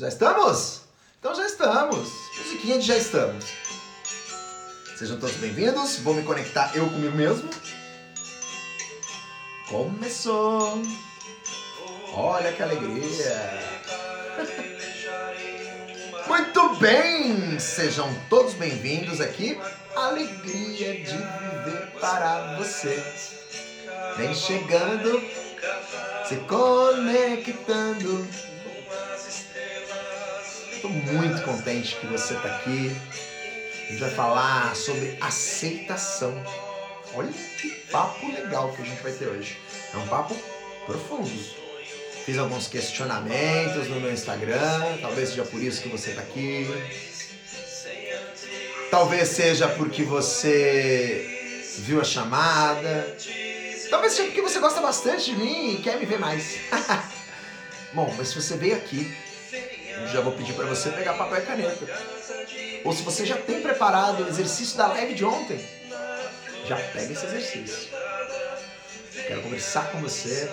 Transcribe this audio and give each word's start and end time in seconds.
Já 0.00 0.08
estamos? 0.08 0.80
Então 1.18 1.34
já 1.34 1.44
estamos. 1.44 2.08
Musiquinha 2.38 2.78
de 2.78 2.86
já 2.86 2.96
estamos. 2.96 3.44
Sejam 4.96 5.20
todos 5.20 5.36
bem-vindos. 5.36 5.98
Vou 5.98 6.14
me 6.14 6.22
conectar 6.22 6.74
eu 6.74 6.88
comigo 6.88 7.14
mesmo. 7.14 7.50
Começou. 9.68 10.80
Olha 12.14 12.50
que 12.50 12.62
alegria. 12.62 13.60
Muito 16.26 16.76
bem! 16.76 17.60
Sejam 17.60 18.10
todos 18.30 18.54
bem-vindos 18.54 19.20
aqui. 19.20 19.60
Alegria 19.94 20.94
de 20.94 21.12
viver 21.12 21.92
para 22.00 22.56
você. 22.56 23.04
Vem 24.16 24.34
chegando, 24.34 25.20
se 26.26 26.36
conectando. 26.48 28.26
Estou 30.82 30.90
muito 30.90 31.42
contente 31.42 31.94
que 31.96 32.06
você 32.06 32.32
está 32.32 32.56
aqui. 32.56 32.96
A 33.84 33.90
gente 33.90 34.00
vai 34.00 34.10
falar 34.12 34.74
sobre 34.74 35.14
aceitação. 35.20 36.32
Olha 37.12 37.30
que 37.30 37.68
papo 37.90 38.26
legal 38.32 38.72
que 38.72 38.80
a 38.80 38.84
gente 38.86 39.02
vai 39.02 39.12
ter 39.12 39.28
hoje. 39.28 39.58
É 39.92 39.98
um 39.98 40.08
papo 40.08 40.34
profundo. 40.86 41.30
Fiz 42.24 42.38
alguns 42.38 42.66
questionamentos 42.66 43.88
no 43.88 44.00
meu 44.00 44.10
Instagram, 44.10 44.96
talvez 45.02 45.28
seja 45.28 45.44
por 45.44 45.62
isso 45.62 45.82
que 45.82 45.90
você 45.90 46.10
está 46.12 46.22
aqui. 46.22 46.66
Talvez 48.90 49.28
seja 49.28 49.68
porque 49.68 50.02
você 50.02 51.60
viu 51.80 52.00
a 52.00 52.04
chamada. 52.04 53.18
Talvez 53.90 54.14
seja 54.14 54.28
porque 54.28 54.40
você 54.40 54.58
gosta 54.58 54.80
bastante 54.80 55.26
de 55.26 55.36
mim 55.36 55.74
e 55.74 55.82
quer 55.82 55.98
me 55.98 56.06
ver 56.06 56.18
mais. 56.18 56.56
Bom, 57.92 58.14
mas 58.16 58.28
se 58.28 58.40
você 58.40 58.56
veio 58.56 58.76
aqui, 58.76 59.14
já 60.08 60.20
vou 60.20 60.32
pedir 60.32 60.54
para 60.54 60.66
você 60.66 60.90
pegar 60.90 61.14
papel 61.14 61.38
e 61.38 61.46
caneta. 61.46 61.86
Ou 62.84 62.92
se 62.92 63.02
você 63.02 63.26
já 63.26 63.36
tem 63.36 63.60
preparado 63.60 64.24
o 64.24 64.28
exercício 64.28 64.76
da 64.76 64.88
live 64.88 65.14
de 65.14 65.24
ontem, 65.24 65.64
já 66.66 66.76
pega 66.76 67.12
esse 67.12 67.26
exercício. 67.26 67.88
Quero 69.26 69.42
conversar 69.42 69.90
com 69.92 70.00
você 70.00 70.50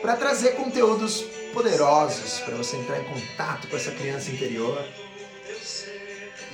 para 0.00 0.16
trazer 0.16 0.52
conteúdos 0.52 1.22
poderosos 1.52 2.40
para 2.40 2.56
você 2.56 2.76
entrar 2.76 2.98
em 2.98 3.04
contato 3.04 3.68
com 3.68 3.76
essa 3.76 3.90
criança 3.90 4.30
interior 4.30 4.82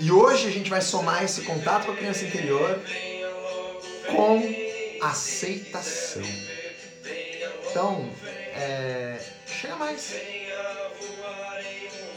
e 0.00 0.12
hoje 0.12 0.46
a 0.46 0.50
gente 0.50 0.70
vai 0.70 0.80
somar 0.80 1.24
esse 1.24 1.42
contato 1.42 1.86
com 1.86 1.92
a 1.92 1.96
criança 1.96 2.24
interior 2.24 2.80
com 4.06 4.40
aceitação. 5.02 6.22
Então, 7.68 8.08
é, 8.54 9.18
chega 9.46 9.74
mais. 9.74 10.14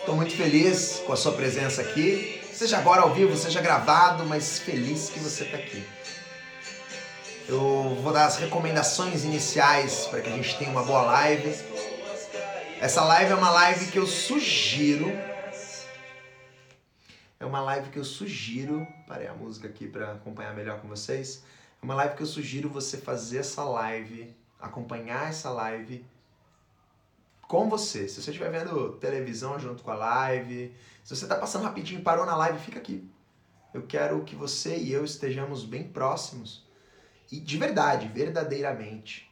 Estou 0.01 0.15
muito 0.15 0.35
feliz 0.35 1.01
com 1.05 1.13
a 1.13 1.15
sua 1.15 1.31
presença 1.31 1.81
aqui, 1.81 2.41
seja 2.51 2.77
agora 2.77 3.01
ao 3.01 3.13
vivo, 3.13 3.37
seja 3.37 3.61
gravado, 3.61 4.25
mas 4.25 4.59
feliz 4.59 5.09
que 5.09 5.19
você 5.19 5.45
está 5.45 5.57
aqui. 5.57 5.85
Eu 7.47 7.97
vou 8.01 8.11
dar 8.11 8.25
as 8.25 8.37
recomendações 8.37 9.23
iniciais 9.23 10.07
para 10.07 10.21
que 10.21 10.29
a 10.29 10.35
gente 10.35 10.57
tenha 10.57 10.71
uma 10.71 10.83
boa 10.83 11.03
live. 11.03 11.55
Essa 12.81 13.03
live 13.03 13.31
é 13.31 13.35
uma 13.35 13.51
live 13.51 13.91
que 13.91 13.99
eu 13.99 14.07
sugiro 14.07 15.09
é 17.41 17.45
uma 17.45 17.61
live 17.61 17.89
que 17.89 17.97
eu 17.97 18.03
sugiro. 18.03 18.87
Parei 19.07 19.27
a 19.27 19.33
música 19.33 19.67
aqui 19.67 19.87
para 19.87 20.11
acompanhar 20.11 20.53
melhor 20.53 20.79
com 20.79 20.87
vocês. 20.87 21.43
É 21.81 21.83
uma 21.83 21.95
live 21.95 22.15
que 22.15 22.21
eu 22.21 22.27
sugiro 22.27 22.69
você 22.69 22.97
fazer 22.97 23.39
essa 23.39 23.63
live, 23.63 24.35
acompanhar 24.59 25.29
essa 25.29 25.49
live 25.49 26.05
com 27.51 27.67
você. 27.67 28.07
Se 28.07 28.21
você 28.21 28.31
estiver 28.31 28.49
vendo 28.49 28.93
televisão 28.93 29.59
junto 29.59 29.83
com 29.83 29.91
a 29.91 29.95
live, 29.95 30.73
se 31.03 31.13
você 31.13 31.25
está 31.25 31.35
passando 31.35 31.65
rapidinho 31.65 31.99
e 31.99 32.03
parou 32.03 32.25
na 32.25 32.33
live, 32.37 32.57
fica 32.59 32.79
aqui. 32.79 33.05
Eu 33.73 33.81
quero 33.81 34.23
que 34.23 34.37
você 34.37 34.77
e 34.77 34.93
eu 34.93 35.03
estejamos 35.03 35.65
bem 35.65 35.83
próximos. 35.83 36.65
E 37.29 37.41
de 37.41 37.57
verdade, 37.57 38.07
verdadeiramente. 38.07 39.29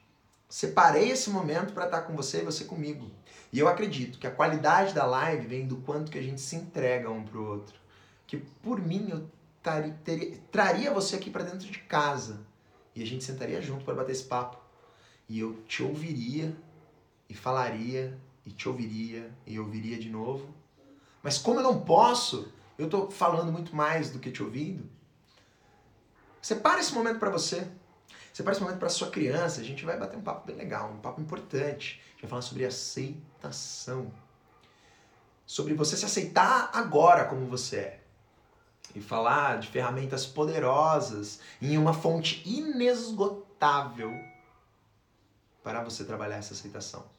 Separei 0.49 1.11
esse 1.11 1.29
momento 1.29 1.73
para 1.73 1.85
estar 1.85 2.01
com 2.01 2.13
você 2.13 2.41
e 2.41 2.45
você 2.45 2.65
comigo. 2.65 3.09
E 3.53 3.59
eu 3.59 3.69
acredito 3.69 4.19
que 4.19 4.27
a 4.27 4.31
qualidade 4.31 4.93
da 4.93 5.05
live 5.05 5.47
vem 5.47 5.65
do 5.65 5.77
quanto 5.77 6.11
que 6.11 6.19
a 6.19 6.21
gente 6.21 6.41
se 6.41 6.57
entrega 6.57 7.09
um 7.09 7.23
pro 7.23 7.45
outro 7.45 7.79
que 8.29 8.37
por 8.37 8.79
mim 8.79 9.09
eu 9.09 9.27
teria, 10.03 10.37
traria 10.51 10.93
você 10.93 11.15
aqui 11.15 11.31
para 11.31 11.43
dentro 11.43 11.67
de 11.67 11.79
casa 11.79 12.45
e 12.95 13.01
a 13.01 13.05
gente 13.05 13.23
sentaria 13.23 13.59
junto 13.59 13.83
para 13.83 13.95
bater 13.95 14.11
esse 14.11 14.23
papo 14.23 14.59
e 15.27 15.39
eu 15.39 15.63
te 15.67 15.81
ouviria 15.81 16.55
e 17.29 17.35
falaria 17.35 18.17
e 18.45 18.51
te 18.51 18.67
ouviria 18.67 19.31
e 19.45 19.59
ouviria 19.59 19.97
de 19.97 20.09
novo. 20.09 20.53
Mas 21.21 21.37
como 21.37 21.59
eu 21.59 21.63
não 21.63 21.81
posso, 21.81 22.51
eu 22.77 22.89
tô 22.89 23.11
falando 23.11 23.51
muito 23.51 23.75
mais 23.75 24.09
do 24.09 24.19
que 24.19 24.31
te 24.31 24.41
ouvindo. 24.41 24.89
Separa 26.41 26.79
esse 26.79 26.93
momento 26.93 27.19
para 27.19 27.29
você. 27.29 27.67
Separa 28.33 28.53
esse 28.55 28.63
momento 28.63 28.79
para 28.79 28.89
sua 28.89 29.09
criança. 29.09 29.61
A 29.61 29.63
gente 29.63 29.85
vai 29.85 29.97
bater 29.97 30.17
um 30.17 30.21
papo 30.21 30.47
bem 30.47 30.55
legal, 30.55 30.89
um 30.89 30.99
papo 30.99 31.21
importante. 31.21 32.01
A 32.01 32.11
gente 32.11 32.21
vai 32.21 32.29
falar 32.29 32.41
sobre 32.41 32.65
aceitação. 32.65 34.11
Sobre 35.45 35.73
você 35.73 35.97
se 35.97 36.05
aceitar 36.05 36.71
agora 36.73 37.25
como 37.25 37.45
você 37.45 37.75
é 37.77 37.99
e 38.95 39.01
falar 39.01 39.59
de 39.59 39.67
ferramentas 39.67 40.25
poderosas 40.25 41.39
em 41.61 41.77
uma 41.77 41.93
fonte 41.93 42.41
inesgotável 42.47 44.11
para 45.63 45.83
você 45.83 46.03
trabalhar 46.03 46.37
essa 46.37 46.53
aceitação. 46.53 47.18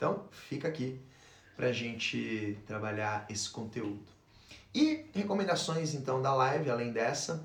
Então, 0.00 0.24
fica 0.30 0.66
aqui 0.66 0.98
para 1.54 1.66
a 1.66 1.72
gente 1.72 2.58
trabalhar 2.66 3.26
esse 3.28 3.50
conteúdo. 3.50 4.00
E 4.74 5.04
recomendações 5.12 5.92
então 5.92 6.22
da 6.22 6.32
live, 6.32 6.70
além 6.70 6.90
dessa, 6.90 7.44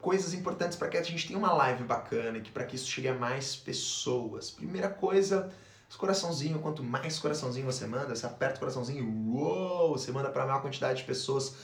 coisas 0.00 0.34
importantes 0.34 0.76
para 0.76 0.88
que 0.88 0.96
a 0.96 1.02
gente 1.04 1.28
tenha 1.28 1.38
uma 1.38 1.52
live 1.52 1.84
bacana 1.84 2.38
e 2.38 2.42
para 2.42 2.64
que 2.64 2.74
isso 2.74 2.90
chegue 2.90 3.06
a 3.06 3.14
mais 3.14 3.54
pessoas. 3.54 4.50
Primeira 4.50 4.88
coisa, 4.88 5.48
os 5.88 5.94
coraçãozinho, 5.94 6.58
quanto 6.58 6.82
mais 6.82 7.20
coraçãozinho 7.20 7.66
você 7.66 7.86
manda, 7.86 8.16
você 8.16 8.26
aperta 8.26 8.56
o 8.56 8.58
coraçãozinho, 8.58 9.08
uou, 9.28 9.96
você 9.96 10.10
manda 10.10 10.28
para 10.28 10.42
a 10.42 10.46
maior 10.46 10.62
quantidade 10.62 11.02
de 11.02 11.04
pessoas 11.04 11.54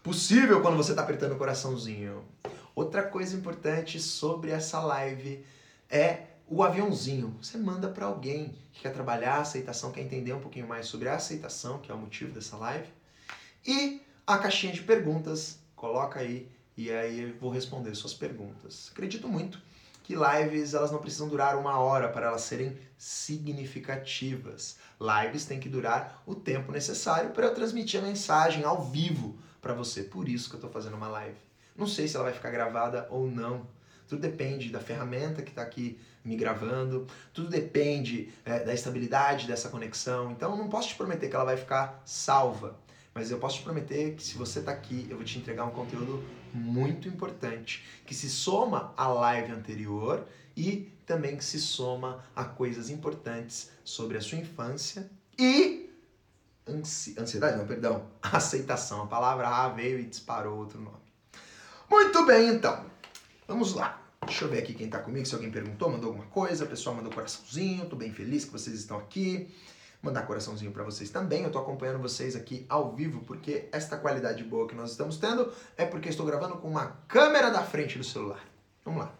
possível 0.00 0.62
quando 0.62 0.76
você 0.76 0.92
está 0.92 1.02
apertando 1.02 1.32
o 1.32 1.38
coraçãozinho. 1.38 2.24
Outra 2.72 3.02
coisa 3.02 3.34
importante 3.34 3.98
sobre 3.98 4.52
essa 4.52 4.78
live 4.78 5.44
é 5.90 6.35
o 6.48 6.62
aviãozinho. 6.62 7.36
Você 7.42 7.58
manda 7.58 7.88
para 7.88 8.06
alguém 8.06 8.56
que 8.72 8.82
quer 8.82 8.92
trabalhar 8.92 9.36
a 9.36 9.40
aceitação, 9.40 9.92
quer 9.92 10.02
entender 10.02 10.32
um 10.32 10.40
pouquinho 10.40 10.66
mais 10.66 10.86
sobre 10.86 11.08
a 11.08 11.16
aceitação, 11.16 11.78
que 11.78 11.90
é 11.90 11.94
o 11.94 11.98
motivo 11.98 12.32
dessa 12.32 12.56
live. 12.56 12.88
E 13.66 14.00
a 14.26 14.38
caixinha 14.38 14.72
de 14.72 14.82
perguntas, 14.82 15.58
coloca 15.74 16.20
aí 16.20 16.48
e 16.76 16.90
aí 16.90 17.20
eu 17.20 17.38
vou 17.38 17.50
responder 17.50 17.94
suas 17.94 18.14
perguntas. 18.14 18.90
Acredito 18.92 19.28
muito 19.28 19.60
que 20.02 20.14
lives 20.14 20.72
elas 20.72 20.92
não 20.92 21.00
precisam 21.00 21.28
durar 21.28 21.58
uma 21.58 21.78
hora 21.80 22.08
para 22.08 22.26
elas 22.26 22.42
serem 22.42 22.78
significativas. 22.96 24.76
Lives 25.00 25.46
têm 25.46 25.58
que 25.58 25.68
durar 25.68 26.22
o 26.24 26.34
tempo 26.34 26.70
necessário 26.70 27.30
para 27.30 27.46
eu 27.46 27.54
transmitir 27.54 28.00
a 28.00 28.02
mensagem 28.04 28.62
ao 28.62 28.84
vivo 28.84 29.36
para 29.60 29.74
você. 29.74 30.04
Por 30.04 30.28
isso 30.28 30.48
que 30.48 30.54
eu 30.54 30.58
estou 30.58 30.70
fazendo 30.70 30.96
uma 30.96 31.08
live. 31.08 31.36
Não 31.74 31.88
sei 31.88 32.06
se 32.06 32.14
ela 32.14 32.26
vai 32.26 32.34
ficar 32.34 32.50
gravada 32.50 33.08
ou 33.10 33.26
não. 33.26 33.66
Tudo 34.08 34.20
depende 34.20 34.70
da 34.70 34.80
ferramenta 34.80 35.42
que 35.42 35.50
está 35.50 35.62
aqui 35.62 35.98
me 36.24 36.36
gravando. 36.36 37.06
Tudo 37.32 37.48
depende 37.48 38.32
é, 38.44 38.60
da 38.60 38.74
estabilidade 38.74 39.46
dessa 39.46 39.68
conexão. 39.68 40.30
Então, 40.30 40.56
não 40.56 40.68
posso 40.68 40.88
te 40.88 40.94
prometer 40.94 41.28
que 41.28 41.34
ela 41.34 41.44
vai 41.44 41.56
ficar 41.56 42.02
salva. 42.04 42.78
Mas 43.14 43.30
eu 43.30 43.38
posso 43.38 43.58
te 43.58 43.64
prometer 43.64 44.14
que 44.14 44.22
se 44.22 44.36
você 44.36 44.58
está 44.58 44.72
aqui, 44.72 45.06
eu 45.08 45.16
vou 45.16 45.24
te 45.24 45.38
entregar 45.38 45.64
um 45.64 45.70
conteúdo 45.70 46.22
muito 46.52 47.08
importante, 47.08 47.84
que 48.04 48.14
se 48.14 48.28
soma 48.28 48.92
à 48.96 49.08
live 49.08 49.52
anterior 49.52 50.26
e 50.56 50.92
também 51.06 51.36
que 51.36 51.44
se 51.44 51.58
soma 51.58 52.24
a 52.34 52.44
coisas 52.44 52.90
importantes 52.90 53.70
sobre 53.84 54.18
a 54.18 54.20
sua 54.20 54.38
infância 54.38 55.10
e 55.38 55.86
Ansi... 56.68 57.14
Ansiedade? 57.18 57.56
Não, 57.56 57.66
perdão. 57.66 58.06
Aceitação. 58.20 59.02
A 59.02 59.06
palavra 59.06 59.48
A 59.48 59.68
veio 59.68 60.00
e 60.00 60.04
disparou 60.04 60.58
outro 60.58 60.80
nome. 60.80 60.96
Muito 61.88 62.26
bem, 62.26 62.48
então. 62.48 62.84
Vamos 63.46 63.74
lá. 63.74 64.02
Deixa 64.24 64.44
eu 64.44 64.48
ver 64.48 64.58
aqui 64.58 64.74
quem 64.74 64.88
tá 64.88 64.98
comigo, 64.98 65.24
se 65.24 65.34
alguém 65.34 65.50
perguntou, 65.50 65.88
mandou 65.88 66.08
alguma 66.08 66.26
coisa, 66.26 66.66
pessoal 66.66 66.96
mandou 66.96 67.12
coraçãozinho, 67.12 67.86
tô 67.86 67.94
bem 67.94 68.12
feliz 68.12 68.44
que 68.44 68.50
vocês 68.50 68.74
estão 68.76 68.98
aqui. 68.98 69.54
Mandar 70.02 70.22
coraçãozinho 70.22 70.72
para 70.72 70.82
vocês 70.82 71.10
também. 71.10 71.44
Eu 71.44 71.50
tô 71.50 71.58
acompanhando 71.58 72.00
vocês 72.00 72.34
aqui 72.34 72.66
ao 72.68 72.94
vivo 72.94 73.20
porque 73.20 73.68
esta 73.72 73.96
qualidade 73.96 74.42
boa 74.42 74.66
que 74.66 74.74
nós 74.74 74.90
estamos 74.90 75.16
tendo 75.16 75.52
é 75.76 75.86
porque 75.86 76.08
estou 76.08 76.26
gravando 76.26 76.56
com 76.56 76.68
uma 76.68 76.98
câmera 77.08 77.50
da 77.50 77.62
frente 77.62 77.96
do 77.98 78.04
celular. 78.04 78.44
Vamos 78.84 79.00
lá. 79.00 79.14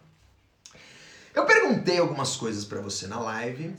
Eu 1.33 1.45
perguntei 1.45 1.97
algumas 1.97 2.35
coisas 2.35 2.65
para 2.65 2.81
você 2.81 3.07
na 3.07 3.19
live. 3.19 3.75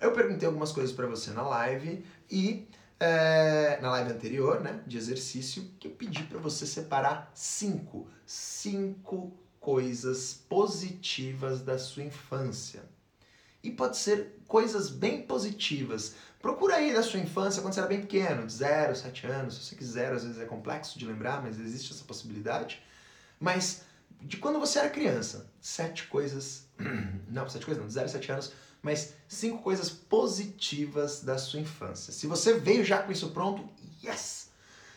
Eu 0.00 0.12
perguntei 0.12 0.46
algumas 0.46 0.72
coisas 0.72 0.94
para 0.94 1.06
você 1.06 1.30
na 1.30 1.42
live 1.42 2.04
e 2.30 2.68
é, 2.98 3.78
na 3.80 3.90
live 3.90 4.12
anterior, 4.12 4.60
né, 4.60 4.80
de 4.86 4.96
exercício, 4.96 5.64
que 5.78 5.88
eu 5.88 5.92
pedi 5.92 6.22
para 6.24 6.38
você 6.38 6.66
separar 6.66 7.30
cinco, 7.34 8.06
cinco 8.24 9.32
coisas 9.62 10.34
positivas 10.34 11.62
da 11.62 11.78
sua 11.78 12.02
infância. 12.02 12.82
E 13.62 13.70
pode 13.70 13.96
ser 13.96 14.36
coisas 14.46 14.90
bem 14.90 15.22
positivas, 15.22 16.14
Procura 16.42 16.74
aí 16.74 16.92
da 16.92 17.04
sua 17.04 17.20
infância, 17.20 17.62
quando 17.62 17.72
você 17.72 17.78
era 17.78 17.88
bem 17.88 18.00
pequeno, 18.00 18.44
de 18.44 18.52
0, 18.52 18.96
7 18.96 19.26
anos. 19.28 19.68
Sei 19.68 19.78
que 19.78 19.84
zero 19.84 20.16
às 20.16 20.24
vezes 20.24 20.40
é 20.40 20.44
complexo 20.44 20.98
de 20.98 21.06
lembrar, 21.06 21.40
mas 21.40 21.58
existe 21.60 21.92
essa 21.92 22.02
possibilidade. 22.02 22.82
Mas 23.38 23.82
de 24.20 24.36
quando 24.38 24.58
você 24.58 24.80
era 24.80 24.90
criança, 24.90 25.48
sete 25.60 26.08
coisas. 26.08 26.66
Não, 27.28 27.48
sete 27.48 27.64
coisas 27.64 27.80
não, 27.80 27.86
de 27.86 27.94
0 27.94 28.06
a 28.06 28.08
7 28.08 28.32
anos, 28.32 28.52
mas 28.82 29.14
cinco 29.28 29.62
coisas 29.62 29.88
positivas 29.88 31.22
da 31.22 31.38
sua 31.38 31.60
infância. 31.60 32.12
Se 32.12 32.26
você 32.26 32.54
veio 32.54 32.84
já 32.84 33.02
com 33.02 33.12
isso 33.12 33.30
pronto, 33.30 33.68
yes! 34.04 34.50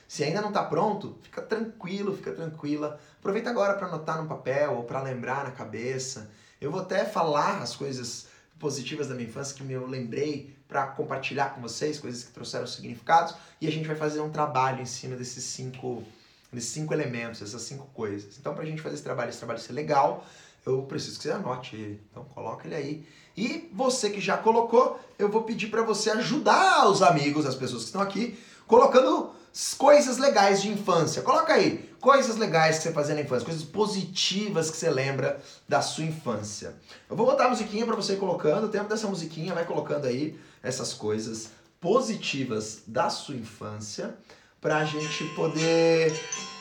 Se 0.07 0.23
ainda 0.23 0.41
não 0.41 0.49
está 0.49 0.63
pronto, 0.63 1.17
fica 1.21 1.41
tranquilo, 1.41 2.15
fica 2.15 2.31
tranquila. 2.31 2.99
Aproveita 3.19 3.49
agora 3.49 3.73
para 3.73 3.87
anotar 3.87 4.21
no 4.21 4.27
papel 4.27 4.73
ou 4.73 4.83
para 4.83 5.01
lembrar 5.01 5.43
na 5.43 5.51
cabeça. 5.51 6.29
Eu 6.61 6.71
vou 6.71 6.81
até 6.81 7.05
falar 7.05 7.61
as 7.61 7.75
coisas 7.75 8.27
positivas 8.59 9.07
da 9.07 9.15
minha 9.15 9.27
infância 9.27 9.55
que 9.55 9.71
eu 9.71 9.87
lembrei 9.87 10.55
para 10.67 10.87
compartilhar 10.87 11.53
com 11.53 11.61
vocês, 11.61 11.99
coisas 11.99 12.23
que 12.23 12.31
trouxeram 12.31 12.65
significados, 12.65 13.35
e 13.61 13.67
a 13.67 13.71
gente 13.71 13.87
vai 13.87 13.95
fazer 13.95 14.21
um 14.21 14.29
trabalho 14.29 14.81
em 14.81 14.85
cima 14.85 15.15
desses 15.15 15.43
cinco, 15.43 16.03
desses 16.51 16.71
cinco 16.71 16.93
elementos, 16.93 17.41
essas 17.41 17.61
cinco 17.61 17.87
coisas. 17.93 18.37
Então, 18.39 18.53
para 18.53 18.63
a 18.63 18.65
gente 18.65 18.81
fazer 18.81 18.95
esse 18.95 19.03
trabalho, 19.03 19.29
esse 19.29 19.37
trabalho 19.37 19.59
ser 19.59 19.73
legal, 19.73 20.25
eu 20.65 20.81
preciso 20.83 21.17
que 21.17 21.23
você 21.23 21.31
anote 21.31 21.75
ele. 21.75 22.01
Então, 22.09 22.23
coloca 22.25 22.65
ele 22.65 22.75
aí. 22.75 23.07
E 23.37 23.69
você 23.73 24.09
que 24.09 24.21
já 24.21 24.37
colocou, 24.37 24.99
eu 25.19 25.29
vou 25.29 25.43
pedir 25.43 25.67
para 25.67 25.83
você 25.83 26.09
ajudar 26.11 26.87
os 26.87 27.01
amigos, 27.01 27.45
as 27.45 27.55
pessoas 27.55 27.83
que 27.83 27.87
estão 27.89 28.01
aqui, 28.01 28.39
colocando 28.65 29.34
coisas 29.77 30.17
legais 30.17 30.61
de 30.61 30.69
infância. 30.69 31.21
Coloca 31.21 31.53
aí, 31.53 31.89
coisas 32.01 32.35
legais 32.35 32.77
que 32.77 32.83
você 32.83 32.91
fazia 32.91 33.15
na 33.15 33.21
infância, 33.21 33.45
coisas 33.45 33.63
positivas 33.63 34.69
que 34.69 34.75
você 34.75 34.89
lembra 34.89 35.41
da 35.67 35.81
sua 35.81 36.03
infância. 36.03 36.75
Eu 37.09 37.15
vou 37.15 37.25
botar 37.25 37.45
a 37.45 37.49
musiquinha 37.49 37.85
para 37.85 37.95
você 37.95 38.13
ir 38.13 38.19
colocando, 38.19 38.65
o 38.65 38.69
tempo 38.69 38.89
dessa 38.89 39.07
musiquinha 39.07 39.53
vai 39.53 39.63
colocando 39.63 40.07
aí 40.07 40.37
essas 40.61 40.93
coisas 40.93 41.49
positivas 41.79 42.81
da 42.85 43.09
sua 43.09 43.35
infância 43.35 44.15
para 44.59 44.77
a 44.77 44.85
gente 44.85 45.23
poder 45.35 46.11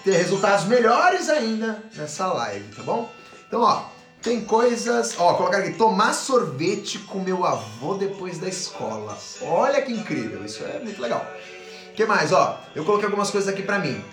ter 0.04 0.12
resultados 0.12 0.66
melhores 0.66 1.28
ainda 1.28 1.82
nessa 1.96 2.32
live, 2.32 2.74
tá 2.74 2.82
bom? 2.82 3.10
Então, 3.48 3.62
ó, 3.62 3.86
tem 4.22 4.44
coisas, 4.44 5.14
ó, 5.18 5.34
colocar 5.34 5.58
aqui, 5.58 5.72
tomar 5.72 6.12
sorvete 6.12 6.98
com 7.00 7.18
meu 7.18 7.44
avô 7.44 7.94
depois 7.94 8.38
da 8.38 8.48
escola. 8.48 9.18
Olha 9.42 9.82
que 9.82 9.92
incrível, 9.92 10.44
isso 10.44 10.62
é 10.64 10.78
muito 10.78 11.00
legal. 11.00 11.26
Que 11.94 12.04
mais, 12.04 12.32
ó? 12.32 12.60
Eu 12.74 12.84
coloquei 12.84 13.06
algumas 13.06 13.30
coisas 13.30 13.48
aqui 13.48 13.62
para 13.62 13.78
mim. 13.78 14.04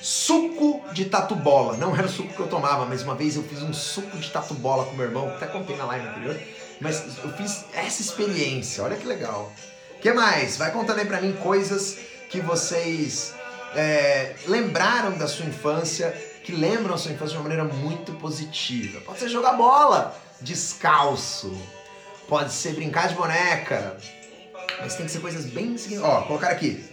Suco 0.00 0.82
de 0.92 1.04
tatu-bola. 1.04 1.76
Não 1.76 1.94
era 1.94 2.06
o 2.06 2.10
suco 2.10 2.32
que 2.32 2.40
eu 2.40 2.48
tomava, 2.48 2.86
mas 2.86 3.02
uma 3.02 3.14
vez 3.14 3.36
eu 3.36 3.42
fiz 3.42 3.62
um 3.62 3.72
suco 3.72 4.16
de 4.18 4.30
tatu-bola 4.30 4.86
com 4.86 4.96
meu 4.96 5.06
irmão, 5.06 5.28
até 5.28 5.46
contei 5.46 5.76
na 5.76 5.84
live 5.84 6.08
anterior. 6.08 6.40
Mas 6.80 7.18
eu 7.22 7.32
fiz 7.34 7.64
essa 7.72 8.02
experiência, 8.02 8.82
olha 8.82 8.96
que 8.96 9.06
legal. 9.06 9.52
Que 10.00 10.12
mais? 10.12 10.56
Vai 10.56 10.72
contando 10.72 10.98
aí 10.98 11.06
pra 11.06 11.20
mim 11.20 11.32
coisas 11.34 11.98
que 12.28 12.40
vocês 12.40 13.34
é, 13.76 14.34
lembraram 14.48 15.16
da 15.16 15.28
sua 15.28 15.46
infância, 15.46 16.10
que 16.42 16.50
lembram 16.50 16.94
a 16.94 16.98
sua 16.98 17.12
infância 17.12 17.32
de 17.32 17.36
uma 17.36 17.48
maneira 17.48 17.64
muito 17.64 18.12
positiva. 18.14 19.00
Pode 19.02 19.20
ser 19.20 19.28
jogar 19.28 19.52
bola 19.52 20.20
descalço, 20.40 21.56
pode 22.28 22.52
ser 22.52 22.74
brincar 22.74 23.08
de 23.08 23.14
boneca, 23.14 23.96
mas 24.80 24.96
tem 24.96 25.06
que 25.06 25.12
ser 25.12 25.20
coisas 25.20 25.46
bem. 25.46 25.76
Ó, 26.02 26.22
colocar 26.22 26.48
aqui. 26.48 26.91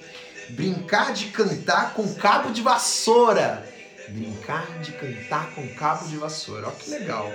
Brincar 0.51 1.13
de 1.13 1.27
cantar 1.27 1.93
com 1.93 2.13
cabo 2.15 2.51
de 2.51 2.61
vassoura. 2.61 3.67
Brincar 4.09 4.79
de 4.79 4.91
cantar 4.93 5.51
com 5.51 5.67
cabo 5.75 6.07
de 6.07 6.17
vassoura. 6.17 6.67
Ó, 6.67 6.71
que 6.71 6.89
legal 6.89 7.31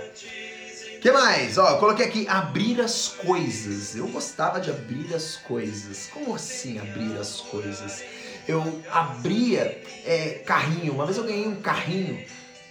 que 1.05 1.13
mais? 1.13 1.59
Ó, 1.59 1.69
eu 1.69 1.77
coloquei 1.77 2.07
aqui 2.07 2.27
abrir 2.27 2.81
as 2.81 3.09
coisas. 3.09 3.95
Eu 3.95 4.09
gostava 4.09 4.59
de 4.59 4.71
abrir 4.71 5.15
as 5.15 5.37
coisas. 5.37 6.07
Como 6.07 6.35
assim 6.35 6.79
abrir 6.79 7.19
as 7.19 7.43
coisas? 7.43 8.03
Eu 8.49 8.83
abria 8.91 9.83
é, 10.07 10.43
carrinho. 10.47 10.95
Uma 10.95 11.05
vez 11.05 11.19
eu 11.19 11.25
ganhei 11.25 11.47
um 11.47 11.57
carrinho 11.57 12.25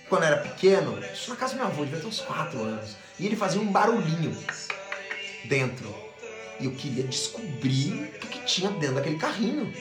quando 0.09 0.23
era 0.23 0.37
pequeno. 0.37 0.97
Isso 1.13 1.29
na 1.29 1.35
casa 1.35 1.53
do 1.53 1.57
meu 1.57 1.67
avô, 1.67 1.83
devia 1.83 1.99
ter 1.99 2.07
uns 2.07 2.21
4 2.21 2.59
anos. 2.59 2.97
E 3.19 3.27
ele 3.27 3.35
fazia 3.35 3.61
um 3.61 3.71
barulhinho 3.71 4.35
dentro. 5.45 5.93
E 6.59 6.65
eu 6.65 6.71
queria 6.71 7.03
descobrir 7.03 8.19
o 8.23 8.27
que 8.27 8.39
tinha 8.47 8.71
dentro 8.71 8.95
daquele 8.95 9.19
carrinho. 9.19 9.71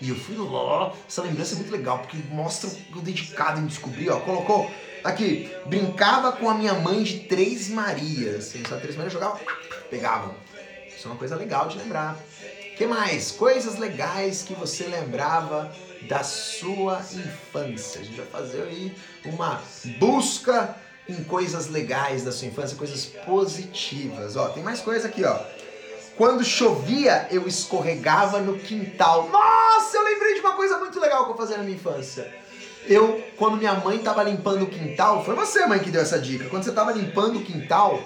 E 0.00 0.10
eu 0.10 0.16
fui 0.16 0.36
lá, 0.36 0.92
essa 1.08 1.22
lembrança 1.22 1.54
é 1.54 1.56
muito 1.56 1.72
legal, 1.72 2.00
porque 2.00 2.18
mostra 2.30 2.68
o 2.94 3.00
dedicado 3.00 3.60
em 3.60 3.66
descobrir, 3.66 4.10
ó. 4.10 4.20
Colocou 4.20 4.70
Aqui, 5.06 5.48
brincava 5.66 6.32
com 6.32 6.50
a 6.50 6.54
minha 6.54 6.74
mãe 6.74 7.04
de 7.04 7.20
Três 7.20 7.68
Marias. 7.68 8.52
Não 8.54 8.80
Três 8.80 8.96
Marias, 8.96 9.12
jogava, 9.12 9.38
pegavam. 9.88 10.34
Isso 10.88 11.06
é 11.06 11.10
uma 11.12 11.16
coisa 11.16 11.36
legal 11.36 11.68
de 11.68 11.78
lembrar. 11.78 12.18
que 12.76 12.86
mais? 12.88 13.30
Coisas 13.30 13.78
legais 13.78 14.42
que 14.42 14.52
você 14.54 14.82
lembrava 14.88 15.72
da 16.08 16.24
sua 16.24 16.98
infância. 16.98 18.00
A 18.00 18.04
gente 18.04 18.16
vai 18.16 18.26
fazer 18.26 18.62
aí 18.62 18.96
uma 19.24 19.62
busca 20.00 20.74
em 21.08 21.22
coisas 21.22 21.68
legais 21.68 22.24
da 22.24 22.32
sua 22.32 22.48
infância, 22.48 22.76
coisas 22.76 23.06
positivas. 23.06 24.34
Ó, 24.34 24.48
tem 24.48 24.64
mais 24.64 24.80
coisa 24.80 25.06
aqui, 25.06 25.24
ó. 25.24 25.38
Quando 26.16 26.44
chovia, 26.44 27.28
eu 27.30 27.46
escorregava 27.46 28.40
no 28.40 28.58
quintal. 28.58 29.28
Nossa, 29.28 29.96
eu 29.96 30.04
lembrei 30.04 30.34
de 30.34 30.40
uma 30.40 30.52
coisa 30.52 30.78
muito 30.78 30.98
legal 30.98 31.26
que 31.26 31.32
eu 31.32 31.36
fazia 31.36 31.58
na 31.58 31.62
minha 31.62 31.76
infância 31.76 32.46
eu, 32.88 33.22
quando 33.36 33.56
minha 33.56 33.74
mãe 33.74 33.98
tava 33.98 34.22
limpando 34.22 34.62
o 34.62 34.66
quintal, 34.66 35.24
foi 35.24 35.34
você, 35.34 35.66
mãe, 35.66 35.78
que 35.78 35.90
deu 35.90 36.00
essa 36.00 36.18
dica. 36.18 36.48
Quando 36.48 36.64
você 36.64 36.72
tava 36.72 36.92
limpando 36.92 37.38
o 37.38 37.42
quintal, 37.42 38.00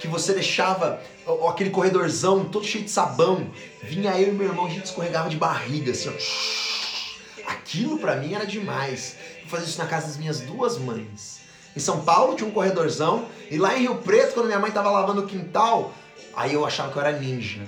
que 0.00 0.06
você 0.06 0.32
deixava 0.32 1.00
aquele 1.48 1.70
corredorzão 1.70 2.44
todo 2.44 2.64
cheio 2.64 2.84
de 2.84 2.90
sabão, 2.90 3.50
vinha 3.82 4.18
eu 4.20 4.28
e 4.28 4.32
meu 4.32 4.48
irmão, 4.48 4.66
a 4.66 4.70
gente 4.70 4.86
escorregava 4.86 5.28
de 5.28 5.36
barriga, 5.36 5.90
assim, 5.90 6.08
ó. 6.08 7.50
Aquilo 7.50 7.98
para 7.98 8.16
mim 8.16 8.34
era 8.34 8.46
demais. 8.46 9.16
Eu 9.42 9.48
fazia 9.48 9.66
isso 9.66 9.78
na 9.78 9.86
casa 9.86 10.06
das 10.06 10.16
minhas 10.16 10.40
duas 10.40 10.78
mães. 10.78 11.40
Em 11.76 11.80
São 11.80 12.00
Paulo 12.00 12.34
tinha 12.34 12.48
um 12.48 12.52
corredorzão, 12.52 13.26
e 13.50 13.58
lá 13.58 13.76
em 13.76 13.82
Rio 13.82 13.96
Preto, 13.96 14.34
quando 14.34 14.46
minha 14.46 14.58
mãe 14.58 14.70
tava 14.70 14.90
lavando 14.90 15.22
o 15.22 15.26
quintal, 15.26 15.92
aí 16.34 16.54
eu 16.54 16.64
achava 16.64 16.92
que 16.92 16.98
eu 16.98 17.02
era 17.02 17.18
ninja 17.18 17.60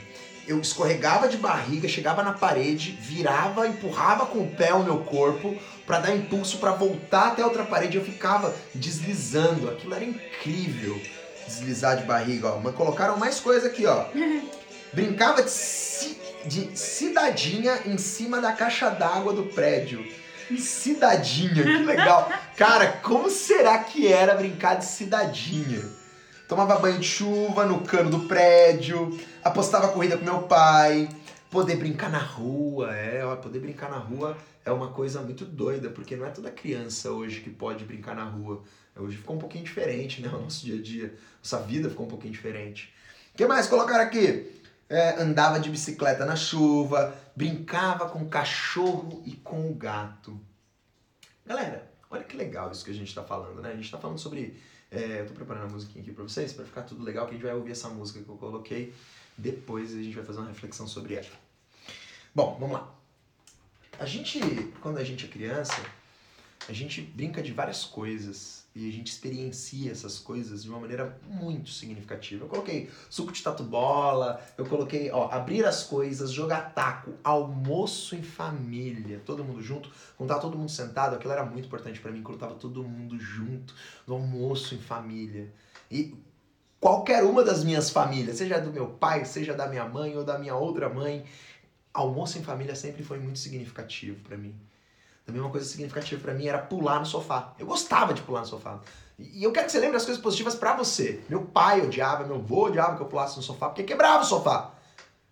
eu 0.47 0.61
escorregava 0.61 1.29
de 1.29 1.37
barriga, 1.37 1.88
chegava 1.88 2.23
na 2.23 2.32
parede, 2.32 2.99
virava, 3.00 3.67
empurrava 3.67 4.26
com 4.26 4.41
o 4.41 4.49
pé 4.49 4.75
o 4.75 4.82
meu 4.82 4.99
corpo 4.99 5.56
para 5.87 6.00
dar 6.00 6.14
impulso 6.14 6.59
para 6.59 6.73
voltar 6.73 7.29
até 7.29 7.43
a 7.43 7.47
outra 7.47 7.64
parede. 7.64 7.97
Eu 7.97 8.05
ficava 8.05 8.55
deslizando. 8.75 9.70
Aquilo 9.70 9.94
era 9.94 10.05
incrível. 10.05 11.00
Deslizar 11.47 11.97
de 11.97 12.05
barriga, 12.05 12.49
ó. 12.49 12.59
Mas 12.59 12.75
colocaram 12.75 13.17
mais 13.17 13.38
coisa 13.38 13.69
aqui, 13.69 13.87
ó. 13.87 14.06
Brincava 14.93 15.43
de, 15.43 15.50
ci, 15.50 16.19
de 16.44 16.76
cidadinha 16.76 17.81
em 17.87 17.97
cima 17.97 18.41
da 18.41 18.53
caixa 18.53 18.91
d'água 18.91 19.32
do 19.32 19.44
prédio. 19.44 20.04
Cidadinha, 20.59 21.62
que 21.62 21.85
legal. 21.85 22.31
Cara, 22.59 23.00
como 23.02 23.31
será 23.31 23.78
que 23.78 24.12
era 24.12 24.35
brincar 24.35 24.75
de 24.75 24.85
cidadinha? 24.85 26.01
Tomava 26.49 26.78
banho 26.78 26.99
de 26.99 27.06
chuva 27.06 27.64
no 27.64 27.80
cano 27.80 28.11
do 28.11 28.20
prédio, 28.20 29.18
apostava 29.42 29.88
corrida 29.88 30.18
com 30.18 30.25
meu 30.25 30.42
pai, 30.42 31.08
poder 31.50 31.76
brincar 31.76 32.11
na 32.11 32.18
rua, 32.18 32.94
é, 32.94 33.25
ó, 33.25 33.37
poder 33.37 33.61
brincar 33.61 33.90
na 33.90 33.99
rua 33.99 34.37
é 34.64 34.70
uma 34.70 34.88
coisa 34.88 35.20
muito 35.20 35.44
doida, 35.44 35.90
porque 35.90 36.16
não 36.16 36.26
é 36.26 36.30
toda 36.30 36.50
criança 36.50 37.11
hoje 37.11 37.40
que 37.40 37.50
pode 37.50 37.84
brincar 37.84 38.14
na 38.14 38.25
rua. 38.25 38.62
Hoje 38.96 39.16
ficou 39.16 39.37
um 39.37 39.38
pouquinho 39.38 39.64
diferente, 39.64 40.20
né? 40.20 40.28
O 40.32 40.40
nosso 40.40 40.64
dia 40.64 40.78
a 40.78 40.82
dia, 40.82 41.14
nossa 41.38 41.58
vida 41.61 41.90
ficou 41.90 42.06
um 42.06 42.08
pouquinho 42.08 42.32
diferente. 42.32 42.92
O 43.34 43.37
que 43.37 43.46
mais 43.46 43.66
colocaram 43.66 44.04
aqui? 44.04 44.61
É, 44.88 45.20
andava 45.20 45.58
de 45.58 45.70
bicicleta 45.70 46.25
na 46.25 46.37
chuva, 46.37 47.16
brincava 47.34 48.08
com 48.08 48.20
o 48.20 48.28
cachorro 48.28 49.22
e 49.25 49.32
com 49.32 49.70
o 49.70 49.75
gato. 49.75 50.38
Galera, 51.46 51.90
olha 52.12 52.25
que 52.25 52.37
legal 52.37 52.71
isso 52.71 52.85
que 52.85 52.90
a 52.90 52.95
gente 52.95 53.09
está 53.09 53.25
falando, 53.25 53.61
né? 53.61 53.71
A 53.71 53.75
gente 53.75 53.87
está 53.87 53.99
falando 53.99 54.19
sobre 54.19 54.57
é, 54.90 55.21
eu 55.21 55.26
tô 55.26 55.33
preparando 55.33 55.64
a 55.64 55.69
musiquinha 55.69 56.02
aqui 56.02 56.12
pra 56.12 56.23
vocês, 56.23 56.52
para 56.52 56.66
ficar 56.66 56.83
tudo 56.83 57.02
legal, 57.02 57.25
que 57.25 57.31
a 57.31 57.35
gente 57.35 57.42
vai 57.42 57.54
ouvir 57.54 57.73
essa 57.73 57.88
música 57.88 58.23
que 58.23 58.28
eu 58.28 58.37
coloquei. 58.37 58.92
Depois 59.37 59.95
a 59.95 60.02
gente 60.02 60.14
vai 60.14 60.25
fazer 60.25 60.38
uma 60.40 60.49
reflexão 60.49 60.87
sobre 60.87 61.14
ela. 61.14 61.26
Bom, 62.35 62.59
vamos 62.61 62.75
lá. 62.75 62.95
A 63.99 64.04
gente, 64.04 64.38
quando 64.83 64.99
a 64.99 65.04
gente 65.04 65.25
é 65.25 65.28
criança, 65.28 65.83
a 66.69 66.73
gente 66.73 67.00
brinca 67.00 67.42
de 67.42 67.52
várias 67.52 67.85
coisas 67.85 68.62
e 68.75 68.88
a 68.88 68.92
gente 68.92 69.09
experiencia 69.09 69.90
essas 69.90 70.19
coisas 70.19 70.62
de 70.62 70.71
uma 70.71 70.81
maneira 70.81 71.19
muito 71.28 71.71
significativa. 71.71 72.45
Eu 72.45 72.49
coloquei 72.49 72.90
suco 73.11 73.33
de 73.33 73.42
tatu 73.42 73.62
bola, 73.62 74.40
eu 74.57 74.64
coloquei, 74.64 75.11
ó, 75.11 75.28
abrir 75.31 75.64
as 75.64 75.85
coisas, 75.85 76.33
jogar 76.33 76.73
taco, 76.73 77.12
almoço 77.23 78.16
em 78.16 78.23
família, 78.23 79.21
todo 79.26 79.45
mundo 79.45 79.61
junto. 79.61 79.90
Quando 80.16 80.28
tava 80.28 80.40
todo 80.40 80.57
mundo 80.57 80.71
sentado, 80.71 81.16
aquilo 81.16 81.33
era 81.33 81.45
muito 81.45 81.66
importante 81.66 82.00
para 82.00 82.11
mim, 82.11 82.23
quando 82.23 82.38
tava 82.38 82.54
todo 82.54 82.83
mundo 82.83 83.19
junto, 83.19 83.75
no 84.07 84.14
almoço 84.14 84.75
em 84.75 84.78
família. 84.78 85.52
E 85.90 86.14
qualquer 86.81 87.25
uma 87.25 87.45
das 87.45 87.62
minhas 87.62 87.90
famílias, 87.90 88.38
seja 88.38 88.59
do 88.59 88.73
meu 88.73 88.88
pai, 88.88 89.25
seja 89.26 89.52
da 89.52 89.66
minha 89.66 89.85
mãe 89.85 90.16
ou 90.16 90.25
da 90.25 90.38
minha 90.38 90.54
outra 90.54 90.88
mãe, 90.88 91.25
almoço 91.92 92.38
em 92.38 92.42
família 92.42 92.75
sempre 92.75 93.02
foi 93.02 93.19
muito 93.19 93.38
significativo 93.38 94.19
para 94.21 94.38
mim. 94.38 94.54
Também 95.25 95.41
uma 95.41 95.50
coisa 95.50 95.67
significativa 95.67 96.21
para 96.21 96.35
mim 96.35 96.47
era 96.47 96.59
pular 96.59 96.99
no 96.99 97.07
sofá. 97.07 97.55
Eu 97.59 97.67
gostava 97.67 98.12
de 98.12 98.23
pular 98.23 98.41
no 98.41 98.47
sofá. 98.47 98.81
E 99.19 99.43
eu 99.43 99.52
quero 99.52 99.67
que 99.67 99.73
você 99.73 99.79
lembre 99.79 99.97
as 99.97 100.05
coisas 100.05 100.23
positivas 100.23 100.55
para 100.55 100.75
você. 100.75 101.23
Meu 101.29 101.45
pai 101.45 101.81
odiava, 101.81 102.25
meu 102.25 102.37
avô 102.37 102.67
odiava 102.67 102.97
que 102.97 103.02
eu 103.02 103.07
pulasse 103.07 103.37
no 103.37 103.43
sofá, 103.43 103.69
porque 103.69 103.85
quebrava 103.85 104.23
o 104.23 104.26
sofá. 104.26 104.75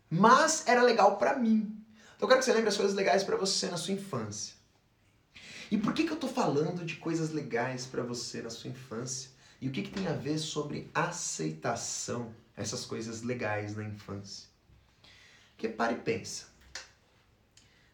mas 0.09 0.67
era 0.67 0.83
legal 0.83 1.17
para 1.17 1.37
mim. 1.37 1.77
Então 2.17 2.27
eu 2.27 2.29
quero 2.29 2.41
que 2.41 2.45
você 2.45 2.53
lembre 2.53 2.69
as 2.69 2.77
coisas 2.77 2.95
legais 2.95 3.25
para 3.25 3.37
você 3.37 3.69
na 3.69 3.77
sua 3.77 3.95
infância. 3.95 4.55
E 5.71 5.79
por 5.79 5.93
que, 5.93 6.05
que 6.05 6.13
eu 6.13 6.17
tô 6.17 6.29
falando 6.29 6.85
de 6.85 6.97
coisas 6.97 7.31
legais 7.31 7.87
para 7.87 8.03
você 8.03 8.43
na 8.43 8.51
sua 8.51 8.71
infância? 8.71 9.31
E 9.61 9.69
o 9.69 9.71
que, 9.71 9.83
que 9.83 9.91
tem 9.91 10.07
a 10.09 10.13
ver 10.13 10.39
sobre 10.39 10.91
aceitação, 10.93 12.35
essas 12.57 12.85
coisas 12.85 13.23
legais 13.23 13.77
na 13.77 13.85
infância? 13.85 14.49
Porque 15.53 15.69
para 15.69 15.93
e 15.93 15.97
pensa. 15.97 16.50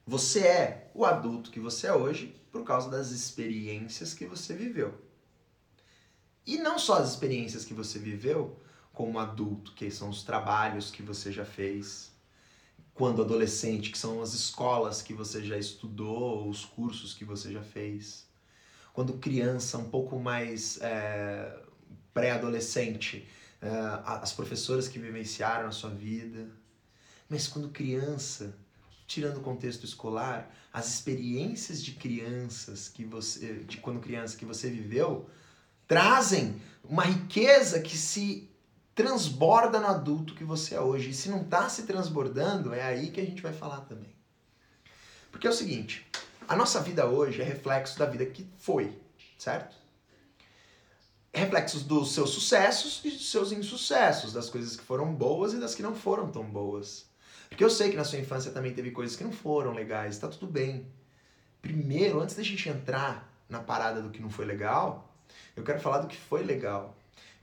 Você 0.08 0.46
é 0.46 0.90
o 0.94 1.04
adulto 1.04 1.50
que 1.50 1.58
você 1.58 1.88
é 1.88 1.92
hoje 1.92 2.40
por 2.52 2.62
causa 2.62 2.88
das 2.88 3.10
experiências 3.10 4.14
que 4.14 4.24
você 4.24 4.54
viveu. 4.54 4.94
E 6.46 6.58
não 6.58 6.78
só 6.78 6.98
as 6.98 7.10
experiências 7.10 7.64
que 7.64 7.74
você 7.74 7.98
viveu 7.98 8.56
como 8.92 9.18
adulto, 9.18 9.72
que 9.72 9.90
são 9.90 10.08
os 10.08 10.22
trabalhos 10.22 10.92
que 10.92 11.02
você 11.02 11.32
já 11.32 11.44
fez, 11.44 12.12
quando 12.94 13.20
adolescente, 13.20 13.90
que 13.90 13.98
são 13.98 14.22
as 14.22 14.32
escolas 14.32 15.02
que 15.02 15.12
você 15.12 15.44
já 15.44 15.58
estudou, 15.58 16.48
os 16.48 16.64
cursos 16.64 17.12
que 17.12 17.24
você 17.24 17.52
já 17.52 17.62
fez. 17.62 18.28
Quando 18.92 19.18
criança, 19.18 19.76
um 19.76 19.90
pouco 19.90 20.20
mais 20.20 20.78
é, 20.80 21.62
pré-adolescente, 22.14 23.28
é, 23.60 23.68
as 24.04 24.32
professoras 24.32 24.86
que 24.86 25.00
vivenciaram 25.00 25.68
a 25.68 25.72
sua 25.72 25.90
vida. 25.90 26.48
Mas 27.28 27.48
quando 27.48 27.70
criança, 27.70 28.56
tirando 29.06 29.38
o 29.38 29.40
contexto 29.40 29.84
escolar, 29.84 30.50
as 30.72 30.88
experiências 30.88 31.82
de 31.82 31.92
crianças 31.92 32.88
que 32.88 33.04
você, 33.04 33.60
de 33.64 33.78
quando 33.78 34.00
criança 34.00 34.36
que 34.36 34.44
você 34.44 34.68
viveu, 34.68 35.28
trazem 35.86 36.60
uma 36.84 37.04
riqueza 37.04 37.80
que 37.80 37.96
se 37.96 38.50
transborda 38.94 39.78
no 39.78 39.86
adulto 39.86 40.34
que 40.34 40.44
você 40.44 40.74
é 40.74 40.80
hoje. 40.80 41.10
E 41.10 41.14
se 41.14 41.28
não 41.28 41.42
está 41.42 41.68
se 41.68 41.84
transbordando, 41.84 42.74
é 42.74 42.82
aí 42.82 43.10
que 43.10 43.20
a 43.20 43.24
gente 43.24 43.42
vai 43.42 43.52
falar 43.52 43.82
também. 43.82 44.14
Porque 45.30 45.46
é 45.46 45.50
o 45.50 45.52
seguinte, 45.52 46.06
a 46.48 46.56
nossa 46.56 46.80
vida 46.80 47.06
hoje 47.06 47.42
é 47.42 47.44
reflexo 47.44 47.98
da 47.98 48.06
vida 48.06 48.24
que 48.24 48.48
foi, 48.58 48.98
certo? 49.38 49.76
Reflexos 51.32 51.82
dos 51.82 52.12
seus 52.12 52.30
sucessos 52.30 53.02
e 53.04 53.10
dos 53.10 53.30
seus 53.30 53.52
insucessos, 53.52 54.32
das 54.32 54.48
coisas 54.48 54.76
que 54.76 54.82
foram 54.82 55.14
boas 55.14 55.52
e 55.52 55.58
das 55.58 55.74
que 55.74 55.82
não 55.82 55.94
foram 55.94 56.30
tão 56.30 56.44
boas. 56.44 57.04
Porque 57.48 57.64
eu 57.64 57.70
sei 57.70 57.90
que 57.90 57.96
na 57.96 58.04
sua 58.04 58.18
infância 58.18 58.50
também 58.50 58.72
teve 58.72 58.90
coisas 58.90 59.16
que 59.16 59.24
não 59.24 59.32
foram 59.32 59.72
legais, 59.72 60.18
tá 60.18 60.28
tudo 60.28 60.46
bem. 60.46 60.86
Primeiro, 61.62 62.20
antes 62.20 62.36
da 62.36 62.42
gente 62.42 62.68
entrar 62.68 63.32
na 63.48 63.60
parada 63.60 64.02
do 64.02 64.10
que 64.10 64.20
não 64.20 64.30
foi 64.30 64.44
legal, 64.44 65.14
eu 65.54 65.64
quero 65.64 65.80
falar 65.80 65.98
do 65.98 66.06
que 66.06 66.16
foi 66.16 66.42
legal. 66.42 66.96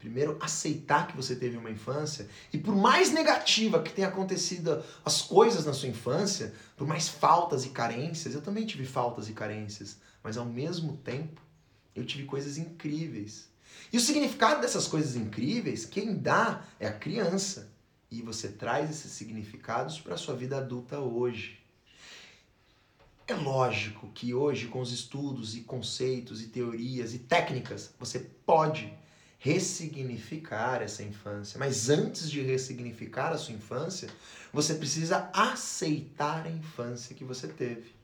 Primeiro, 0.03 0.37
aceitar 0.41 1.07
que 1.07 1.15
você 1.15 1.33
teve 1.33 1.55
uma 1.55 1.71
infância 1.71 2.27
e 2.51 2.57
por 2.57 2.75
mais 2.75 3.11
negativa 3.11 3.81
que 3.81 3.93
tenha 3.93 4.09
acontecido 4.09 4.83
as 5.05 5.21
coisas 5.21 5.65
na 5.65 5.71
sua 5.71 5.87
infância, 5.87 6.53
por 6.75 6.85
mais 6.85 7.07
faltas 7.07 7.65
e 7.65 7.69
carências, 7.69 8.35
eu 8.35 8.41
também 8.41 8.65
tive 8.65 8.85
faltas 8.85 9.29
e 9.29 9.33
carências, 9.33 9.97
mas 10.21 10.37
ao 10.37 10.45
mesmo 10.45 10.97
tempo 10.97 11.41
eu 11.95 12.05
tive 12.05 12.25
coisas 12.25 12.57
incríveis. 12.57 13.47
E 13.93 13.97
o 13.97 14.01
significado 14.01 14.59
dessas 14.59 14.87
coisas 14.87 15.15
incríveis, 15.15 15.85
quem 15.85 16.15
dá 16.15 16.65
é 16.79 16.87
a 16.87 16.93
criança. 16.93 17.72
E 18.13 18.21
você 18.21 18.47
traz 18.47 18.91
esses 18.91 19.11
significados 19.11 19.99
para 19.99 20.13
a 20.13 20.17
sua 20.17 20.35
vida 20.35 20.57
adulta 20.57 20.99
hoje. 20.99 21.59
É 23.25 23.33
lógico 23.33 24.11
que 24.13 24.35
hoje, 24.35 24.67
com 24.67 24.81
os 24.81 24.91
estudos 24.91 25.55
e 25.55 25.61
conceitos 25.61 26.39
e 26.39 26.47
teorias 26.49 27.15
e 27.15 27.17
técnicas, 27.17 27.91
você 27.97 28.19
pode 28.19 28.93
ressignificar 29.39 30.83
essa 30.83 31.01
infância. 31.01 31.57
Mas 31.57 31.89
antes 31.89 32.29
de 32.29 32.39
ressignificar 32.39 33.33
a 33.33 33.37
sua 33.39 33.55
infância, 33.55 34.07
você 34.53 34.75
precisa 34.75 35.31
aceitar 35.33 36.45
a 36.45 36.51
infância 36.51 37.15
que 37.15 37.23
você 37.23 37.47
teve. 37.47 37.95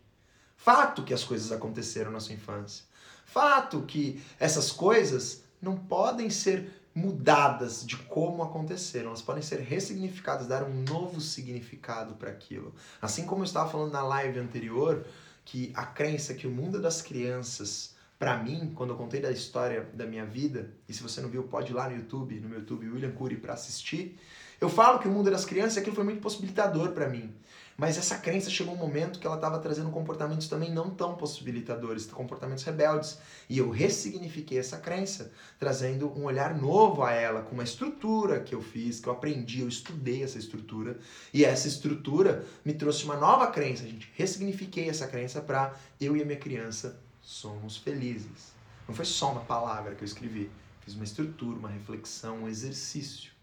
Fato 0.57 1.03
que 1.03 1.13
as 1.13 1.23
coisas 1.23 1.51
aconteceram 1.51 2.09
na 2.09 2.19
sua 2.19 2.33
infância. 2.33 2.83
Fato 3.25 3.83
que 3.83 4.23
essas 4.39 4.71
coisas 4.71 5.43
não 5.61 5.77
podem 5.77 6.31
ser 6.31 6.78
mudadas 6.99 7.85
de 7.85 7.95
como 7.97 8.43
aconteceram, 8.43 9.07
elas 9.07 9.21
podem 9.21 9.41
ser 9.41 9.59
ressignificadas, 9.59 10.47
dar 10.47 10.63
um 10.63 10.83
novo 10.83 11.21
significado 11.21 12.15
para 12.15 12.29
aquilo. 12.29 12.73
Assim 13.01 13.25
como 13.25 13.41
eu 13.41 13.45
estava 13.45 13.69
falando 13.69 13.91
na 13.91 14.01
live 14.03 14.39
anterior, 14.39 15.05
que 15.45 15.71
a 15.73 15.85
crença 15.85 16.33
que 16.33 16.45
o 16.45 16.51
mundo 16.51 16.81
das 16.81 17.01
crianças 17.01 17.95
para 18.19 18.37
mim, 18.37 18.73
quando 18.75 18.89
eu 18.89 18.97
contei 18.97 19.21
da 19.21 19.31
história 19.31 19.89
da 19.93 20.05
minha 20.05 20.25
vida, 20.25 20.73
e 20.89 20.93
se 20.93 21.01
você 21.01 21.21
não 21.21 21.29
viu, 21.29 21.43
pode 21.43 21.71
ir 21.71 21.75
lá 21.75 21.89
no 21.89 21.95
YouTube, 21.95 22.37
no 22.41 22.49
meu 22.49 22.59
YouTube, 22.59 22.89
William 22.89 23.11
Cury, 23.11 23.37
para 23.37 23.53
assistir. 23.53 24.19
Eu 24.59 24.67
falo 24.67 24.99
que 24.99 25.07
o 25.07 25.11
mundo 25.11 25.31
das 25.31 25.45
crianças, 25.45 25.77
aquilo 25.77 25.95
foi 25.95 26.03
muito 26.03 26.19
possibilitador 26.19 26.91
para 26.91 27.07
mim. 27.07 27.33
Mas 27.79 27.97
essa 27.97 28.17
crença 28.17 28.49
chegou 28.49 28.73
um 28.73 28.77
momento 28.77 29.19
que 29.19 29.25
ela 29.25 29.37
estava 29.37 29.57
trazendo 29.57 29.89
comportamentos 29.89 30.49
também 30.49 30.69
não 30.69 30.89
tão 30.89 31.15
possibilitadores, 31.15 32.05
comportamentos 32.07 32.65
rebeldes. 32.65 33.19
E 33.47 33.57
eu 33.57 33.69
ressignifiquei 33.69 34.59
essa 34.59 34.77
crença, 34.77 35.31
trazendo 35.57 36.11
um 36.11 36.25
olhar 36.25 36.53
novo 36.53 37.03
a 37.03 37.13
ela, 37.13 37.41
com 37.41 37.53
uma 37.53 37.63
estrutura 37.63 38.41
que 38.41 38.53
eu 38.53 38.61
fiz, 38.61 38.99
que 38.99 39.07
eu 39.07 39.13
aprendi, 39.13 39.61
eu 39.61 39.69
estudei 39.69 40.23
essa 40.23 40.37
estrutura. 40.37 40.99
E 41.33 41.45
essa 41.45 41.69
estrutura 41.69 42.45
me 42.65 42.73
trouxe 42.73 43.05
uma 43.05 43.15
nova 43.15 43.47
crença, 43.47 43.87
gente. 43.87 44.11
Ressignifiquei 44.13 44.89
essa 44.89 45.07
crença 45.07 45.39
para 45.39 45.73
eu 46.01 46.17
e 46.17 46.21
a 46.21 46.25
minha 46.25 46.37
criança 46.37 46.99
somos 47.21 47.77
felizes. 47.77 48.51
Não 48.85 48.93
foi 48.93 49.05
só 49.05 49.31
uma 49.31 49.45
palavra 49.45 49.95
que 49.95 50.03
eu 50.03 50.05
escrevi, 50.05 50.51
fiz 50.81 50.95
uma 50.95 51.05
estrutura, 51.05 51.57
uma 51.57 51.69
reflexão, 51.69 52.39
um 52.39 52.47
exercício. 52.49 53.38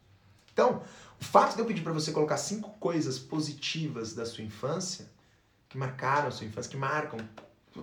Então, 0.57 0.83
o 1.21 1.25
fato 1.25 1.55
de 1.55 1.61
eu 1.61 1.67
pedir 1.67 1.83
para 1.83 1.93
você 1.93 2.13
colocar 2.13 2.39
cinco 2.39 2.71
coisas 2.81 3.19
positivas 3.19 4.15
da 4.15 4.25
sua 4.25 4.43
infância, 4.43 5.07
que 5.69 5.77
marcaram 5.77 6.29
a 6.29 6.31
sua 6.31 6.47
infância, 6.47 6.71
que 6.71 6.79
marcam. 6.79 7.21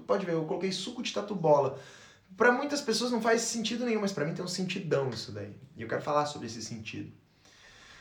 Pode 0.08 0.26
ver, 0.26 0.34
eu 0.34 0.44
coloquei 0.46 0.72
suco 0.72 1.04
de 1.04 1.14
tatu 1.14 1.36
bola. 1.36 1.80
Para 2.36 2.52
muitas 2.52 2.82
pessoas 2.82 3.12
não 3.12 3.22
faz 3.22 3.42
sentido 3.42 3.86
nenhum, 3.86 4.02
mas 4.02 4.12
para 4.12 4.26
mim 4.26 4.34
tem 4.34 4.44
um 4.44 4.48
sentidão 4.48 5.12
isso 5.12 5.32
daí. 5.32 5.56
E 5.78 5.84
eu 5.84 5.88
quero 5.88 6.02
falar 6.02 6.26
sobre 6.26 6.48
esse 6.48 6.64
sentido. 6.64 7.12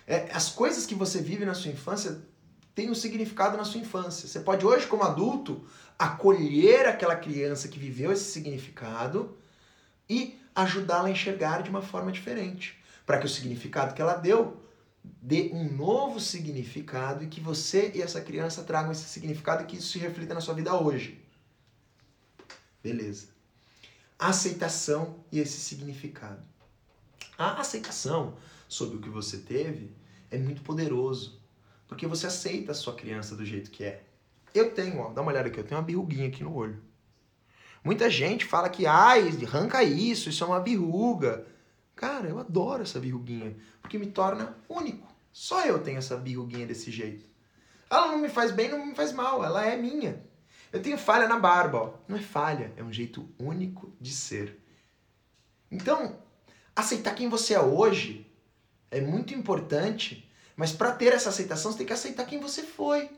É, 0.07 0.31
as 0.33 0.49
coisas 0.49 0.87
que 0.87 0.95
você 0.95 1.21
vive 1.21 1.45
na 1.45 1.53
sua 1.53 1.71
infância 1.71 2.23
têm 2.75 2.91
um 2.91 2.95
significado 2.95 3.59
na 3.59 3.65
sua 3.65 3.79
infância. 3.79 4.27
Você 4.27 4.41
pode 4.41 4.65
hoje, 4.65 4.87
como 4.87 5.03
adulto, 5.03 5.67
acolher 5.99 6.87
aquela 6.89 7.17
criança 7.17 7.69
que 7.69 7.79
viveu 7.79 8.11
esse 8.11 8.25
significado 8.25 9.37
e 10.09 10.41
ajudá-la 10.55 11.09
a 11.09 11.11
enxergar 11.11 11.63
de 11.63 11.69
uma 11.69 11.83
forma 11.83 12.11
diferente, 12.11 12.83
para 13.05 13.19
que 13.19 13.27
o 13.27 13.29
significado 13.29 13.93
que 13.93 14.01
ela 14.01 14.15
deu 14.15 14.62
dê 15.05 15.51
um 15.53 15.73
novo 15.73 16.21
significado 16.21 17.25
e 17.25 17.29
que 17.29 17.41
você 17.41 17.93
e 17.95 18.03
essa 18.03 18.21
criança 18.21 18.63
tragam 18.63 18.93
esse 18.93 19.05
significado 19.05 19.63
e 19.63 19.67
que 19.67 19.77
isso 19.77 19.93
se 19.93 19.99
reflita 19.99 20.35
na 20.35 20.41
sua 20.41 20.55
vida 20.55 20.75
hoje. 20.75 21.21
Beleza. 22.83 23.29
aceitação 24.19 25.25
e 25.31 25.39
esse 25.39 25.59
significado. 25.61 26.43
A 27.37 27.61
aceitação 27.61 28.37
sobre 28.69 28.97
o 28.97 29.01
que 29.01 29.09
você 29.09 29.39
teve 29.39 29.93
é 30.31 30.39
muito 30.39 30.63
poderoso, 30.63 31.41
porque 31.89 32.07
você 32.07 32.27
aceita 32.27 32.73
a 32.73 32.75
sua 32.75 32.95
criança 32.95 33.35
do 33.35 33.45
jeito 33.45 33.71
que 33.71 33.85
é. 33.85 34.05
Eu 34.55 34.75
tenho, 34.75 34.99
ó, 34.99 35.13
dá 35.13 35.23
uma 35.23 35.33
olhada 35.33 35.49
aqui, 35.49 35.59
eu 35.59 35.65
tenho 35.65 35.81
uma 35.81 35.87
verruguinha 35.87 36.29
aqui 36.29 36.43
no 36.43 36.55
olho. 36.55 36.81
Muita 37.85 38.09
gente 38.09 38.45
fala 38.45 38.69
que, 38.69 38.87
ai, 38.87 39.29
arranca 39.45 39.83
isso, 39.83 40.29
isso 40.29 40.45
é 40.45 40.47
uma 40.47 40.61
verruga. 40.61 41.47
Cara, 42.03 42.27
eu 42.27 42.41
adoro 42.41 42.83
essa 42.83 42.99
verruguinha, 42.99 43.57
porque 43.81 43.97
me 43.97 44.07
torna 44.07 44.59
único. 44.69 45.07
Só 45.33 45.65
eu 45.65 45.79
tenho 45.79 45.99
essa 45.99 46.17
verruguinha 46.17 46.67
desse 46.67 46.91
jeito. 46.91 47.25
Ela 47.89 48.09
não 48.09 48.19
me 48.19 48.29
faz 48.29 48.51
bem, 48.51 48.69
não 48.69 48.85
me 48.85 48.93
faz 48.93 49.13
mal, 49.13 49.45
ela 49.45 49.65
é 49.65 49.77
minha. 49.77 50.21
Eu 50.73 50.83
tenho 50.83 50.99
falha 50.99 51.29
na 51.29 51.39
barba, 51.39 51.79
ó. 51.79 51.95
Não 52.09 52.17
é 52.17 52.21
falha, 52.21 52.73
é 52.77 52.83
um 52.83 52.93
jeito 52.93 53.33
único 53.39 53.95
de 54.01 54.11
ser. 54.11 54.59
Então, 55.71 56.19
aceitar 56.75 57.15
quem 57.15 57.29
você 57.29 57.55
é 57.55 57.61
hoje 57.61 58.27
é 58.91 59.01
muito 59.01 59.33
importante, 59.33 60.29
mas 60.57 60.73
para 60.73 60.91
ter 60.91 61.13
essa 61.13 61.29
aceitação, 61.29 61.71
você 61.71 61.79
tem 61.79 61.87
que 61.87 61.93
aceitar 61.93 62.27
quem 62.27 62.41
você 62.41 62.65
foi. 62.65 63.11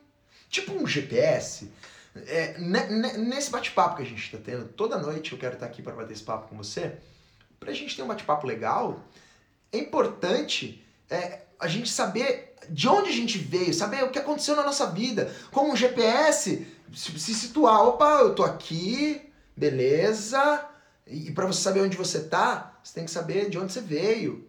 Tipo 0.50 0.74
um 0.74 0.86
GPS. 0.86 1.70
É, 2.14 2.58
nesse 2.58 3.50
bate-papo 3.50 3.96
que 3.96 4.02
a 4.02 4.06
gente 4.06 4.22
está 4.22 4.36
tendo, 4.36 4.68
toda 4.68 4.98
noite 4.98 5.32
eu 5.32 5.38
quero 5.38 5.54
estar 5.54 5.64
aqui 5.64 5.80
para 5.80 5.96
bater 5.96 6.12
esse 6.12 6.22
papo 6.22 6.50
com 6.50 6.56
você. 6.58 6.98
Para 7.58 7.70
a 7.70 7.74
gente 7.74 7.96
ter 7.96 8.02
um 8.02 8.06
bate-papo 8.06 8.46
legal, 8.46 9.00
é 9.72 9.78
importante 9.78 10.84
é, 11.10 11.42
a 11.58 11.68
gente 11.68 11.88
saber 11.88 12.54
de 12.68 12.88
onde 12.88 13.10
a 13.10 13.12
gente 13.12 13.38
veio, 13.38 13.74
saber 13.74 14.04
o 14.04 14.10
que 14.10 14.18
aconteceu 14.18 14.56
na 14.56 14.62
nossa 14.62 14.86
vida. 14.86 15.34
Como 15.50 15.72
um 15.72 15.76
GPS, 15.76 16.66
se 16.94 17.34
situar. 17.34 17.82
Opa, 17.82 18.20
eu 18.20 18.34
tô 18.34 18.42
aqui, 18.42 19.20
beleza. 19.56 20.64
E, 21.06 21.30
para 21.32 21.46
você 21.46 21.60
saber 21.60 21.80
onde 21.80 21.96
você 21.96 22.20
tá, 22.20 22.78
você 22.82 22.94
tem 22.94 23.04
que 23.04 23.10
saber 23.10 23.50
de 23.50 23.58
onde 23.58 23.72
você 23.72 23.80
veio. 23.80 24.46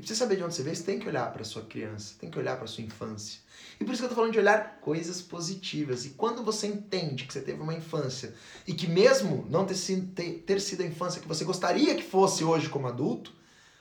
E 0.00 0.06
você 0.06 0.14
saber 0.14 0.36
de 0.36 0.42
onde 0.42 0.54
você 0.54 0.62
veio, 0.62 0.74
você 0.74 0.82
tem 0.82 0.98
que 0.98 1.06
olhar 1.06 1.30
para 1.30 1.44
sua 1.44 1.60
criança, 1.60 2.14
tem 2.18 2.30
que 2.30 2.38
olhar 2.38 2.56
para 2.56 2.66
sua 2.66 2.82
infância. 2.82 3.38
E 3.78 3.84
por 3.84 3.92
isso 3.92 4.00
que 4.00 4.06
eu 4.06 4.08
tô 4.08 4.14
falando 4.14 4.32
de 4.32 4.38
olhar 4.38 4.78
coisas 4.80 5.20
positivas. 5.20 6.06
E 6.06 6.10
quando 6.10 6.42
você 6.42 6.66
entende 6.66 7.26
que 7.26 7.32
você 7.34 7.42
teve 7.42 7.60
uma 7.60 7.74
infância 7.74 8.34
e 8.66 8.72
que 8.72 8.86
mesmo 8.86 9.46
não 9.50 9.66
ter 9.66 9.74
sido, 9.74 10.10
ter, 10.14 10.42
ter 10.46 10.58
sido 10.58 10.82
a 10.82 10.86
infância 10.86 11.20
que 11.20 11.28
você 11.28 11.44
gostaria 11.44 11.94
que 11.94 12.02
fosse 12.02 12.42
hoje 12.42 12.70
como 12.70 12.88
adulto, 12.88 13.30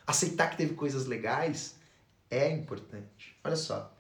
aceitar 0.06 0.50
que 0.50 0.58
teve 0.58 0.74
coisas 0.74 1.06
legais 1.06 1.76
é 2.30 2.52
importante. 2.52 3.38
Olha 3.42 3.56
só. 3.56 3.96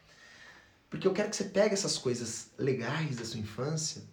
Porque 0.89 1.07
eu 1.07 1.13
quero 1.13 1.29
que 1.29 1.38
você 1.38 1.45
pegue 1.45 1.73
essas 1.73 1.97
coisas 1.97 2.49
legais 2.57 3.15
da 3.15 3.23
sua 3.23 3.39
infância. 3.39 4.03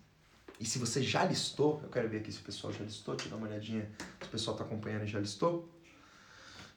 E 0.61 0.65
se 0.65 0.79
você 0.79 1.03
já 1.03 1.25
listou, 1.25 1.81
eu 1.83 1.89
quero 1.89 2.09
ver 2.09 2.19
aqui 2.19 2.31
se 2.31 2.39
o 2.39 2.45
pessoal 2.45 2.73
já 2.73 2.85
listou, 2.85 3.17
deixa 3.17 3.29
eu 3.29 3.31
dar 3.33 3.37
uma 3.39 3.49
olhadinha 3.49 3.91
se 4.21 4.29
o 4.29 4.31
pessoal 4.31 4.55
está 4.55 4.65
acompanhando 4.65 5.03
e 5.03 5.09
já 5.09 5.19
listou. 5.19 5.69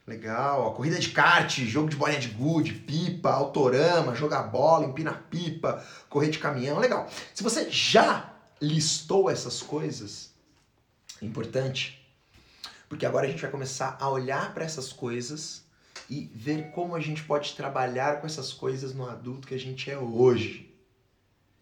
Legal, 0.08 0.74
corrida 0.74 0.98
de 0.98 1.10
kart, 1.10 1.60
jogo 1.66 1.90
de 1.90 1.96
bolinha 1.96 2.20
de 2.20 2.30
gude, 2.30 2.74
pipa, 2.74 3.30
autorama, 3.30 4.16
jogar 4.16 4.44
bola, 4.44 4.86
empinar 4.86 5.28
pipa, 5.30 5.86
correr 6.10 6.30
de 6.30 6.40
caminhão, 6.40 6.80
legal. 6.80 7.08
Se 7.34 7.44
você 7.44 7.70
já 7.70 8.34
listou 8.60 9.30
essas 9.30 9.62
coisas, 9.62 10.34
é 11.22 11.26
importante, 11.26 12.04
porque 12.88 13.06
agora 13.06 13.28
a 13.28 13.30
gente 13.30 13.42
vai 13.42 13.52
começar 13.52 13.98
a 14.00 14.10
olhar 14.10 14.54
para 14.54 14.66
essas 14.66 14.92
coisas 14.92 15.64
e 16.10 16.30
ver 16.34 16.72
como 16.72 16.96
a 16.96 17.00
gente 17.00 17.24
pode 17.24 17.54
trabalhar 17.54 18.20
com 18.20 18.26
essas 18.26 18.52
coisas 18.52 18.96
no 18.96 19.08
adulto 19.08 19.48
que 19.48 19.54
a 19.54 19.60
gente 19.60 19.92
é 19.92 19.98
hoje. 19.98 20.74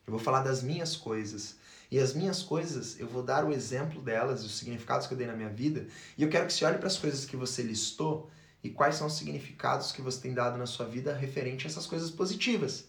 Eu 0.06 0.12
vou 0.12 0.20
falar 0.20 0.42
das 0.42 0.64
minhas 0.64 0.96
coisas. 0.96 1.57
E 1.90 2.00
as 2.00 2.14
minhas 2.14 2.44
coisas, 2.44 3.00
eu 3.00 3.08
vou 3.08 3.24
dar 3.24 3.46
o 3.46 3.54
exemplo 3.54 4.02
delas, 4.02 4.44
os 4.44 4.58
significados 4.58 5.08
que 5.08 5.14
eu 5.14 5.18
dei 5.18 5.28
na 5.28 5.36
minha 5.36 5.50
vida, 5.50 5.88
e 6.18 6.24
eu 6.24 6.30
quero 6.30 6.46
que 6.46 6.54
você 6.54 6.66
olhe 6.66 6.78
para 6.78 6.88
as 6.88 6.98
coisas 6.98 7.26
que 7.26 7.38
você 7.38 7.62
listou 7.62 8.30
e 8.64 8.70
quais 8.70 8.96
são 8.96 9.08
os 9.08 9.14
significados 9.14 9.92
que 9.92 10.02
você 10.02 10.20
tem 10.20 10.34
dado 10.34 10.58
na 10.58 10.66
sua 10.66 10.86
vida 10.86 11.14
referente 11.14 11.66
a 11.66 11.70
essas 11.70 11.86
coisas 11.86 12.12
positivas. 12.12 12.86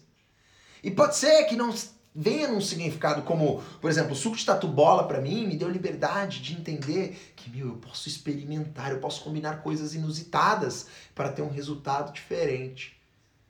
E 0.83 0.91
pode 0.91 1.15
ser 1.15 1.45
que 1.45 1.55
não 1.55 1.73
venha 2.13 2.47
num 2.47 2.59
significado 2.59 3.21
como, 3.21 3.63
por 3.79 3.89
exemplo, 3.89 4.11
o 4.11 4.15
suco 4.15 4.35
de 4.35 4.45
tatu 4.45 4.67
bola 4.67 5.07
para 5.07 5.21
mim 5.21 5.47
me 5.47 5.55
deu 5.55 5.69
liberdade 5.69 6.41
de 6.41 6.53
entender 6.53 7.33
que, 7.35 7.49
meu, 7.49 7.67
eu 7.67 7.77
posso 7.77 8.09
experimentar, 8.09 8.91
eu 8.91 8.99
posso 8.99 9.23
combinar 9.23 9.61
coisas 9.61 9.93
inusitadas 9.93 10.87
para 11.13 11.31
ter 11.31 11.41
um 11.41 11.49
resultado 11.49 12.11
diferente. 12.11 12.98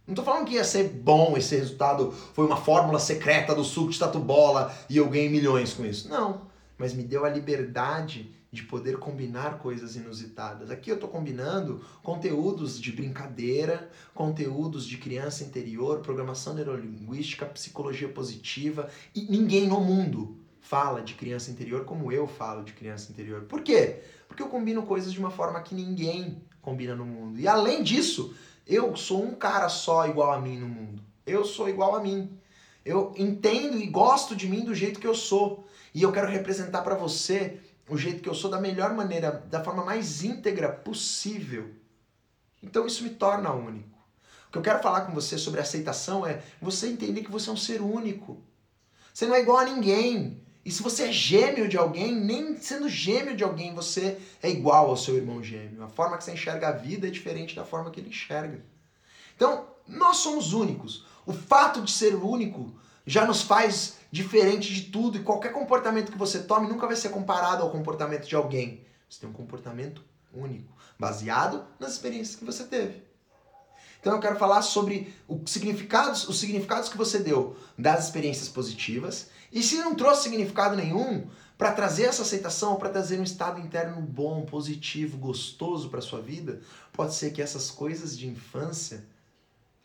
Não 0.10 0.16
tô 0.16 0.24
falando 0.24 0.48
que 0.48 0.56
ia 0.56 0.64
ser 0.64 0.90
bom 0.90 1.38
esse 1.38 1.56
resultado, 1.56 2.12
foi 2.34 2.44
uma 2.44 2.58
fórmula 2.58 2.98
secreta 2.98 3.54
do 3.54 3.64
suco 3.64 3.92
de 3.92 4.00
tatu 4.00 4.18
bola 4.18 4.76
e 4.90 4.98
eu 4.98 5.08
ganhei 5.08 5.30
milhões 5.30 5.72
com 5.72 5.86
isso. 5.86 6.10
Não, 6.10 6.48
mas 6.80 6.96
me 6.96 7.04
deu 7.04 7.26
a 7.26 7.30
liberdade 7.30 8.32
de 8.52 8.64
poder 8.64 8.98
combinar 8.98 9.60
coisas 9.60 9.96
inusitadas. 9.96 10.72
Aqui 10.72 10.90
eu 10.90 10.96
estou 10.96 11.08
combinando 11.08 11.86
conteúdos 12.02 12.82
de 12.82 12.92
brincadeira, 12.92 13.88
conteúdos 14.16 14.88
de 14.88 14.98
criança 14.98 15.44
interior, 15.44 16.00
programação 16.00 16.56
neurolinguística, 16.56 17.46
psicologia 17.46 18.10
positiva 18.10 18.90
e 19.14 19.28
ninguém 19.30 19.68
no 19.68 19.80
mundo 19.80 20.38
fala 20.60 21.04
de 21.04 21.14
criança 21.14 21.52
interior 21.52 21.86
como 21.86 22.12
eu 22.12 22.26
falo 22.26 22.64
de 22.64 22.74
criança 22.74 23.12
interior. 23.12 23.42
Por 23.44 23.62
quê? 23.62 24.00
Porque 24.28 24.42
eu 24.42 24.50
combino 24.50 24.82
coisas 24.82 25.14
de 25.14 25.20
uma 25.20 25.30
forma 25.30 25.62
que 25.62 25.76
ninguém 25.76 26.42
combina 26.64 26.96
no 26.96 27.06
mundo. 27.06 27.40
E 27.40 27.48
além 27.48 27.84
disso, 27.84 28.34
eu 28.70 28.96
sou 28.96 29.26
um 29.26 29.34
cara 29.34 29.68
só 29.68 30.08
igual 30.08 30.32
a 30.32 30.40
mim 30.40 30.60
no 30.60 30.68
mundo. 30.68 31.02
Eu 31.26 31.44
sou 31.44 31.68
igual 31.68 31.96
a 31.96 32.00
mim. 32.00 32.40
Eu 32.86 33.14
entendo 33.18 33.78
e 33.78 33.88
gosto 33.88 34.36
de 34.36 34.48
mim 34.48 34.64
do 34.64 34.76
jeito 34.76 35.00
que 35.00 35.08
eu 35.08 35.16
sou. 35.16 35.68
E 35.94 36.04
eu 36.04 36.12
quero 36.12 36.30
representar 36.30 36.84
para 36.84 36.94
você 36.94 37.60
o 37.90 37.98
jeito 37.98 38.22
que 38.22 38.30
eu 38.30 38.36
sou 38.36 38.52
da 38.52 38.62
melhor 38.62 38.94
maneira, 38.94 39.32
da 39.32 39.64
forma 39.64 39.84
mais 39.84 40.24
íntegra 40.24 40.70
possível. 40.72 41.74
Então 42.62 42.86
isso 42.86 43.04
me 43.04 43.10
torna 43.10 43.52
único. 43.52 43.98
O 44.48 44.52
que 44.52 44.58
eu 44.60 44.62
quero 44.62 44.84
falar 44.84 45.02
com 45.02 45.14
você 45.14 45.38
sobre 45.38 45.60
aceitação 45.60 46.26
é 46.26 46.44
você 46.62 46.88
entender 46.88 47.24
que 47.24 47.32
você 47.32 47.50
é 47.50 47.54
um 47.54 47.58
ser 47.58 47.82
único. 47.82 48.42
Você 49.12 49.26
não 49.26 49.36
é 49.36 49.42
igual 49.42 49.58
a 49.58 49.66
ninguém. 49.66 50.44
E 50.64 50.72
se 50.72 50.84
você 50.84 51.04
é 51.04 51.12
gêmeo 51.12 51.68
de 51.68 51.78
alguém, 51.78 52.14
nem 52.14 52.58
sendo 52.58 52.90
gêmeo 52.90 53.36
de 53.36 53.44
alguém, 53.44 53.74
você 53.74 54.20
é 54.44 54.50
igual 54.50 54.90
ao 54.90 54.98
seu 54.98 55.16
irmão 55.16 55.42
gêmeo. 55.42 55.84
A 55.84 55.88
forma 55.88 56.18
que 56.18 56.24
você 56.24 56.34
enxerga 56.34 56.68
a 56.68 56.74
vida 56.74 57.08
é 57.08 57.12
diferente 57.12 57.56
da 57.56 57.64
forma 57.64 57.90
que 57.90 58.00
ele 58.00 58.10
enxerga. 58.10 58.64
Então, 59.36 59.68
nós 59.88 60.18
somos 60.18 60.54
únicos. 60.54 61.06
O 61.26 61.34
fato 61.34 61.82
de 61.82 61.92
ser 61.92 62.14
único 62.16 62.74
já 63.06 63.26
nos 63.26 63.42
faz 63.42 63.98
diferente 64.12 64.74
de 64.74 64.92
tudo 64.92 65.18
e 65.18 65.24
qualquer 65.24 65.52
comportamento 65.52 66.12
que 66.12 66.18
você 66.18 66.40
tome 66.40 66.68
nunca 66.68 66.88
vai 66.88 66.96
ser 66.96 67.10
comparado 67.10 67.64
ao 67.64 67.72
comportamento 67.72 68.28
de 68.28 68.36
alguém. 68.36 68.86
Você 69.10 69.22
tem 69.22 69.30
um 69.30 69.34
comportamento 69.34 70.04
único, 70.34 70.72
baseado 70.98 71.66
nas 71.80 71.94
experiências 71.94 72.36
que 72.36 72.46
você 72.46 72.66
teve. 72.66 73.04
Então 74.00 74.14
eu 74.14 74.20
quero 74.20 74.38
falar 74.38 74.62
sobre 74.62 75.14
os 75.28 75.52
significados, 75.52 76.28
os 76.28 76.40
significados 76.40 76.88
que 76.88 76.98
você 76.98 77.20
deu 77.20 77.58
das 77.78 78.06
experiências 78.06 78.48
positivas 78.48 79.30
e 79.52 79.64
se 79.64 79.78
não 79.78 79.96
trouxe 79.96 80.24
significado 80.24 80.76
nenhum 80.76 81.28
para 81.58 81.74
trazer 81.74 82.04
essa 82.04 82.22
aceitação, 82.22 82.78
para 82.78 82.90
trazer 82.90 83.20
um 83.20 83.24
estado 83.24 83.60
interno 83.60 84.02
bom, 84.02 84.46
positivo, 84.46 85.18
gostoso 85.18 85.90
para 85.90 86.02
sua 86.02 86.22
vida, 86.22 86.62
pode 86.94 87.14
ser 87.14 87.32
que 87.32 87.42
essas 87.42 87.70
coisas 87.70 88.18
de 88.18 88.28
infância 88.28 89.06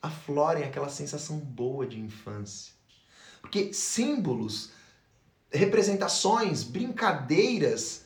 aflorem 0.00 0.64
aquela 0.64 0.88
sensação 0.88 1.38
boa 1.38 1.86
de 1.86 1.98
infância. 1.98 2.72
Porque 3.40 3.72
símbolos, 3.72 4.70
representações, 5.50 6.62
brincadeiras 6.62 8.04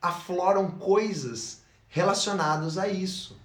afloram 0.00 0.70
coisas 0.72 1.62
relacionadas 1.88 2.78
a 2.78 2.88
isso. 2.88 3.36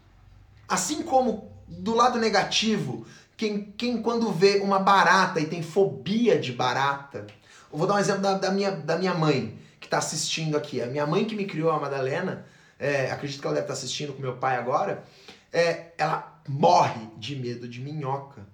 Assim 0.67 1.03
como 1.03 1.51
do 1.67 1.93
lado 1.93 2.19
negativo, 2.19 3.05
quem, 3.41 3.73
quem 3.75 4.03
quando 4.03 4.31
vê 4.31 4.59
uma 4.59 4.77
barata 4.77 5.39
e 5.39 5.47
tem 5.47 5.63
fobia 5.63 6.37
de 6.37 6.53
barata. 6.53 7.25
Eu 7.71 7.77
vou 7.79 7.87
dar 7.87 7.95
um 7.95 7.97
exemplo 7.97 8.21
da, 8.21 8.37
da 8.37 8.51
minha, 8.51 8.69
da 8.69 8.95
minha 8.99 9.15
mãe, 9.15 9.57
que 9.79 9.87
está 9.87 9.97
assistindo 9.97 10.55
aqui. 10.55 10.79
A 10.79 10.85
minha 10.85 11.07
mãe 11.07 11.25
que 11.25 11.35
me 11.35 11.45
criou, 11.45 11.71
a 11.71 11.79
Madalena, 11.79 12.45
é, 12.77 13.09
acredito 13.09 13.41
que 13.41 13.47
ela 13.47 13.55
deve 13.55 13.65
estar 13.65 13.73
tá 13.73 13.79
assistindo 13.79 14.13
com 14.13 14.21
meu 14.21 14.37
pai 14.37 14.57
agora, 14.57 15.03
é, 15.51 15.91
ela 15.97 16.39
morre 16.47 17.07
de 17.17 17.35
medo 17.35 17.67
de 17.67 17.81
minhoca. 17.81 18.45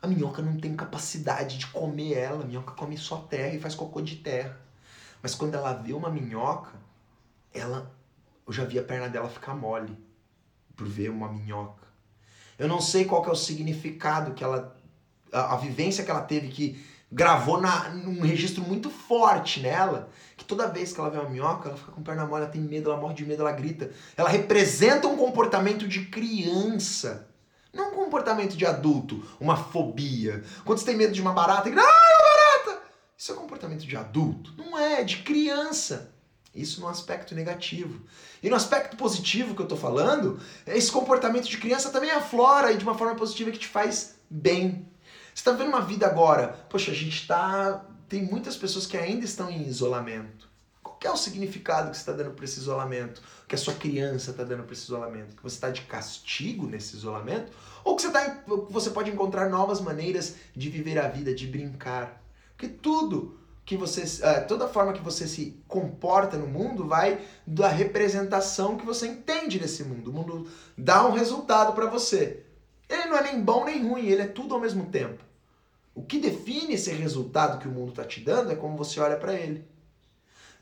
A 0.00 0.06
minhoca 0.06 0.40
não 0.40 0.56
tem 0.56 0.74
capacidade 0.74 1.58
de 1.58 1.66
comer 1.66 2.14
ela. 2.14 2.42
A 2.42 2.46
minhoca 2.46 2.72
come 2.72 2.96
só 2.96 3.18
terra 3.18 3.54
e 3.54 3.60
faz 3.60 3.74
cocô 3.74 4.00
de 4.00 4.16
terra. 4.16 4.58
Mas 5.20 5.34
quando 5.34 5.56
ela 5.56 5.74
vê 5.74 5.92
uma 5.92 6.08
minhoca, 6.08 6.72
ela. 7.52 7.94
Eu 8.46 8.52
já 8.54 8.64
vi 8.64 8.78
a 8.78 8.82
perna 8.82 9.10
dela 9.10 9.28
ficar 9.28 9.54
mole 9.54 9.94
por 10.74 10.88
ver 10.88 11.10
uma 11.10 11.30
minhoca. 11.30 11.79
Eu 12.60 12.68
não 12.68 12.78
sei 12.78 13.06
qual 13.06 13.24
é 13.24 13.30
o 13.30 13.34
significado 13.34 14.34
que 14.34 14.44
ela. 14.44 14.76
A, 15.32 15.54
a 15.54 15.56
vivência 15.56 16.04
que 16.04 16.10
ela 16.10 16.20
teve 16.20 16.48
que 16.48 16.84
gravou 17.10 17.58
na, 17.58 17.88
num 17.88 18.20
registro 18.20 18.62
muito 18.62 18.90
forte 18.90 19.60
nela, 19.60 20.10
que 20.36 20.44
toda 20.44 20.68
vez 20.68 20.92
que 20.92 21.00
ela 21.00 21.08
vê 21.08 21.18
uma 21.18 21.30
minhoca, 21.30 21.70
ela 21.70 21.78
fica 21.78 21.90
com 21.90 22.02
perna 22.02 22.26
mole, 22.26 22.42
ela 22.42 22.52
tem 22.52 22.60
medo, 22.60 22.90
ela 22.90 23.00
morre 23.00 23.14
de 23.14 23.24
medo, 23.24 23.40
ela 23.40 23.52
grita. 23.52 23.90
Ela 24.14 24.28
representa 24.28 25.08
um 25.08 25.16
comportamento 25.16 25.88
de 25.88 26.04
criança. 26.04 27.28
Não 27.72 27.92
um 27.92 27.94
comportamento 27.94 28.54
de 28.54 28.66
adulto, 28.66 29.26
uma 29.40 29.56
fobia. 29.56 30.44
Quando 30.62 30.80
você 30.80 30.84
tem 30.84 30.96
medo 30.96 31.14
de 31.14 31.22
uma 31.22 31.32
barata, 31.32 31.70
grita, 31.70 31.82
ah, 31.82 31.88
é 31.88 32.22
uma 32.22 32.74
barata! 32.74 32.86
Isso 33.16 33.32
é 33.32 33.34
comportamento 33.36 33.86
de 33.86 33.96
adulto? 33.96 34.52
Não 34.58 34.78
é, 34.78 35.00
é 35.00 35.04
de 35.04 35.18
criança. 35.22 36.09
Isso 36.54 36.80
no 36.80 36.88
aspecto 36.88 37.34
negativo. 37.34 38.00
E 38.42 38.50
no 38.50 38.56
aspecto 38.56 38.96
positivo 38.96 39.54
que 39.54 39.62
eu 39.62 39.68
tô 39.68 39.76
falando, 39.76 40.40
esse 40.66 40.90
comportamento 40.90 41.48
de 41.48 41.58
criança 41.58 41.90
também 41.90 42.10
aflora 42.10 42.72
e 42.72 42.76
de 42.76 42.84
uma 42.84 42.96
forma 42.96 43.14
positiva 43.14 43.50
que 43.50 43.58
te 43.58 43.68
faz 43.68 44.16
bem. 44.28 44.88
Você 45.32 45.44
tá 45.44 45.52
vendo 45.52 45.68
uma 45.68 45.80
vida 45.80 46.06
agora? 46.06 46.48
Poxa, 46.68 46.90
a 46.90 46.94
gente 46.94 47.26
tá. 47.26 47.86
Tem 48.08 48.22
muitas 48.22 48.56
pessoas 48.56 48.86
que 48.86 48.96
ainda 48.96 49.24
estão 49.24 49.48
em 49.48 49.66
isolamento. 49.66 50.50
Qual 50.82 50.98
é 51.02 51.10
o 51.10 51.16
significado 51.16 51.90
que 51.90 51.96
você 51.96 52.02
está 52.02 52.12
dando 52.12 52.32
para 52.32 52.44
esse 52.44 52.58
isolamento? 52.58 53.22
Que 53.46 53.54
a 53.54 53.58
sua 53.58 53.74
criança 53.74 54.32
está 54.32 54.42
dando 54.42 54.64
para 54.64 54.72
esse 54.72 54.82
isolamento? 54.82 55.36
Que 55.36 55.42
você 55.42 55.54
está 55.54 55.70
de 55.70 55.82
castigo 55.82 56.66
nesse 56.66 56.96
isolamento? 56.96 57.52
Ou 57.84 57.94
que 57.94 58.02
você, 58.02 58.10
tá, 58.10 58.42
você 58.68 58.90
pode 58.90 59.10
encontrar 59.10 59.48
novas 59.48 59.80
maneiras 59.80 60.34
de 60.54 60.68
viver 60.68 60.98
a 60.98 61.08
vida, 61.08 61.32
de 61.32 61.46
brincar? 61.46 62.22
Porque 62.50 62.68
tudo 62.68 63.39
que 63.70 63.76
você, 63.76 64.02
uh, 64.02 64.48
toda 64.48 64.66
forma 64.66 64.92
que 64.92 65.00
você 65.00 65.28
se 65.28 65.56
comporta 65.68 66.36
no 66.36 66.48
mundo 66.48 66.88
vai 66.88 67.20
da 67.46 67.68
representação 67.68 68.76
que 68.76 68.84
você 68.84 69.06
entende 69.06 69.60
desse 69.60 69.84
mundo. 69.84 70.10
O 70.10 70.12
mundo 70.12 70.48
dá 70.76 71.06
um 71.06 71.12
resultado 71.12 71.72
para 71.72 71.86
você. 71.86 72.42
Ele 72.88 73.04
não 73.04 73.16
é 73.16 73.22
nem 73.22 73.40
bom 73.40 73.64
nem 73.64 73.86
ruim, 73.88 74.08
ele 74.08 74.22
é 74.22 74.26
tudo 74.26 74.56
ao 74.56 74.60
mesmo 74.60 74.86
tempo. 74.86 75.22
O 75.94 76.02
que 76.02 76.18
define 76.18 76.74
esse 76.74 76.90
resultado 76.90 77.60
que 77.60 77.68
o 77.68 77.70
mundo 77.70 77.90
está 77.90 78.04
te 78.04 78.18
dando 78.18 78.50
é 78.50 78.56
como 78.56 78.76
você 78.76 78.98
olha 78.98 79.16
para 79.16 79.34
ele. 79.34 79.64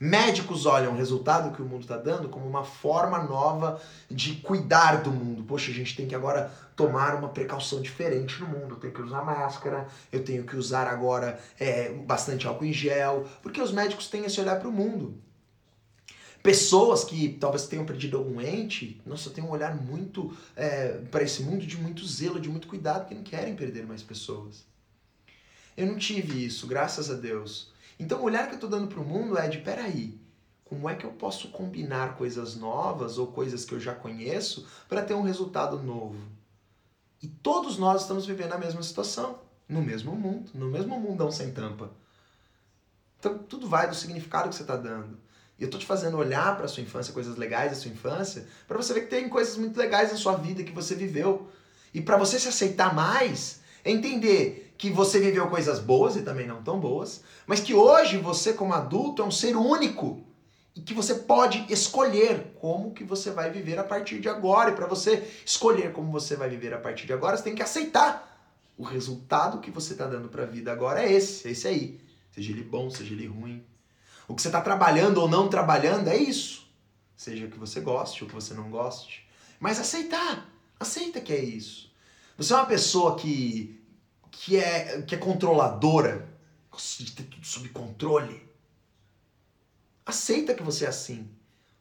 Médicos 0.00 0.64
olham 0.64 0.92
o 0.92 0.96
resultado 0.96 1.54
que 1.54 1.60
o 1.60 1.64
mundo 1.64 1.82
está 1.82 1.96
dando 1.96 2.28
como 2.28 2.46
uma 2.46 2.62
forma 2.62 3.20
nova 3.24 3.80
de 4.08 4.36
cuidar 4.36 5.02
do 5.02 5.10
mundo. 5.10 5.42
Poxa, 5.42 5.72
a 5.72 5.74
gente 5.74 5.96
tem 5.96 6.06
que 6.06 6.14
agora 6.14 6.52
tomar 6.76 7.16
uma 7.16 7.28
precaução 7.30 7.80
diferente 7.80 8.40
no 8.40 8.46
mundo. 8.46 8.74
Eu 8.74 8.80
tenho 8.80 8.92
que 8.92 9.02
usar 9.02 9.24
máscara, 9.24 9.88
eu 10.12 10.22
tenho 10.22 10.44
que 10.44 10.56
usar 10.56 10.86
agora 10.86 11.40
é, 11.58 11.90
bastante 11.90 12.46
álcool 12.46 12.66
em 12.66 12.72
gel, 12.72 13.26
porque 13.42 13.60
os 13.60 13.72
médicos 13.72 14.08
têm 14.08 14.24
esse 14.24 14.40
olhar 14.40 14.60
para 14.60 14.68
o 14.68 14.72
mundo. 14.72 15.20
Pessoas 16.44 17.02
que 17.02 17.30
talvez 17.30 17.66
tenham 17.66 17.84
perdido 17.84 18.16
algum 18.16 18.40
ente, 18.40 19.00
nossa, 19.04 19.30
tem 19.30 19.42
um 19.42 19.50
olhar 19.50 19.74
muito 19.74 20.32
é, 20.54 20.90
para 21.10 21.24
esse 21.24 21.42
mundo 21.42 21.66
de 21.66 21.76
muito 21.76 22.06
zelo, 22.06 22.38
de 22.38 22.48
muito 22.48 22.68
cuidado, 22.68 23.08
que 23.08 23.14
não 23.16 23.24
querem 23.24 23.56
perder 23.56 23.84
mais 23.84 24.04
pessoas. 24.04 24.64
Eu 25.76 25.86
não 25.86 25.96
tive 25.96 26.44
isso, 26.44 26.68
graças 26.68 27.10
a 27.10 27.14
Deus. 27.14 27.72
Então 27.98 28.20
o 28.20 28.24
olhar 28.24 28.46
que 28.46 28.52
eu 28.52 28.56
estou 28.56 28.70
dando 28.70 28.86
para 28.86 29.00
o 29.00 29.04
mundo 29.04 29.36
é 29.38 29.48
de, 29.48 29.58
peraí, 29.58 30.20
como 30.64 30.88
é 30.88 30.94
que 30.94 31.04
eu 31.04 31.12
posso 31.12 31.48
combinar 31.48 32.16
coisas 32.16 32.54
novas 32.56 33.18
ou 33.18 33.28
coisas 33.28 33.64
que 33.64 33.74
eu 33.74 33.80
já 33.80 33.94
conheço 33.94 34.66
para 34.88 35.02
ter 35.02 35.14
um 35.14 35.22
resultado 35.22 35.82
novo? 35.82 36.18
E 37.22 37.26
todos 37.26 37.78
nós 37.78 38.02
estamos 38.02 38.26
vivendo 38.26 38.52
a 38.52 38.58
mesma 38.58 38.82
situação. 38.82 39.40
no 39.68 39.82
mesmo 39.82 40.12
mundo, 40.16 40.50
no 40.54 40.66
mesmo 40.66 40.98
mundão 40.98 41.30
sem 41.30 41.52
tampa. 41.52 41.90
Então 43.18 43.36
tudo 43.38 43.68
vai 43.68 43.88
do 43.88 43.94
significado 43.94 44.48
que 44.48 44.54
você 44.54 44.62
está 44.62 44.76
dando. 44.76 45.18
E 45.58 45.62
eu 45.62 45.70
tô 45.70 45.76
te 45.76 45.84
fazendo 45.84 46.16
olhar 46.16 46.56
para 46.56 46.68
sua 46.68 46.82
infância, 46.82 47.12
coisas 47.12 47.36
legais 47.36 47.72
da 47.72 47.76
sua 47.76 47.90
infância, 47.90 48.46
para 48.66 48.76
você 48.76 48.94
ver 48.94 49.02
que 49.02 49.08
tem 49.08 49.28
coisas 49.28 49.56
muito 49.56 49.76
legais 49.76 50.10
na 50.10 50.16
sua 50.16 50.36
vida 50.36 50.62
que 50.62 50.72
você 50.72 50.94
viveu. 50.94 51.50
E 51.92 52.00
para 52.00 52.16
você 52.16 52.38
se 52.38 52.48
aceitar 52.48 52.94
mais, 52.94 53.60
entender 53.90 54.74
que 54.76 54.90
você 54.90 55.18
viveu 55.18 55.48
coisas 55.48 55.80
boas 55.80 56.16
e 56.16 56.22
também 56.22 56.46
não 56.46 56.62
tão 56.62 56.78
boas, 56.78 57.22
mas 57.46 57.60
que 57.60 57.74
hoje 57.74 58.16
você 58.18 58.52
como 58.52 58.72
adulto 58.72 59.22
é 59.22 59.24
um 59.24 59.30
ser 59.30 59.56
único 59.56 60.22
e 60.74 60.80
que 60.80 60.94
você 60.94 61.14
pode 61.14 61.66
escolher 61.68 62.56
como 62.60 62.92
que 62.92 63.02
você 63.02 63.30
vai 63.30 63.50
viver 63.50 63.78
a 63.78 63.84
partir 63.84 64.20
de 64.20 64.28
agora. 64.28 64.70
E 64.70 64.74
para 64.74 64.86
você 64.86 65.28
escolher 65.44 65.92
como 65.92 66.12
você 66.12 66.36
vai 66.36 66.48
viver 66.48 66.72
a 66.72 66.78
partir 66.78 67.06
de 67.06 67.12
agora, 67.12 67.36
você 67.36 67.42
tem 67.42 67.54
que 67.54 67.62
aceitar 67.62 68.28
o 68.78 68.84
resultado 68.84 69.58
que 69.58 69.72
você 69.72 69.92
está 69.92 70.06
dando 70.06 70.28
para 70.28 70.44
a 70.44 70.46
vida 70.46 70.70
agora 70.70 71.02
é 71.02 71.12
esse, 71.12 71.48
é 71.48 71.50
esse 71.50 71.66
aí. 71.66 72.00
Seja 72.30 72.52
ele 72.52 72.62
bom, 72.62 72.88
seja 72.88 73.12
ele 73.12 73.26
ruim. 73.26 73.64
O 74.28 74.34
que 74.34 74.40
você 74.40 74.48
está 74.48 74.60
trabalhando 74.60 75.18
ou 75.18 75.28
não 75.28 75.48
trabalhando 75.48 76.06
é 76.08 76.16
isso. 76.16 76.70
Seja 77.16 77.46
o 77.46 77.50
que 77.50 77.58
você 77.58 77.80
goste 77.80 78.22
ou 78.22 78.28
que 78.28 78.34
você 78.34 78.54
não 78.54 78.70
goste. 78.70 79.28
Mas 79.58 79.80
aceitar. 79.80 80.48
Aceita 80.78 81.20
que 81.20 81.32
é 81.32 81.42
isso. 81.42 81.90
Você 82.36 82.52
é 82.52 82.56
uma 82.56 82.66
pessoa 82.66 83.16
que, 83.16 83.77
que, 84.30 84.56
é, 84.56 85.02
que 85.02 85.14
é 85.14 85.18
controladora, 85.18 86.28
gosta 86.70 87.04
de 87.04 87.12
ter 87.12 87.24
tudo 87.24 87.46
sob 87.46 87.68
controle. 87.70 88.48
Aceita 90.04 90.54
que 90.54 90.62
você 90.62 90.84
é 90.84 90.88
assim. 90.88 91.28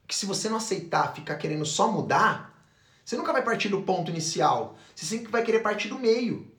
Que 0.08 0.16
se 0.16 0.26
você 0.26 0.50
não 0.50 0.58
aceitar, 0.58 1.14
ficar 1.14 1.36
querendo 1.36 1.66
só 1.66 1.92
mudar, 1.92 2.58
você 3.04 3.16
nunca 3.16 3.32
vai 3.32 3.42
partir 3.42 3.70
do 3.70 3.84
ponto 3.84 4.12
inicial. 4.12 4.78
Você 4.94 5.06
sempre 5.06 5.32
vai 5.32 5.44
querer 5.44 5.62
partir 5.62 5.88
do 5.88 5.98
meio. 5.98 6.52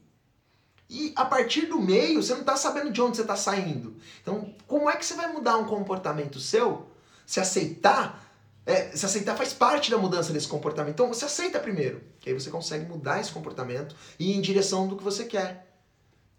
E 0.89 1.13
a 1.15 1.25
partir 1.25 1.67
do 1.67 1.79
meio, 1.79 2.23
você 2.23 2.33
não 2.33 2.41
está 2.41 2.57
sabendo 2.57 2.91
de 2.91 3.03
onde 3.03 3.17
você 3.17 3.23
está 3.23 3.37
saindo. 3.37 3.97
Então, 4.23 4.55
como 4.67 4.89
é 4.89 4.97
que 4.97 5.05
você 5.05 5.13
vai 5.13 5.31
mudar 5.31 5.59
um 5.59 5.67
comportamento 5.67 6.41
seu? 6.41 6.87
Se 7.27 7.39
aceitar, 7.39 8.33
é, 8.65 8.97
se 8.97 9.05
aceitar 9.05 9.37
faz 9.37 9.53
parte 9.53 9.91
da 9.91 9.99
mudança 9.99 10.33
desse 10.33 10.49
comportamento. 10.49 10.95
Então, 10.95 11.09
você 11.09 11.27
aceita 11.27 11.61
primeiro, 11.61 12.03
que 12.19 12.31
aí 12.31 12.35
você 12.35 12.49
consegue 12.49 12.87
mudar 12.87 13.21
esse 13.21 13.31
comportamento 13.31 13.95
e 14.19 14.33
ir 14.33 14.37
em 14.37 14.41
direção 14.41 14.89
do 14.89 14.97
que 14.97 15.05
você 15.05 15.27
quer. 15.27 15.68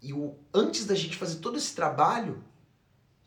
E 0.02 0.12
o, 0.12 0.34
antes 0.52 0.86
da 0.86 0.94
gente 0.94 1.16
fazer 1.16 1.36
todo 1.36 1.58
esse 1.58 1.74
trabalho 1.74 2.42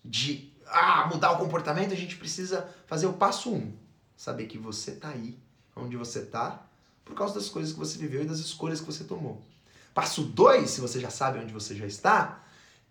de 0.03 0.51
ah, 0.67 1.07
mudar 1.11 1.31
o 1.31 1.37
comportamento, 1.37 1.93
a 1.93 1.97
gente 1.97 2.15
precisa 2.15 2.67
fazer 2.87 3.05
o 3.05 3.13
passo 3.13 3.53
um. 3.53 3.73
Saber 4.17 4.47
que 4.47 4.57
você 4.57 4.91
está 4.91 5.09
aí, 5.09 5.37
onde 5.75 5.95
você 5.95 6.19
está, 6.19 6.65
por 7.05 7.15
causa 7.15 7.35
das 7.35 7.49
coisas 7.49 7.73
que 7.73 7.79
você 7.79 7.97
viveu 7.97 8.23
e 8.23 8.25
das 8.25 8.39
escolhas 8.39 8.79
que 8.79 8.85
você 8.85 9.03
tomou. 9.03 9.41
Passo 9.93 10.23
2, 10.23 10.69
se 10.69 10.81
você 10.81 10.99
já 10.99 11.09
sabe 11.09 11.39
onde 11.39 11.53
você 11.53 11.75
já 11.75 11.85
está, 11.85 12.43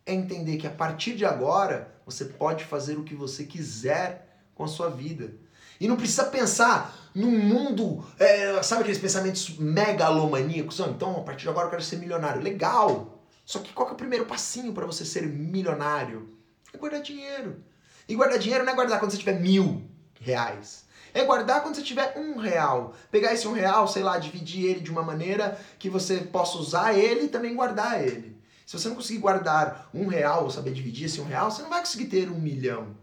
é 0.07 0.15
entender 0.15 0.57
que 0.57 0.67
a 0.67 0.71
partir 0.71 1.17
de 1.17 1.25
agora 1.25 1.93
você 2.07 2.25
pode 2.25 2.65
fazer 2.65 2.99
o 2.99 3.05
que 3.05 3.15
você 3.15 3.45
quiser 3.45 4.45
com 4.55 4.65
a 4.65 4.69
sua 4.69 4.89
vida. 4.89 5.33
E 5.81 5.89
não 5.89 5.97
precisa 5.97 6.25
pensar 6.25 6.97
num 7.15 7.31
mundo, 7.31 8.05
é, 8.19 8.63
sabe 8.63 8.83
aqueles 8.83 9.01
pensamentos 9.01 9.57
megalomaníacos? 9.59 10.79
Então, 10.79 11.17
a 11.17 11.23
partir 11.23 11.43
de 11.43 11.49
agora 11.49 11.67
eu 11.67 11.71
quero 11.71 11.83
ser 11.83 11.97
milionário. 11.97 12.41
Legal! 12.41 13.22
Só 13.45 13.59
que 13.59 13.73
qual 13.73 13.87
que 13.87 13.93
é 13.93 13.95
o 13.95 13.99
primeiro 13.99 14.27
passinho 14.27 14.73
para 14.73 14.87
você 14.87 15.05
ser 15.05 15.27
milionário? 15.27 16.37
É 16.73 16.79
guardar 16.79 17.03
dinheiro. 17.03 17.63
E 18.09 18.15
guardar 18.15 18.39
dinheiro 18.39 18.65
não 18.65 18.73
é 18.73 18.77
guardar 18.77 18.99
quando 18.99 19.11
você 19.11 19.19
tiver 19.19 19.41
mil 19.41 19.83
reais. 20.21 20.85
É 21.15 21.25
guardar 21.25 21.63
quando 21.63 21.75
você 21.75 21.83
tiver 21.83 22.17
um 22.17 22.39
real. 22.39 22.95
Pegar 23.11 23.35
esse 23.35 23.47
um 23.47 23.53
real, 23.53 23.87
sei 23.87 24.03
lá, 24.03 24.19
dividir 24.19 24.65
ele 24.65 24.81
de 24.81 24.91
uma 24.91 25.03
maneira 25.03 25.59
que 25.79 25.91
você 25.91 26.19
possa 26.19 26.57
usar 26.59 26.95
ele 26.95 27.25
e 27.25 27.29
também 27.29 27.55
guardar 27.55 28.03
ele. 28.03 28.41
Se 28.65 28.79
você 28.79 28.89
não 28.89 28.97
conseguir 28.97 29.19
guardar 29.19 29.91
um 29.93 30.07
real 30.07 30.45
ou 30.45 30.51
saber 30.51 30.73
dividir 30.73 31.07
esse 31.07 31.21
um 31.21 31.25
real, 31.25 31.51
você 31.51 31.63
não 31.63 31.69
vai 31.69 31.81
conseguir 31.81 32.07
ter 32.07 32.31
um 32.31 32.39
milhão. 32.39 32.97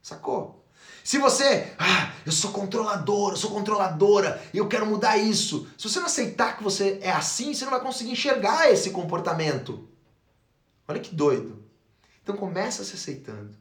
Sacou? 0.00 0.61
Se 1.04 1.18
você, 1.18 1.72
ah, 1.78 2.12
eu 2.24 2.32
sou 2.32 2.52
controlador, 2.52 3.32
eu 3.32 3.36
sou 3.36 3.50
controladora, 3.50 4.40
e 4.52 4.58
eu 4.58 4.68
quero 4.68 4.86
mudar 4.86 5.16
isso. 5.16 5.68
Se 5.76 5.88
você 5.88 5.98
não 5.98 6.06
aceitar 6.06 6.56
que 6.56 6.62
você 6.62 6.98
é 7.02 7.10
assim, 7.10 7.52
você 7.52 7.64
não 7.64 7.72
vai 7.72 7.80
conseguir 7.80 8.12
enxergar 8.12 8.70
esse 8.70 8.90
comportamento. 8.90 9.88
Olha 10.86 11.00
que 11.00 11.14
doido. 11.14 11.62
Então 12.22 12.36
começa 12.36 12.84
se 12.84 12.94
aceitando. 12.94 13.56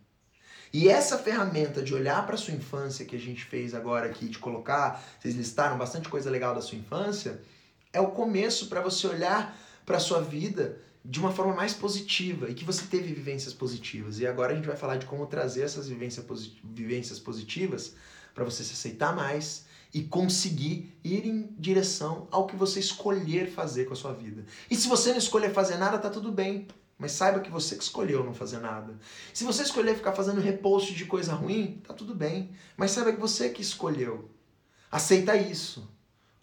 E 0.73 0.88
essa 0.88 1.17
ferramenta 1.17 1.82
de 1.82 1.93
olhar 1.93 2.25
para 2.25 2.38
sua 2.38 2.54
infância 2.54 3.06
que 3.06 3.15
a 3.15 3.19
gente 3.19 3.43
fez 3.43 3.73
agora 3.73 4.06
aqui, 4.06 4.30
de 4.30 4.39
colocar, 4.39 5.04
vocês 5.19 5.36
listaram 5.36 5.77
bastante 5.77 6.08
coisa 6.08 6.30
legal 6.30 6.56
da 6.56 6.62
sua 6.62 6.77
infância, 6.77 7.41
é 7.91 7.99
o 7.99 8.12
começo 8.12 8.67
para 8.67 8.80
você 8.80 9.08
olhar 9.08 9.58
para 9.86 9.99
sua 9.99 10.21
vida 10.21 10.80
de 11.04 11.20
uma 11.20 11.32
forma 11.32 11.54
mais 11.54 11.74
positiva 11.74 12.50
e 12.50 12.54
que 12.54 12.64
você 12.64 12.86
teve 12.86 13.14
vivências 13.14 13.54
positivas. 13.54 14.20
E 14.20 14.28
agora 14.28 14.54
a 14.54 14.56
gente 14.56 14.68
vai 14.68 14.78
falar 14.78 14.98
de 14.98 15.06
como 15.06 15.26
trazer 15.26 15.64
essas 15.64 15.88
vivências 15.88 17.20
positivas 17.20 17.96
para 18.34 18.44
você 18.44 18.64
se 18.64 18.74
aceitar 18.74 19.16
mais 19.16 19.66
e 19.94 20.04
conseguir 20.04 20.96
ir 21.04 21.26
em 21.26 21.54
direção 21.58 22.28
ao 22.32 22.48
que 22.48 22.56
você 22.56 22.80
escolher 22.80 23.50
fazer 23.50 23.86
com 23.86 23.94
a 23.94 23.98
sua 23.98 24.14
vida. 24.14 24.46
E 24.70 24.76
se 24.76 24.88
você 24.88 25.10
não 25.12 25.18
escolher 25.18 25.52
fazer 25.52 25.78
nada, 25.78 25.98
tá 25.98 26.10
tudo 26.10 26.32
bem. 26.32 26.68
Mas 26.98 27.14
saiba 27.14 27.40
que 27.40 27.50
você 27.50 27.76
que 27.76 27.84
escolheu 27.84 28.24
não 28.24 28.34
fazer 28.34 28.60
nada. 28.60 28.98
Se 29.34 29.44
você 29.44 29.64
escolher 29.64 29.96
ficar 29.96 30.14
fazendo 30.14 30.40
repost 30.40 30.94
de 30.94 31.06
coisa 31.06 31.34
ruim, 31.34 31.82
tá 31.86 31.96
tudo 31.96 32.14
bem. 32.14 32.52
Mas 32.78 32.92
saiba 32.92 33.12
que 33.12 33.20
você 33.20 33.50
que 33.50 33.62
escolheu. 33.62 34.30
Aceita 34.92 35.36
isso. 35.36 35.90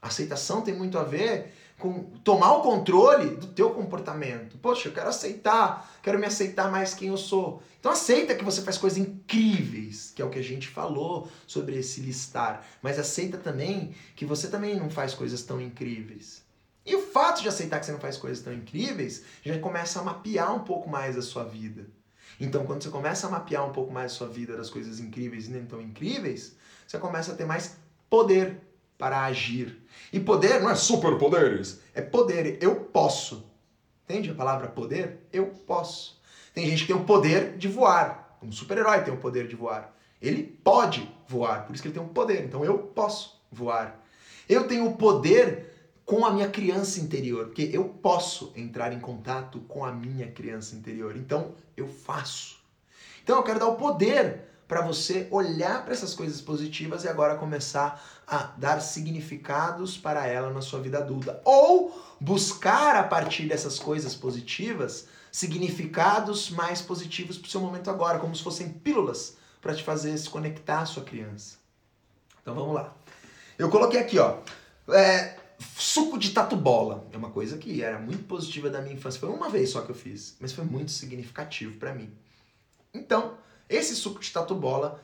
Aceitação 0.02 0.60
tem 0.62 0.74
muito 0.74 0.98
a 0.98 1.04
ver 1.04 1.54
com 1.78 2.04
tomar 2.24 2.54
o 2.54 2.62
controle 2.62 3.36
do 3.36 3.46
teu 3.46 3.70
comportamento. 3.70 4.58
Poxa, 4.58 4.88
eu 4.88 4.92
quero 4.92 5.08
aceitar, 5.08 5.88
quero 6.02 6.18
me 6.18 6.26
aceitar 6.26 6.70
mais 6.70 6.92
quem 6.92 7.08
eu 7.08 7.16
sou. 7.16 7.62
Então 7.78 7.92
aceita 7.92 8.34
que 8.34 8.44
você 8.44 8.62
faz 8.62 8.76
coisas 8.76 8.98
incríveis, 8.98 10.12
que 10.14 10.20
é 10.20 10.24
o 10.24 10.30
que 10.30 10.38
a 10.38 10.44
gente 10.44 10.68
falou 10.68 11.30
sobre 11.46 11.78
esse 11.78 12.00
listar. 12.00 12.64
Mas 12.82 12.98
aceita 12.98 13.38
também 13.38 13.94
que 14.16 14.26
você 14.26 14.48
também 14.48 14.76
não 14.76 14.90
faz 14.90 15.14
coisas 15.14 15.42
tão 15.42 15.60
incríveis. 15.60 16.42
E 16.84 16.96
o 16.96 17.02
fato 17.02 17.42
de 17.42 17.48
aceitar 17.48 17.78
que 17.78 17.86
você 17.86 17.92
não 17.92 18.00
faz 18.00 18.16
coisas 18.16 18.42
tão 18.42 18.52
incríveis, 18.52 19.22
já 19.44 19.58
começa 19.58 20.00
a 20.00 20.02
mapear 20.02 20.54
um 20.54 20.60
pouco 20.60 20.88
mais 20.88 21.16
a 21.16 21.22
sua 21.22 21.44
vida. 21.44 21.86
Então, 22.40 22.64
quando 22.64 22.82
você 22.82 22.88
começa 22.88 23.26
a 23.26 23.30
mapear 23.30 23.68
um 23.68 23.72
pouco 23.72 23.92
mais 23.92 24.12
a 24.12 24.14
sua 24.14 24.28
vida 24.28 24.56
das 24.56 24.70
coisas 24.70 24.98
incríveis 24.98 25.46
e 25.46 25.50
nem 25.50 25.66
tão 25.66 25.82
incríveis, 25.82 26.56
você 26.86 26.98
começa 26.98 27.32
a 27.32 27.34
ter 27.34 27.44
mais 27.44 27.76
poder 28.08 28.67
para 28.98 29.24
agir. 29.24 29.78
E 30.12 30.18
poder 30.18 30.60
não 30.60 30.68
é 30.68 30.74
superpoderes, 30.74 31.80
é 31.94 32.02
poder. 32.02 32.58
Eu 32.60 32.76
posso. 32.76 33.48
Entende 34.04 34.30
a 34.30 34.34
palavra 34.34 34.68
poder? 34.68 35.20
Eu 35.32 35.46
posso. 35.46 36.20
Tem 36.52 36.66
gente 36.66 36.82
que 36.82 36.92
tem 36.92 36.96
o 36.96 37.04
poder 37.04 37.56
de 37.56 37.68
voar. 37.68 38.36
Um 38.42 38.50
super-herói 38.50 39.02
tem 39.02 39.14
o 39.14 39.18
poder 39.18 39.46
de 39.46 39.54
voar. 39.54 39.94
Ele 40.20 40.42
pode 40.42 41.08
voar, 41.28 41.64
por 41.64 41.74
isso 41.74 41.82
que 41.82 41.88
ele 41.88 41.94
tem 41.94 42.02
um 42.02 42.08
poder. 42.08 42.44
Então 42.44 42.64
eu 42.64 42.78
posso 42.78 43.40
voar. 43.50 44.04
Eu 44.48 44.66
tenho 44.66 44.86
o 44.86 44.96
poder 44.96 45.68
com 46.08 46.24
a 46.24 46.30
minha 46.30 46.48
criança 46.48 47.00
interior, 47.00 47.46
porque 47.46 47.68
eu 47.70 47.84
posso 47.84 48.50
entrar 48.56 48.94
em 48.94 48.98
contato 48.98 49.60
com 49.68 49.84
a 49.84 49.92
minha 49.92 50.26
criança 50.32 50.74
interior. 50.74 51.14
Então, 51.14 51.54
eu 51.76 51.86
faço. 51.86 52.58
Então, 53.22 53.36
eu 53.36 53.42
quero 53.42 53.58
dar 53.58 53.68
o 53.68 53.76
poder 53.76 54.47
para 54.68 54.82
você 54.82 55.26
olhar 55.30 55.82
para 55.82 55.94
essas 55.94 56.14
coisas 56.14 56.40
positivas 56.40 57.02
e 57.02 57.08
agora 57.08 57.36
começar 57.36 58.04
a 58.26 58.52
dar 58.58 58.80
significados 58.80 59.96
para 59.96 60.26
ela 60.26 60.50
na 60.50 60.60
sua 60.60 60.78
vida 60.78 60.98
adulta. 60.98 61.40
Ou 61.44 61.98
buscar 62.20 62.94
a 62.94 63.02
partir 63.02 63.48
dessas 63.48 63.78
coisas 63.78 64.14
positivas 64.14 65.06
significados 65.32 66.50
mais 66.50 66.82
positivos 66.82 67.38
para 67.38 67.48
o 67.48 67.50
seu 67.50 67.60
momento 67.60 67.90
agora, 67.90 68.18
como 68.18 68.36
se 68.36 68.42
fossem 68.42 68.68
pílulas 68.68 69.36
para 69.60 69.74
te 69.74 69.82
fazer 69.82 70.16
se 70.18 70.28
conectar 70.28 70.80
à 70.80 70.86
sua 70.86 71.02
criança. 71.02 71.56
Então 72.42 72.54
vamos 72.54 72.74
lá. 72.74 72.94
Eu 73.58 73.70
coloquei 73.70 73.98
aqui, 73.98 74.18
ó. 74.18 74.38
É, 74.90 75.38
Suco 75.76 76.18
de 76.18 76.30
tatu 76.30 76.56
bola. 76.56 77.06
É 77.12 77.16
uma 77.16 77.30
coisa 77.30 77.58
que 77.58 77.82
era 77.82 77.98
muito 77.98 78.24
positiva 78.24 78.70
da 78.70 78.80
minha 78.80 78.94
infância. 78.94 79.18
Foi 79.18 79.28
uma 79.28 79.48
vez 79.48 79.70
só 79.70 79.80
que 79.80 79.90
eu 79.90 79.94
fiz, 79.94 80.36
mas 80.40 80.52
foi 80.52 80.64
muito 80.64 80.92
significativo 80.92 81.76
para 81.78 81.92
mim. 81.92 82.12
Então, 82.94 83.36
esse 83.68 83.94
suco 83.94 84.20
de 84.20 84.30
tatu 84.30 84.54
bola 84.54 85.02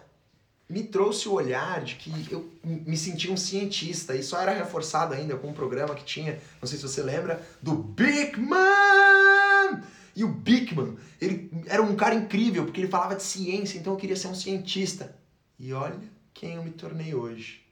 me 0.68 0.82
trouxe 0.82 1.28
o 1.28 1.32
olhar 1.32 1.82
de 1.84 1.96
que 1.96 2.10
eu 2.30 2.50
me 2.64 2.96
sentia 2.96 3.32
um 3.32 3.36
cientista. 3.36 4.16
E 4.16 4.22
só 4.22 4.40
era 4.40 4.52
reforçado 4.52 5.14
ainda 5.14 5.36
com 5.36 5.48
um 5.48 5.52
programa 5.52 5.94
que 5.94 6.04
tinha, 6.04 6.40
não 6.60 6.66
sei 6.66 6.78
se 6.78 6.88
você 6.88 7.02
lembra, 7.02 7.44
do 7.62 7.74
Big 7.74 8.40
Man! 8.40 9.82
E 10.16 10.22
o 10.22 10.28
Bigman, 10.28 10.96
ele 11.20 11.50
era 11.66 11.82
um 11.82 11.96
cara 11.96 12.14
incrível, 12.14 12.64
porque 12.64 12.80
ele 12.80 12.88
falava 12.88 13.16
de 13.16 13.22
ciência, 13.22 13.78
então 13.78 13.94
eu 13.94 13.98
queria 13.98 14.16
ser 14.16 14.28
um 14.28 14.34
cientista. 14.34 15.16
E 15.58 15.72
olha 15.72 15.98
quem 16.32 16.54
eu 16.54 16.62
me 16.62 16.70
tornei 16.70 17.14
hoje. 17.14 17.64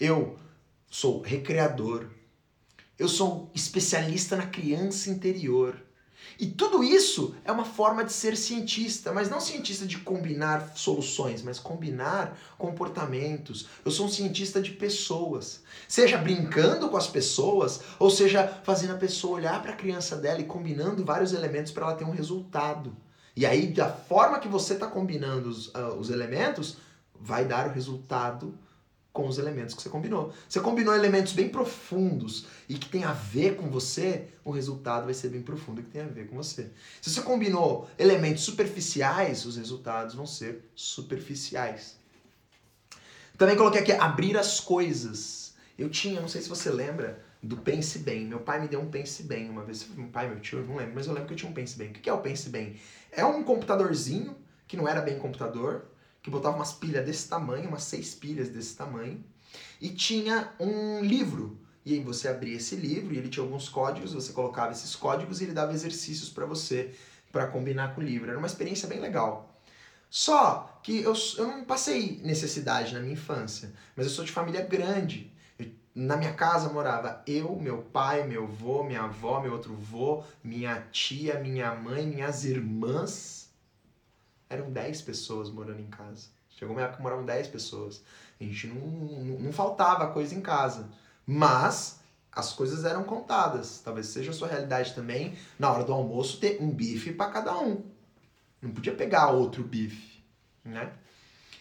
Eu 0.00 0.36
sou 0.90 1.22
recreador. 1.22 2.08
Eu 2.98 3.08
sou 3.08 3.50
especialista 3.54 4.36
na 4.36 4.46
criança 4.46 5.10
interior. 5.10 5.80
E 6.38 6.46
tudo 6.46 6.82
isso 6.82 7.34
é 7.44 7.52
uma 7.52 7.64
forma 7.64 8.04
de 8.04 8.12
ser 8.12 8.36
cientista, 8.36 9.12
mas 9.12 9.30
não 9.30 9.40
cientista 9.40 9.86
de 9.86 9.98
combinar 9.98 10.72
soluções, 10.74 11.42
mas 11.42 11.58
combinar 11.58 12.36
comportamentos. 12.58 13.66
Eu 13.84 13.90
sou 13.90 14.06
um 14.06 14.10
cientista 14.10 14.60
de 14.60 14.72
pessoas. 14.72 15.62
Seja 15.88 16.18
brincando 16.18 16.88
com 16.88 16.96
as 16.96 17.06
pessoas, 17.06 17.80
ou 17.98 18.10
seja 18.10 18.46
fazendo 18.64 18.94
a 18.94 18.98
pessoa 18.98 19.36
olhar 19.36 19.62
para 19.62 19.72
a 19.72 19.76
criança 19.76 20.16
dela 20.16 20.40
e 20.40 20.44
combinando 20.44 21.04
vários 21.04 21.32
elementos 21.32 21.72
para 21.72 21.86
ela 21.86 21.96
ter 21.96 22.04
um 22.04 22.10
resultado. 22.10 22.94
E 23.36 23.44
aí, 23.44 23.66
da 23.66 23.88
forma 23.88 24.38
que 24.38 24.48
você 24.48 24.74
está 24.74 24.86
combinando 24.86 25.48
os, 25.48 25.68
uh, 25.68 25.96
os 25.98 26.10
elementos, 26.10 26.76
vai 27.18 27.44
dar 27.44 27.68
o 27.68 27.72
resultado 27.72 28.56
com 29.14 29.28
os 29.28 29.38
elementos 29.38 29.76
que 29.76 29.80
você 29.80 29.88
combinou. 29.88 30.34
Você 30.48 30.58
combinou 30.58 30.92
elementos 30.92 31.32
bem 31.32 31.48
profundos 31.48 32.46
e 32.68 32.74
que 32.74 32.88
tem 32.88 33.04
a 33.04 33.12
ver 33.12 33.54
com 33.54 33.70
você, 33.70 34.26
o 34.44 34.50
resultado 34.50 35.04
vai 35.04 35.14
ser 35.14 35.28
bem 35.28 35.40
profundo 35.40 35.80
e 35.80 35.84
que 35.84 35.90
tem 35.90 36.02
a 36.02 36.06
ver 36.06 36.26
com 36.26 36.36
você. 36.36 36.68
Se 37.00 37.10
você 37.10 37.22
combinou 37.22 37.88
elementos 37.96 38.42
superficiais, 38.42 39.46
os 39.46 39.56
resultados 39.56 40.16
vão 40.16 40.26
ser 40.26 40.68
superficiais. 40.74 41.96
Também 43.38 43.56
coloquei 43.56 43.82
aqui 43.82 43.92
abrir 43.92 44.36
as 44.36 44.58
coisas. 44.58 45.54
Eu 45.78 45.88
tinha, 45.88 46.20
não 46.20 46.28
sei 46.28 46.42
se 46.42 46.48
você 46.48 46.68
lembra, 46.68 47.24
do 47.40 47.56
Pense 47.56 48.00
Bem. 48.00 48.26
Meu 48.26 48.40
pai 48.40 48.60
me 48.60 48.66
deu 48.66 48.80
um 48.80 48.90
Pense 48.90 49.22
Bem 49.22 49.48
uma 49.48 49.62
vez. 49.62 49.86
Meu 49.96 50.08
pai, 50.08 50.28
meu 50.28 50.40
tio, 50.40 50.66
não 50.66 50.74
lembro, 50.74 50.94
mas 50.96 51.06
eu 51.06 51.12
lembro 51.12 51.28
que 51.28 51.34
eu 51.34 51.38
tinha 51.38 51.50
um 51.50 51.54
Pense 51.54 51.78
Bem. 51.78 51.90
O 51.90 51.92
que 51.92 52.10
é 52.10 52.12
o 52.12 52.18
Pense 52.18 52.48
Bem? 52.48 52.74
É 53.12 53.24
um 53.24 53.44
computadorzinho, 53.44 54.36
que 54.66 54.76
não 54.76 54.88
era 54.88 55.00
bem 55.00 55.20
computador, 55.20 55.84
que 56.24 56.30
botava 56.30 56.56
umas 56.56 56.72
pilhas 56.72 57.04
desse 57.04 57.28
tamanho, 57.28 57.68
umas 57.68 57.82
seis 57.82 58.14
pilhas 58.14 58.48
desse 58.48 58.74
tamanho, 58.74 59.22
e 59.78 59.90
tinha 59.90 60.50
um 60.58 61.04
livro. 61.04 61.60
E 61.84 61.92
aí 61.92 62.00
você 62.00 62.28
abria 62.28 62.56
esse 62.56 62.74
livro 62.76 63.12
e 63.12 63.18
ele 63.18 63.28
tinha 63.28 63.44
alguns 63.44 63.68
códigos, 63.68 64.14
você 64.14 64.32
colocava 64.32 64.72
esses 64.72 64.96
códigos 64.96 65.40
e 65.40 65.44
ele 65.44 65.52
dava 65.52 65.74
exercícios 65.74 66.30
para 66.30 66.46
você 66.46 66.94
para 67.30 67.46
combinar 67.48 67.94
com 67.94 68.00
o 68.00 68.04
livro. 68.04 68.30
Era 68.30 68.38
uma 68.38 68.46
experiência 68.46 68.88
bem 68.88 69.00
legal. 69.00 69.54
Só 70.08 70.80
que 70.82 71.02
eu, 71.02 71.12
eu 71.36 71.46
não 71.46 71.62
passei 71.62 72.18
necessidade 72.24 72.94
na 72.94 73.00
minha 73.00 73.12
infância, 73.12 73.70
mas 73.94 74.06
eu 74.06 74.12
sou 74.12 74.24
de 74.24 74.32
família 74.32 74.62
grande. 74.62 75.30
Na 75.94 76.16
minha 76.16 76.32
casa 76.32 76.70
morava 76.70 77.22
eu, 77.26 77.54
meu 77.56 77.82
pai, 77.82 78.26
meu 78.26 78.44
avô, 78.44 78.82
minha 78.82 79.02
avó, 79.02 79.42
meu 79.42 79.52
outro 79.52 79.74
avô, 79.74 80.24
minha 80.42 80.80
tia, 80.90 81.38
minha 81.38 81.74
mãe, 81.74 82.06
minhas 82.06 82.46
irmãs 82.46 83.43
eram 84.54 84.70
10 84.70 85.02
pessoas 85.02 85.50
morando 85.50 85.80
em 85.80 85.86
casa. 85.86 86.28
Chegou 86.48 86.74
uma 86.74 86.82
época 86.82 86.98
que 86.98 87.02
moravam 87.02 87.24
10 87.24 87.48
pessoas. 87.48 88.02
A 88.40 88.44
gente 88.44 88.68
não, 88.68 88.86
não, 88.86 89.38
não 89.40 89.52
faltava 89.52 90.12
coisa 90.12 90.34
em 90.34 90.40
casa. 90.40 90.88
Mas 91.26 92.00
as 92.32 92.52
coisas 92.52 92.84
eram 92.84 93.04
contadas. 93.04 93.80
Talvez 93.84 94.06
seja 94.06 94.30
a 94.30 94.34
sua 94.34 94.48
realidade 94.48 94.94
também, 94.94 95.36
na 95.58 95.70
hora 95.70 95.84
do 95.84 95.92
almoço, 95.92 96.38
ter 96.38 96.58
um 96.60 96.70
bife 96.70 97.12
para 97.12 97.30
cada 97.30 97.58
um. 97.58 97.84
Não 98.60 98.70
podia 98.70 98.94
pegar 98.94 99.30
outro 99.30 99.62
bife, 99.62 100.22
né? 100.64 100.92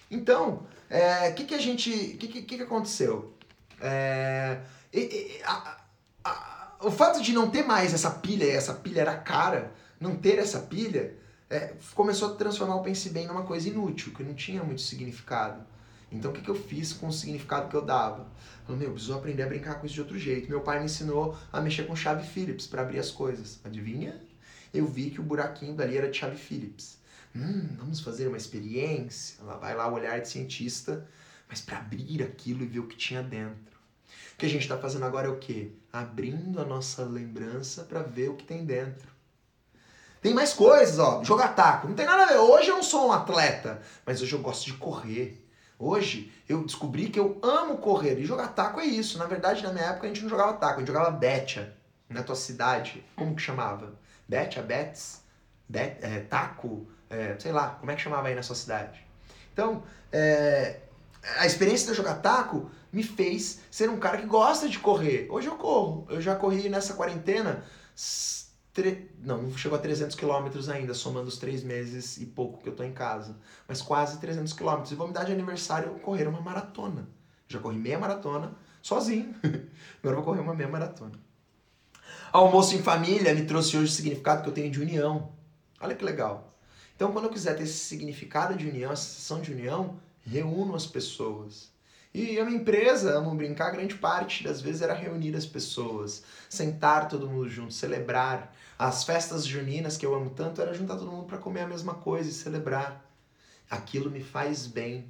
Então, 0.10 0.56
o 0.56 0.66
é, 0.90 1.32
que, 1.32 1.44
que 1.46 1.56
a 1.56 1.60
gente. 1.60 1.90
O 1.90 2.18
que, 2.18 2.28
que, 2.28 2.42
que 2.44 2.64
aconteceu? 2.64 3.34
É, 3.82 4.62
e, 4.92 5.00
e, 5.00 5.42
a, 5.44 5.82
a, 6.24 6.72
o 6.82 6.92
fato 6.92 7.22
de 7.22 7.34
não 7.34 7.50
ter 7.50 7.64
mais 7.64 7.94
essa 7.94 8.10
pilha, 8.10 8.46
essa 8.46 8.74
pilha 8.74 9.02
era 9.02 9.18
cara, 9.18 9.74
não 10.00 10.16
ter 10.16 10.40
essa 10.40 10.60
pilha, 10.60 11.18
é, 11.54 11.76
começou 11.94 12.34
a 12.34 12.36
transformar 12.36 12.78
o 12.78 12.82
Pense 12.82 13.10
Bem 13.10 13.28
numa 13.28 13.44
coisa 13.44 13.70
inútil, 13.70 14.12
que 14.12 14.24
não 14.24 14.34
tinha 14.34 14.64
muito 14.64 14.82
significado. 14.82 15.64
Então 16.12 16.32
o 16.32 16.34
que, 16.34 16.42
que 16.42 16.50
eu 16.50 16.56
fiz 16.56 16.94
com 16.94 17.08
o 17.08 17.14
significado 17.14 17.70
que 17.70 17.76
eu 17.76 17.86
dava? 17.86 18.28
Falei, 18.66 18.82
meu, 18.82 18.92
preciso 18.92 19.14
aprender 19.14 19.44
a 19.44 19.48
brincar 19.48 19.76
com 19.76 19.86
isso 19.86 19.96
de 19.96 20.02
outro 20.02 20.18
jeito. 20.18 20.50
Meu 20.50 20.62
pai 20.62 20.80
me 20.80 20.86
ensinou 20.86 21.38
a 21.52 21.62
mexer 21.62 21.84
com 21.84 21.96
chave 21.96 22.28
Phillips 22.28 22.66
para 22.66 22.82
abrir 22.82 22.98
as 22.98 23.12
coisas. 23.12 23.60
Adivinha? 23.64 24.20
Eu 24.74 24.88
vi 24.88 25.12
que 25.12 25.20
o 25.20 25.24
buraquinho 25.24 25.76
dali 25.76 25.96
era 25.96 26.10
de 26.10 26.18
chave 26.18 26.38
Phillips. 26.38 26.98
Hum, 27.36 27.76
vamos 27.78 28.00
fazer 28.00 28.28
uma 28.28 28.38
experiência. 28.38 29.38
Ela 29.42 29.58
vai 29.58 29.76
lá 29.76 29.88
o 29.88 29.94
olhar 29.94 30.20
de 30.20 30.30
cientista, 30.30 31.08
mas 31.48 31.62
para 31.62 31.78
abrir 31.78 32.24
aquilo 32.24 32.64
e 32.64 32.68
ver 32.68 32.80
o 32.80 32.88
que 32.88 32.98
tinha 32.98 33.22
dentro. 33.22 33.78
O 34.34 34.38
que 34.38 34.46
a 34.48 34.50
gente 34.50 34.64
está 34.64 34.78
fazendo 34.78 35.06
agora 35.06 35.28
é 35.28 35.32
o 35.32 35.38
quê? 35.38 35.72
Abrindo 35.92 36.60
a 36.60 36.66
nossa 36.66 37.04
lembrança 37.04 37.84
para 37.84 38.02
ver 38.02 38.30
o 38.30 38.36
que 38.36 38.44
tem 38.44 38.66
dentro. 38.66 39.13
Tem 40.24 40.34
mais 40.34 40.54
coisas, 40.54 40.98
ó. 41.00 41.22
Jogar 41.22 41.50
taco. 41.50 41.86
Não 41.86 41.96
tem 41.96 42.06
nada 42.06 42.24
a 42.24 42.26
ver. 42.28 42.38
Hoje 42.38 42.70
eu 42.70 42.78
não 42.78 42.84
sou 42.84 43.10
um 43.10 43.12
atleta, 43.12 43.82
mas 44.06 44.22
hoje 44.22 44.34
eu 44.34 44.40
gosto 44.40 44.66
de 44.66 44.74
correr. 44.74 45.46
Hoje 45.78 46.32
eu 46.48 46.64
descobri 46.64 47.10
que 47.10 47.20
eu 47.20 47.38
amo 47.44 47.78
correr. 47.78 48.18
E 48.18 48.26
jogar 48.26 48.48
taco 48.48 48.80
é 48.80 48.86
isso. 48.86 49.18
Na 49.18 49.26
verdade, 49.26 49.62
na 49.62 49.74
minha 49.74 49.84
época 49.84 50.06
a 50.06 50.08
gente 50.08 50.22
não 50.22 50.30
jogava 50.30 50.54
taco, 50.54 50.76
a 50.76 50.80
gente 50.80 50.88
jogava 50.88 51.12
betia. 51.12 51.76
Na 52.10 52.24
tua 52.24 52.38
cidade, 52.38 53.04
como 53.18 53.36
que 53.36 53.42
chamava? 53.42 53.96
Betia, 54.28 54.62
bets, 54.62 55.22
bet, 55.68 55.98
é, 56.02 56.22
taco, 56.22 56.88
é, 57.10 57.36
sei 57.38 57.52
lá, 57.52 57.72
como 57.80 57.92
é 57.92 57.96
que 57.96 58.02
chamava 58.02 58.30
aí 58.30 58.36
na 58.36 58.44
sua 58.44 58.56
cidade? 58.56 59.06
Então, 59.52 59.84
é, 60.12 60.80
a 61.38 61.46
experiência 61.46 61.90
de 61.90 61.98
jogar 61.98 62.16
taco 62.16 62.72
me 62.94 63.04
fez 63.04 63.60
ser 63.70 63.90
um 63.90 63.98
cara 63.98 64.18
que 64.20 64.26
gosta 64.26 64.70
de 64.70 64.80
correr. 64.80 65.28
Hoje 65.30 65.48
eu 65.48 65.56
corro. 65.56 66.08
Eu 66.10 66.22
já 66.22 66.34
corri 66.36 66.70
nessa 66.70 66.94
quarentena 66.94 67.66
Tre... 68.74 69.12
Não, 69.22 69.44
não 69.44 69.58
chegou 69.58 69.78
a 69.78 69.82
300 69.82 70.16
quilômetros 70.16 70.68
ainda, 70.68 70.94
somando 70.94 71.28
os 71.28 71.38
três 71.38 71.64
meses 71.64 72.18
e 72.18 72.26
pouco 72.26 72.62
que 72.62 72.68
eu 72.68 72.76
tô 72.76 72.84
em 72.84 72.92
casa. 72.92 73.38
Mas 73.68 73.82
quase 73.82 74.20
300 74.20 74.52
quilômetros. 74.54 74.92
E 74.92 74.96
vou 74.96 75.08
me 75.08 75.14
dar 75.14 75.24
de 75.24 75.32
aniversário 75.32 75.92
correr 76.00 76.28
uma 76.28 76.42
maratona. 76.42 77.08
Já 77.48 77.60
corri 77.60 77.78
meia 77.78 78.00
maratona 78.00 78.54
sozinho. 78.82 79.34
Agora 80.02 80.16
vou 80.16 80.26
correr 80.26 80.42
uma 80.42 80.56
meia 80.56 80.70
maratona. 80.70 81.14
Almoço 82.32 82.76
em 82.76 82.82
família 82.82 83.34
me 83.36 83.46
trouxe 83.46 83.78
hoje 83.78 83.92
o 83.92 83.96
significado 83.96 84.42
que 84.42 84.50
eu 84.50 84.54
tenho 84.54 84.72
de 84.72 84.82
união. 84.82 85.32
Olha 85.80 85.94
que 85.94 86.04
legal. 86.04 86.52
Então, 86.96 87.12
quando 87.12 87.26
eu 87.26 87.32
quiser 87.32 87.56
ter 87.56 87.64
esse 87.64 87.78
significado 87.78 88.56
de 88.56 88.68
união, 88.68 88.92
essa 88.92 89.04
sensação 89.04 89.40
de 89.42 89.52
união, 89.52 90.00
reúno 90.26 90.76
as 90.76 90.86
pessoas. 90.86 91.72
E 92.14 92.40
a 92.40 92.46
minha 92.46 92.60
empresa, 92.60 93.18
amo 93.18 93.34
brincar, 93.34 93.72
grande 93.72 93.96
parte 93.96 94.44
das 94.44 94.62
vezes 94.62 94.84
era 94.84 94.94
reunir 94.94 95.36
as 95.36 95.48
pessoas, 95.48 96.24
sentar 96.48 97.08
todo 97.08 97.28
mundo 97.28 97.50
junto, 97.50 97.74
celebrar. 97.74 98.56
As 98.84 99.06
festas 99.06 99.46
juninas 99.46 99.96
que 99.96 100.06
eu 100.06 100.14
amo 100.14 100.32
tanto 100.32 100.62
era 100.62 100.74
juntar 100.74 100.98
todo 100.98 101.10
mundo 101.10 101.26
para 101.26 101.38
comer 101.38 101.62
a 101.62 101.68
mesma 101.68 101.94
coisa 101.94 102.30
e 102.30 102.34
celebrar. 102.34 103.10
Aquilo 103.70 104.12
me 104.12 104.22
faz 104.22 104.68
bem. 104.68 105.10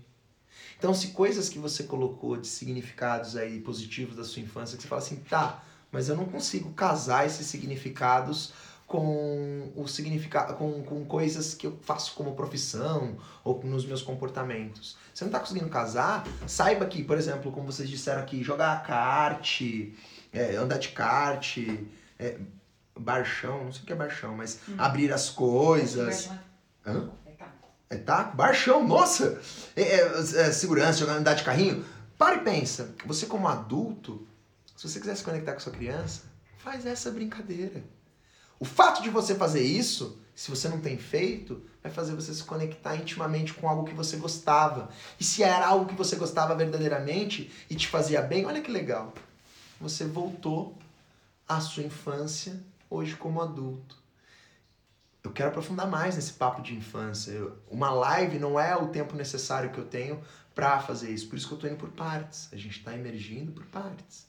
Então, 0.78 0.94
se 0.94 1.08
coisas 1.08 1.50
que 1.50 1.58
você 1.58 1.86
colocou 1.86 2.38
de 2.38 2.46
significados 2.46 3.36
aí 3.36 3.60
positivos 3.60 4.16
da 4.16 4.24
sua 4.24 4.44
infância, 4.44 4.78
que 4.78 4.84
você 4.84 4.88
fala 4.88 5.02
assim, 5.02 5.16
tá, 5.28 5.64
mas 5.92 6.08
eu 6.08 6.16
não 6.16 6.26
consigo 6.26 6.72
casar 6.74 7.26
esses 7.26 7.48
significados 7.48 8.54
com 8.86 9.72
o 9.76 9.88
significado 9.88 10.54
com, 10.54 10.84
com 10.84 11.04
coisas 11.04 11.56
que 11.56 11.66
eu 11.66 11.80
faço 11.82 12.14
como 12.14 12.36
profissão 12.36 13.18
ou 13.44 13.60
nos 13.64 13.88
meus 13.88 14.04
comportamentos. 14.04 14.98
Você 15.12 15.24
não 15.24 15.30
está 15.30 15.40
conseguindo 15.40 15.68
casar? 15.68 16.28
Saiba 16.46 16.86
que, 16.86 17.04
por 17.04 17.18
exemplo, 17.18 17.52
como 17.52 17.72
vocês 17.72 17.90
disseram 17.90 18.22
aqui, 18.22 18.44
jogar 18.44 18.84
kart, 18.84 19.62
é, 20.32 20.58
andar 20.58 20.78
de 20.78 20.90
kart, 20.90 21.58
é, 22.20 22.38
barchão, 22.98 23.66
não 23.66 23.72
sei 23.72 23.84
o 23.84 23.86
que 23.86 23.94
é 23.94 23.96
barchão, 23.96 24.36
mas 24.36 24.60
hum. 24.68 24.76
abrir 24.78 25.12
as 25.12 25.30
coisas. 25.30 26.30
Hã? 26.86 27.10
É 27.26 27.32
taco. 27.32 27.68
É 27.90 27.98
taco? 27.98 28.38
Barchão, 28.38 28.86
nossa! 28.88 29.40
É, 29.76 29.82
é, 29.82 30.02
é, 30.20 30.52
segurança, 30.52 31.00
jogar 31.00 31.14
andar 31.14 31.34
de 31.34 31.44
carrinho. 31.44 31.86
Para 32.18 32.36
e 32.36 32.40
pensa, 32.42 32.96
você 33.06 33.26
como 33.26 33.48
adulto, 33.48 34.28
se 34.78 34.88
você 34.88 35.00
quiser 35.00 35.16
se 35.16 35.24
conectar 35.24 35.54
com 35.54 35.60
sua 35.60 35.74
criança, 35.74 36.22
faz 36.60 36.86
essa 36.86 37.12
brincadeira. 37.12 37.84
O 38.60 38.66
fato 38.66 39.02
de 39.02 39.10
você 39.10 39.36
fazer 39.36 39.62
isso, 39.62 40.22
se 40.36 40.50
você 40.50 40.70
não 40.70 40.80
tem 40.80 40.98
feito, 40.98 41.62
vai 41.82 41.92
fazer 41.92 42.14
você 42.14 42.34
se 42.34 42.44
conectar 42.44 42.96
intimamente 42.96 43.54
com 43.54 43.68
algo 43.68 43.84
que 43.84 43.94
você 43.94 44.16
gostava. 44.16 44.90
E 45.20 45.24
se 45.24 45.44
era 45.44 45.68
algo 45.68 45.86
que 45.86 45.96
você 45.96 46.16
gostava 46.16 46.56
verdadeiramente 46.56 47.52
e 47.70 47.76
te 47.76 47.88
fazia 47.88 48.22
bem, 48.22 48.46
olha 48.46 48.62
que 48.62 48.72
legal. 48.72 49.14
Você 49.82 50.06
voltou 50.06 50.78
à 51.48 51.60
sua 51.60 51.84
infância 51.84 52.58
hoje 52.94 53.16
como 53.16 53.42
adulto. 53.42 53.98
Eu 55.24 55.32
quero 55.32 55.50
aprofundar 55.50 55.88
mais 55.88 56.16
nesse 56.16 56.34
papo 56.34 56.62
de 56.62 56.76
infância. 56.76 57.34
uma 57.70 57.92
live 57.92 58.38
não 58.38 58.60
é 58.60 58.76
o 58.76 58.90
tempo 58.90 59.16
necessário 59.16 59.72
que 59.72 59.80
eu 59.80 59.86
tenho 59.86 60.22
para 60.54 60.80
fazer 60.80 61.10
isso. 61.10 61.28
Por 61.28 61.38
isso 61.38 61.48
que 61.48 61.54
eu 61.54 61.58
estou 61.58 61.70
indo 61.70 61.80
por 61.80 61.90
partes. 61.90 62.50
A 62.52 62.58
gente 62.58 62.78
está 62.78 62.94
emergindo 62.94 63.52
por 63.52 63.66
partes. 63.66 64.28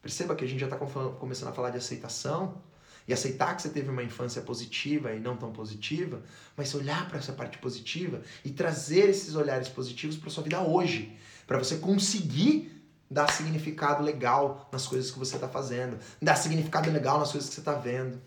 Perceba 0.00 0.36
que 0.36 0.44
a 0.44 0.48
gente 0.48 0.60
já 0.60 0.66
está 0.66 0.76
começando 0.76 1.48
a 1.48 1.52
falar 1.52 1.70
de 1.70 1.78
aceitação 1.78 2.62
e 3.08 3.12
aceitar 3.12 3.56
que 3.56 3.62
você 3.62 3.70
teve 3.70 3.88
uma 3.88 4.02
infância 4.02 4.42
positiva 4.42 5.12
e 5.12 5.18
não 5.18 5.36
tão 5.36 5.52
positiva, 5.52 6.22
mas 6.56 6.74
olhar 6.74 7.08
para 7.08 7.18
essa 7.18 7.32
parte 7.32 7.58
positiva 7.58 8.22
e 8.44 8.50
trazer 8.50 9.08
esses 9.08 9.34
olhares 9.34 9.68
positivos 9.68 10.16
para 10.16 10.30
sua 10.30 10.44
vida 10.44 10.60
hoje, 10.60 11.16
para 11.46 11.58
você 11.58 11.78
conseguir 11.78 12.75
dar 13.10 13.30
significado 13.30 14.02
legal 14.02 14.68
nas 14.72 14.86
coisas 14.86 15.10
que 15.10 15.18
você 15.18 15.36
está 15.36 15.48
fazendo, 15.48 15.98
dar 16.20 16.36
significado 16.36 16.90
legal 16.90 17.18
nas 17.18 17.30
coisas 17.32 17.48
que 17.48 17.54
você 17.54 17.60
está 17.60 17.74
vendo. 17.74 18.20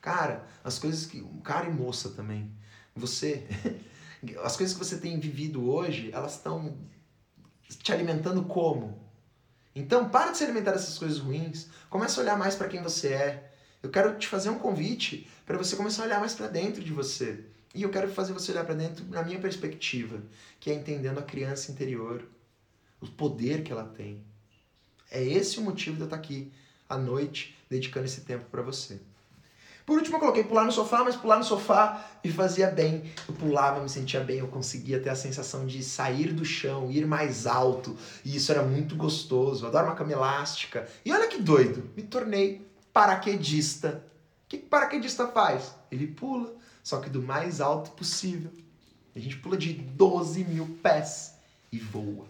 Cara, 0.00 0.46
as 0.64 0.78
coisas 0.78 1.06
que. 1.06 1.22
Cara 1.42 1.66
e 1.66 1.72
moça 1.72 2.10
também. 2.10 2.50
Você. 2.94 3.46
As 4.44 4.54
coisas 4.54 4.76
que 4.76 4.84
você 4.84 4.98
tem 4.98 5.18
vivido 5.18 5.66
hoje, 5.70 6.10
elas 6.12 6.34
estão 6.34 6.76
te 7.82 7.90
alimentando 7.90 8.44
como? 8.44 9.10
Então, 9.74 10.10
para 10.10 10.32
de 10.32 10.36
se 10.36 10.44
alimentar 10.44 10.72
dessas 10.72 10.98
coisas 10.98 11.18
ruins. 11.18 11.68
Começa 11.88 12.20
a 12.20 12.22
olhar 12.22 12.36
mais 12.36 12.54
para 12.54 12.68
quem 12.68 12.82
você 12.82 13.14
é 13.14 13.52
Eu 13.82 13.88
quero 13.88 14.18
te 14.18 14.26
fazer 14.26 14.50
um 14.50 14.58
convite 14.58 15.26
para 15.46 15.56
você 15.56 15.74
começar 15.74 16.02
a 16.02 16.06
olhar 16.06 16.20
mais 16.20 16.34
para 16.34 16.48
dentro 16.48 16.84
de 16.84 16.92
você. 16.92 17.46
E 17.74 17.82
eu 17.82 17.88
quero 17.88 18.10
fazer 18.10 18.34
você 18.34 18.52
olhar 18.52 18.64
para 18.64 18.74
dentro 18.74 19.06
na 19.08 19.22
minha 19.22 19.38
perspectiva, 19.38 20.20
que 20.58 20.70
é 20.70 20.74
entendendo 20.74 21.18
a 21.18 21.22
criança 21.22 21.72
interior, 21.72 22.22
o 23.00 23.06
poder 23.06 23.62
que 23.62 23.72
ela 23.72 23.84
tem. 23.84 24.22
É 25.10 25.22
esse 25.22 25.58
o 25.58 25.62
motivo 25.62 25.96
de 25.96 26.02
eu 26.02 26.06
estar 26.06 26.16
aqui 26.16 26.52
à 26.88 26.96
noite 26.96 27.56
dedicando 27.68 28.06
esse 28.06 28.20
tempo 28.22 28.44
para 28.50 28.62
você. 28.62 29.00
Por 29.86 29.98
último, 29.98 30.16
eu 30.16 30.20
coloquei 30.20 30.44
pular 30.44 30.64
no 30.64 30.70
sofá, 30.70 31.02
mas 31.02 31.16
pular 31.16 31.38
no 31.38 31.44
sofá 31.44 32.06
me 32.22 32.30
fazia 32.30 32.70
bem. 32.70 33.10
Eu 33.26 33.34
pulava, 33.34 33.80
me 33.80 33.88
sentia 33.88 34.20
bem, 34.20 34.38
eu 34.38 34.46
conseguia 34.46 35.00
ter 35.00 35.08
a 35.08 35.16
sensação 35.16 35.66
de 35.66 35.82
sair 35.82 36.32
do 36.32 36.44
chão, 36.44 36.90
ir 36.92 37.06
mais 37.06 37.46
alto. 37.46 37.96
E 38.24 38.36
isso 38.36 38.52
era 38.52 38.62
muito 38.62 38.94
gostoso. 38.94 39.64
Eu 39.64 39.68
adoro 39.68 39.86
uma 39.86 39.96
cama 39.96 40.12
elástica. 40.12 40.88
E 41.04 41.12
olha 41.12 41.26
que 41.26 41.42
doido, 41.42 41.90
me 41.96 42.04
tornei 42.04 42.70
paraquedista. 42.92 44.04
O 44.44 44.48
que, 44.48 44.58
que 44.58 44.66
paraquedista 44.66 45.26
faz? 45.26 45.74
Ele 45.90 46.06
pula, 46.06 46.54
só 46.84 47.00
que 47.00 47.10
do 47.10 47.20
mais 47.20 47.60
alto 47.60 47.90
possível. 47.90 48.52
A 49.14 49.18
gente 49.18 49.38
pula 49.38 49.56
de 49.56 49.72
12 49.72 50.44
mil 50.44 50.78
pés 50.80 51.34
e 51.72 51.78
voa. 51.78 52.26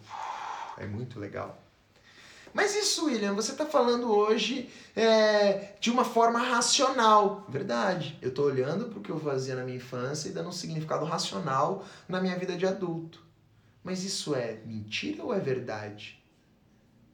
É 0.81 0.87
muito 0.87 1.19
legal. 1.19 1.61
Mas 2.51 2.75
isso, 2.75 3.05
William, 3.05 3.35
você 3.35 3.51
está 3.51 3.67
falando 3.67 4.11
hoje 4.11 4.67
é, 4.95 5.75
de 5.79 5.91
uma 5.91 6.03
forma 6.03 6.39
racional. 6.39 7.45
Verdade. 7.47 8.17
Eu 8.19 8.29
estou 8.29 8.45
olhando 8.45 8.85
para 8.85 8.97
o 8.97 9.01
que 9.01 9.11
eu 9.11 9.19
fazia 9.19 9.55
na 9.55 9.63
minha 9.63 9.77
infância 9.77 10.27
e 10.27 10.31
dando 10.31 10.49
um 10.49 10.51
significado 10.51 11.05
racional 11.05 11.85
na 12.09 12.19
minha 12.19 12.35
vida 12.35 12.57
de 12.57 12.65
adulto. 12.65 13.23
Mas 13.83 14.03
isso 14.03 14.33
é 14.33 14.59
mentira 14.65 15.23
ou 15.23 15.31
é 15.31 15.39
verdade? 15.39 16.19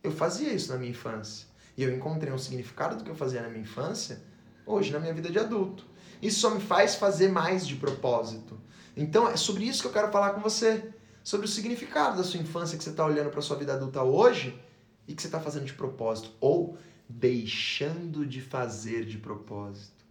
Eu 0.01 0.11
fazia 0.11 0.53
isso 0.53 0.71
na 0.71 0.77
minha 0.77 0.91
infância. 0.91 1.45
E 1.75 1.83
eu 1.83 1.93
encontrei 1.93 2.31
um 2.31 2.37
significado 2.37 2.95
do 2.95 3.03
que 3.03 3.11
eu 3.11 3.15
fazia 3.15 3.41
na 3.41 3.49
minha 3.49 3.63
infância 3.63 4.23
hoje 4.65 4.91
na 4.91 4.99
minha 4.99 5.13
vida 5.13 5.29
de 5.29 5.39
adulto. 5.39 5.85
Isso 6.21 6.39
só 6.39 6.51
me 6.51 6.61
faz 6.61 6.95
fazer 6.95 7.27
mais 7.27 7.67
de 7.67 7.75
propósito. 7.75 8.57
Então 8.95 9.27
é 9.27 9.35
sobre 9.35 9.65
isso 9.65 9.81
que 9.81 9.89
eu 9.89 9.93
quero 9.93 10.09
falar 10.09 10.29
com 10.31 10.39
você. 10.39 10.93
Sobre 11.27 11.45
o 11.45 11.49
significado 11.49 12.15
da 12.15 12.23
sua 12.23 12.39
infância 12.39 12.77
que 12.77 12.83
você 12.85 12.89
está 12.89 13.05
olhando 13.05 13.29
para 13.29 13.41
sua 13.41 13.57
vida 13.57 13.73
adulta 13.73 14.01
hoje 14.01 14.57
e 15.05 15.13
que 15.13 15.21
você 15.21 15.27
está 15.27 15.41
fazendo 15.41 15.65
de 15.65 15.73
propósito 15.73 16.31
ou 16.39 16.77
deixando 17.09 18.25
de 18.25 18.39
fazer 18.39 19.03
de 19.03 19.17
propósito. 19.17 20.05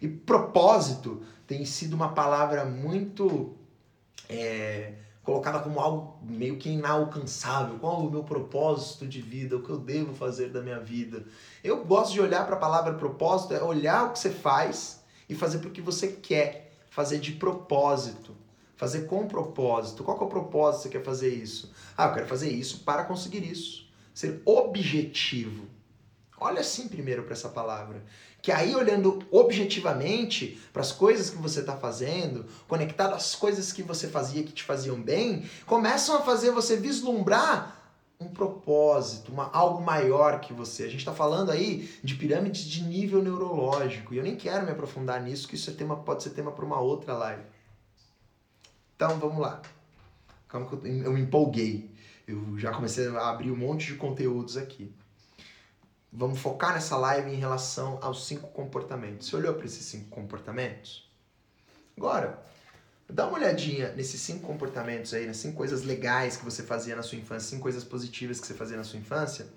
E 0.00 0.08
propósito 0.08 1.22
tem 1.46 1.64
sido 1.64 1.94
uma 1.94 2.12
palavra 2.12 2.64
muito 2.64 3.56
é, 4.28 4.94
colocada 5.22 5.60
como 5.60 5.78
algo 5.78 6.18
meio 6.28 6.56
que 6.56 6.70
inalcançável. 6.70 7.78
Qual 7.78 8.00
o 8.00 8.10
meu 8.10 8.24
propósito 8.24 9.06
de 9.06 9.22
vida? 9.22 9.56
O 9.56 9.62
que 9.62 9.70
eu 9.70 9.78
devo 9.78 10.12
fazer 10.12 10.48
da 10.48 10.60
minha 10.60 10.80
vida? 10.80 11.24
Eu 11.62 11.84
gosto 11.84 12.14
de 12.14 12.20
olhar 12.20 12.44
para 12.46 12.56
a 12.56 12.58
palavra 12.58 12.94
propósito, 12.94 13.54
é 13.54 13.62
olhar 13.62 14.08
o 14.08 14.10
que 14.10 14.18
você 14.18 14.30
faz 14.30 15.04
e 15.28 15.36
fazer 15.36 15.60
porque 15.60 15.80
você 15.80 16.08
quer, 16.08 16.72
fazer 16.90 17.20
de 17.20 17.30
propósito. 17.30 18.41
Fazer 18.82 19.02
com 19.02 19.28
propósito. 19.28 20.02
Qual 20.02 20.18
é 20.18 20.24
o 20.24 20.26
propósito 20.26 20.82
que 20.82 20.88
você 20.88 20.98
quer 20.98 21.04
fazer 21.04 21.32
isso? 21.32 21.70
Ah, 21.96 22.06
eu 22.06 22.14
quero 22.14 22.26
fazer 22.26 22.50
isso 22.50 22.80
para 22.80 23.04
conseguir 23.04 23.48
isso 23.48 23.86
ser 24.12 24.42
objetivo. 24.44 25.66
Olha 26.36 26.62
assim 26.62 26.88
primeiro 26.88 27.22
para 27.22 27.32
essa 27.34 27.48
palavra. 27.48 28.02
Que 28.42 28.50
aí, 28.50 28.74
olhando 28.74 29.24
objetivamente 29.30 30.60
para 30.72 30.82
as 30.82 30.90
coisas 30.90 31.30
que 31.30 31.36
você 31.36 31.60
está 31.60 31.76
fazendo, 31.76 32.44
conectado 32.66 33.14
às 33.14 33.36
coisas 33.36 33.72
que 33.72 33.84
você 33.84 34.08
fazia 34.08 34.42
que 34.42 34.50
te 34.50 34.64
faziam 34.64 35.00
bem, 35.00 35.48
começam 35.64 36.16
a 36.16 36.22
fazer 36.22 36.50
você 36.50 36.76
vislumbrar 36.76 37.80
um 38.18 38.26
propósito, 38.26 39.30
uma, 39.30 39.48
algo 39.52 39.80
maior 39.80 40.40
que 40.40 40.52
você. 40.52 40.82
A 40.82 40.88
gente 40.88 40.98
está 40.98 41.14
falando 41.14 41.52
aí 41.52 41.88
de 42.02 42.16
pirâmides 42.16 42.64
de 42.64 42.82
nível 42.82 43.22
neurológico 43.22 44.12
e 44.12 44.16
eu 44.16 44.24
nem 44.24 44.34
quero 44.34 44.66
me 44.66 44.72
aprofundar 44.72 45.22
nisso, 45.22 45.46
que 45.46 45.54
isso 45.54 45.70
é 45.70 45.72
tema, 45.72 45.96
pode 45.98 46.24
ser 46.24 46.30
tema 46.30 46.50
para 46.50 46.64
uma 46.64 46.80
outra 46.80 47.14
live. 47.14 47.42
Então 49.02 49.18
vamos 49.18 49.38
lá. 49.38 49.60
Calma 50.46 50.68
que 50.68 50.74
eu, 50.74 50.86
eu 50.86 51.12
me 51.12 51.22
empolguei. 51.22 51.90
Eu 52.24 52.56
já 52.56 52.70
comecei 52.70 53.08
a 53.08 53.30
abrir 53.30 53.50
um 53.50 53.56
monte 53.56 53.86
de 53.86 53.94
conteúdos 53.96 54.56
aqui. 54.56 54.94
Vamos 56.12 56.38
focar 56.38 56.72
nessa 56.72 56.96
live 56.96 57.28
em 57.28 57.34
relação 57.34 57.98
aos 58.00 58.24
cinco 58.28 58.46
comportamentos. 58.52 59.26
Você 59.26 59.34
olhou 59.34 59.54
para 59.54 59.66
esses 59.66 59.84
cinco 59.86 60.08
comportamentos? 60.08 61.10
Agora, 61.96 62.46
dá 63.10 63.26
uma 63.26 63.38
olhadinha 63.38 63.90
nesses 63.94 64.20
cinco 64.20 64.46
comportamentos 64.46 65.12
aí, 65.12 65.26
nas 65.26 65.38
cinco 65.38 65.56
coisas 65.56 65.82
legais 65.82 66.36
que 66.36 66.44
você 66.44 66.62
fazia 66.62 66.94
na 66.94 67.02
sua 67.02 67.18
infância, 67.18 67.50
cinco 67.50 67.62
coisas 67.62 67.82
positivas 67.82 68.38
que 68.38 68.46
você 68.46 68.54
fazia 68.54 68.76
na 68.76 68.84
sua 68.84 69.00
infância, 69.00 69.48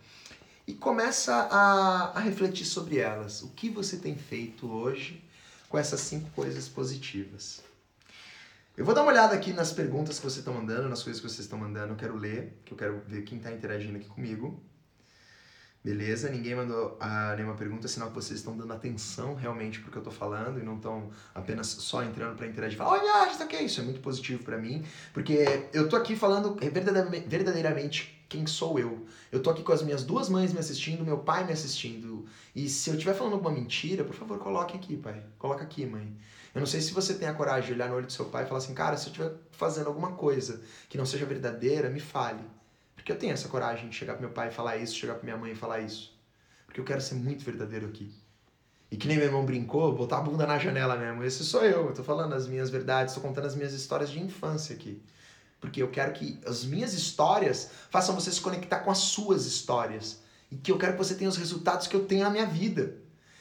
e 0.66 0.74
começa 0.74 1.36
a, 1.52 2.18
a 2.18 2.20
refletir 2.20 2.66
sobre 2.66 2.98
elas. 2.98 3.44
O 3.44 3.50
que 3.50 3.70
você 3.70 3.98
tem 3.98 4.18
feito 4.18 4.68
hoje 4.68 5.24
com 5.70 5.78
essas 5.78 6.00
cinco 6.00 6.32
coisas 6.32 6.68
positivas? 6.68 7.62
Eu 8.78 8.84
vou 8.84 8.94
dar 8.94 9.04
uma 9.04 9.12
olhada 9.12 9.34
aqui 9.34 9.54
nas 9.54 9.72
perguntas 9.72 10.18
que 10.18 10.24
vocês 10.24 10.40
estão 10.40 10.54
mandando, 10.54 10.90
nas 10.90 11.02
coisas 11.02 11.22
que 11.22 11.30
vocês 11.30 11.46
estão 11.46 11.58
mandando. 11.58 11.94
Eu 11.94 11.96
quero 11.96 12.18
ler, 12.18 12.62
que 12.66 12.74
eu 12.74 12.78
quero 12.78 13.02
ver 13.08 13.22
quem 13.22 13.38
está 13.38 13.50
interagindo 13.50 13.98
aqui 13.98 14.08
comigo. 14.08 14.62
Beleza? 15.82 16.30
Ninguém 16.30 16.56
mandou 16.56 16.98
ah, 17.00 17.36
nenhuma 17.38 17.56
pergunta, 17.56 17.88
sinal 17.88 18.10
que 18.10 18.16
vocês 18.16 18.40
estão 18.40 18.58
dando 18.58 18.74
atenção 18.74 19.34
realmente 19.34 19.80
pro 19.80 19.92
que 19.92 19.98
eu 19.98 20.02
estou 20.02 20.12
falando 20.12 20.60
e 20.60 20.64
não 20.64 20.76
estão 20.76 21.10
apenas 21.34 21.68
só 21.68 22.04
entrando 22.04 22.36
para 22.36 22.48
interagir 22.48 22.76
e 22.76 22.78
falar, 22.78 23.00
olha, 23.00 23.32
isso 23.32 23.44
aqui 23.44 23.56
é 23.56 23.64
isso. 23.64 23.80
É 23.80 23.84
muito 23.84 24.02
positivo 24.02 24.44
para 24.44 24.58
mim, 24.58 24.84
porque 25.14 25.46
eu 25.72 25.88
tô 25.88 25.96
aqui 25.96 26.14
falando 26.14 26.58
verdadeiramente 27.28 28.26
quem 28.28 28.46
sou 28.46 28.78
eu. 28.78 29.06
Eu 29.32 29.42
tô 29.42 29.52
aqui 29.52 29.64
com 29.64 29.72
as 29.72 29.84
minhas 29.84 30.04
duas 30.04 30.28
mães 30.28 30.52
me 30.52 30.60
assistindo, 30.60 31.06
meu 31.06 31.20
pai 31.20 31.46
me 31.46 31.54
assistindo. 31.54 32.26
E 32.54 32.68
se 32.68 32.90
eu 32.90 32.96
estiver 32.96 33.14
falando 33.14 33.34
alguma 33.34 33.52
mentira, 33.52 34.04
por 34.04 34.16
favor, 34.16 34.38
coloque 34.40 34.76
aqui, 34.76 34.98
pai. 34.98 35.24
Coloca 35.38 35.64
aqui, 35.64 35.86
mãe. 35.86 36.18
Eu 36.56 36.62
não 36.62 36.66
sei 36.66 36.80
se 36.80 36.94
você 36.94 37.14
tem 37.14 37.28
a 37.28 37.34
coragem 37.34 37.68
de 37.68 37.74
olhar 37.74 37.90
no 37.90 37.96
olho 37.98 38.06
do 38.06 38.14
seu 38.14 38.26
pai 38.26 38.46
e 38.46 38.48
falar 38.48 38.60
assim, 38.60 38.74
cara, 38.74 38.96
se 38.96 39.08
eu 39.08 39.12
estiver 39.12 39.34
fazendo 39.52 39.88
alguma 39.88 40.14
coisa 40.14 40.62
que 40.88 40.98
não 40.98 41.06
seja 41.06 41.26
verdadeira, 41.26 41.90
me 41.90 42.00
fale. 42.00 42.46
Porque 42.96 43.12
eu 43.12 43.20
tenho 43.20 43.34
essa 43.34 43.50
coragem 43.50 43.90
de 43.90 43.96
chegar 43.96 44.14
pro 44.14 44.22
meu 44.22 44.32
pai 44.32 44.48
e 44.48 44.52
falar 44.52 44.78
isso, 44.78 44.96
chegar 44.96 45.16
pra 45.16 45.26
minha 45.26 45.36
mãe 45.36 45.52
e 45.52 45.56
falar 45.56 45.82
isso. 45.82 46.18
Porque 46.66 46.80
eu 46.80 46.86
quero 46.86 47.02
ser 47.02 47.16
muito 47.16 47.44
verdadeiro 47.44 47.86
aqui. 47.88 48.10
E 48.90 48.96
que 48.96 49.06
nem 49.06 49.18
meu 49.18 49.26
irmão 49.26 49.46
brincou, 49.46 49.94
botar 49.94 50.20
a 50.20 50.22
bunda 50.22 50.48
na 50.48 50.58
janela 50.58 50.96
mesmo. 50.96 51.26
Esse 51.26 51.44
sou 51.44 51.66
eu, 51.66 51.88
eu 51.88 51.94
tô 51.94 52.06
falando 52.06 52.32
as 52.32 52.48
minhas 52.48 52.70
verdades, 52.70 53.14
tô 53.14 53.20
contando 53.20 53.48
as 53.48 53.56
minhas 53.56 53.74
histórias 53.74 54.10
de 54.10 54.22
infância 54.22 54.74
aqui. 54.74 55.04
Porque 55.60 55.84
eu 55.84 55.92
quero 55.92 56.14
que 56.14 56.40
as 56.48 56.64
minhas 56.64 56.94
histórias 56.94 57.70
façam 57.90 58.16
você 58.16 58.32
se 58.32 58.40
conectar 58.40 58.80
com 58.80 58.92
as 58.92 59.00
suas 59.00 59.46
histórias. 59.46 60.22
E 60.50 60.56
que 60.56 60.72
eu 60.72 60.78
quero 60.78 60.94
que 60.94 61.00
você 61.00 61.16
tenha 61.16 61.30
os 61.30 61.36
resultados 61.36 61.86
que 61.86 61.96
eu 61.98 62.06
tenho 62.06 62.24
na 62.24 62.30
minha 62.30 62.46
vida. 62.46 62.96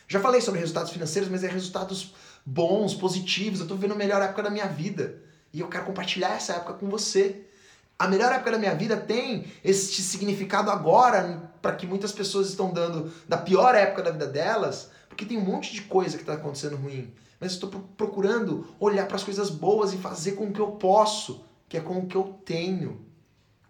Já 0.09 0.21
falei 0.21 0.41
sobre 0.41 0.61
resultados 0.61 0.93
financeiros, 0.93 1.31
mas 1.31 1.45
é 1.45 1.49
resultados 1.49 2.13
bons, 2.45 2.95
positivos. 2.95 3.61
Eu 3.61 3.67
tô 3.67 3.75
vivendo 3.75 3.93
a 3.93 3.97
melhor 3.97 4.21
época 4.23 4.43
da 4.43 4.51
minha 4.51 4.67
vida. 4.67 5.23
E 5.53 5.61
eu 5.61 5.69
quero 5.69 5.85
compartilhar 5.85 6.37
essa 6.37 6.55
época 6.55 6.75
com 6.75 6.89
você. 6.89 7.45
A 7.99 8.09
melhor 8.09 8.33
época 8.33 8.51
da 8.51 8.59
minha 8.59 8.75
vida 8.75 8.97
tem 8.97 9.47
este 9.63 10.03
significado 10.03 10.71
agora, 10.71 11.51
para 11.63 11.77
que 11.77 11.87
muitas 11.87 12.13
pessoas 12.13 12.49
estão 12.49 12.73
dando 12.73 13.13
da 13.29 13.39
pior 13.39 13.75
época 13.75 14.03
da 14.03 14.11
vida 14.11 14.27
delas, 14.27 14.91
porque 15.09 15.25
tem 15.25 15.39
um 15.39 15.45
monte 15.45 15.73
de 15.73 15.83
coisa 15.83 16.17
que 16.17 16.23
está 16.23 16.35
acontecendo 16.35 16.77
ruim. 16.77 17.13
Mas 17.39 17.53
eu 17.53 17.55
estou 17.55 17.81
procurando 17.97 18.67
olhar 18.81 19.07
para 19.07 19.17
as 19.17 19.23
coisas 19.23 19.49
boas 19.49 19.93
e 19.93 19.97
fazer 19.97 20.33
com 20.33 20.47
o 20.47 20.53
que 20.53 20.61
eu 20.61 20.73
posso, 20.73 21.45
que 21.69 21.77
é 21.77 21.81
com 21.81 21.99
o 21.99 22.07
que 22.07 22.17
eu 22.17 22.37
tenho. 22.45 23.01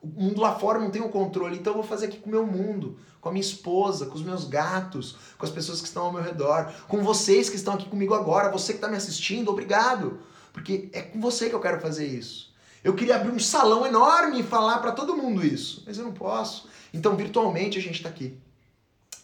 O 0.05 0.23
mundo 0.23 0.41
lá 0.43 0.55
fora 0.59 0.79
não 0.79 0.91
tem 0.91 1.01
o 1.01 1.09
controle, 1.09 1.57
então 1.57 1.73
eu 1.73 1.79
vou 1.79 1.87
fazer 1.87 2.07
aqui 2.07 2.19
com 2.19 2.29
o 2.29 2.33
meu 2.33 2.47
mundo, 2.47 2.99
com 3.23 3.31
a 3.31 3.33
minha 3.33 3.41
esposa, 3.41 4.05
com 4.05 4.15
os 4.15 4.23
meus 4.23 4.45
gatos, 4.45 5.17
com 5.39 5.47
as 5.47 5.51
pessoas 5.51 5.81
que 5.81 5.87
estão 5.87 6.05
ao 6.05 6.13
meu 6.13 6.23
redor, 6.23 6.71
com 6.87 7.03
vocês 7.03 7.49
que 7.49 7.57
estão 7.57 7.73
aqui 7.73 7.89
comigo 7.89 8.13
agora, 8.13 8.51
você 8.51 8.75
que 8.75 8.79
está 8.79 8.89
me 8.89 8.99
assistindo, 8.99 9.51
obrigado, 9.51 10.19
porque 10.53 10.91
é 10.93 11.01
com 11.01 11.19
você 11.21 11.49
que 11.49 11.55
eu 11.55 11.61
quero 11.61 11.81
fazer 11.81 12.07
isso. 12.07 12.53
Eu 12.83 12.95
queria 12.95 13.17
abrir 13.17 13.33
um 13.33 13.39
salão 13.39 13.87
enorme 13.87 14.41
e 14.41 14.43
falar 14.43 14.79
para 14.79 14.93
todo 14.93 15.17
mundo 15.17 15.45
isso, 15.45 15.83
mas 15.87 15.97
eu 15.97 16.05
não 16.05 16.13
posso. 16.13 16.69
Então, 16.93 17.17
virtualmente, 17.17 17.79
a 17.79 17.83
gente 17.83 17.95
está 17.97 18.11
aqui. 18.11 18.39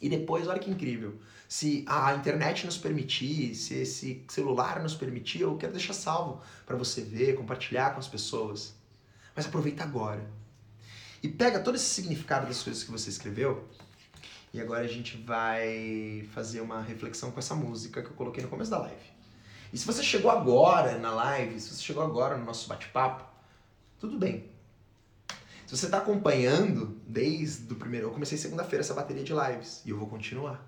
E 0.01 0.09
depois, 0.09 0.49
olha 0.49 0.59
que 0.59 0.71
incrível. 0.71 1.19
Se 1.47 1.85
a 1.87 2.14
internet 2.14 2.64
nos 2.64 2.79
permitir, 2.79 3.55
se 3.55 3.75
esse 3.75 4.25
celular 4.29 4.83
nos 4.83 4.95
permitir, 4.95 5.43
eu 5.43 5.59
quero 5.59 5.73
deixar 5.73 5.93
salvo 5.93 6.40
para 6.64 6.75
você 6.75 7.03
ver, 7.03 7.37
compartilhar 7.37 7.90
com 7.90 8.01
as 8.01 8.09
pessoas. 8.09 8.73
Mas 9.37 9.45
aproveita 9.45 9.83
agora. 9.83 10.39
E 11.22 11.28
pega 11.28 11.61
todo 11.61 11.74
esse 11.74 11.85
significado 11.85 12.46
das 12.46 12.62
coisas 12.62 12.83
que 12.83 12.90
você 12.90 13.11
escreveu. 13.11 13.68
E 14.52 14.61
agora 14.61 14.85
a 14.85 14.88
gente 14.88 15.16
vai 15.18 16.28
fazer 16.32 16.61
uma 16.61 16.80
reflexão 16.82 17.30
com 17.30 17.38
essa 17.38 17.55
música 17.55 18.03
que 18.03 18.09
eu 18.09 18.14
coloquei 18.14 18.42
no 18.42 18.49
começo 18.49 18.70
da 18.70 18.78
live. 18.78 19.11
E 19.72 19.78
se 19.78 19.86
você 19.86 20.03
chegou 20.03 20.30
agora 20.30 20.99
na 20.99 21.12
live, 21.12 21.61
se 21.61 21.68
você 21.68 21.82
chegou 21.82 22.03
agora 22.03 22.36
no 22.36 22.45
nosso 22.45 22.68
bate-papo, 22.68 23.24
tudo 23.99 24.18
bem. 24.18 24.51
Se 25.66 25.76
você 25.76 25.86
está 25.86 25.99
acompanhando 25.99 27.01
desde 27.07 27.72
o 27.72 27.76
primeiro. 27.76 28.09
Eu 28.09 28.11
comecei 28.11 28.36
segunda-feira 28.36 28.82
essa 28.82 28.95
bateria 28.95 29.22
de 29.22 29.32
lives 29.32 29.82
e 29.86 29.90
eu 29.90 29.97
vou 29.97 30.09
continuar. 30.09 30.66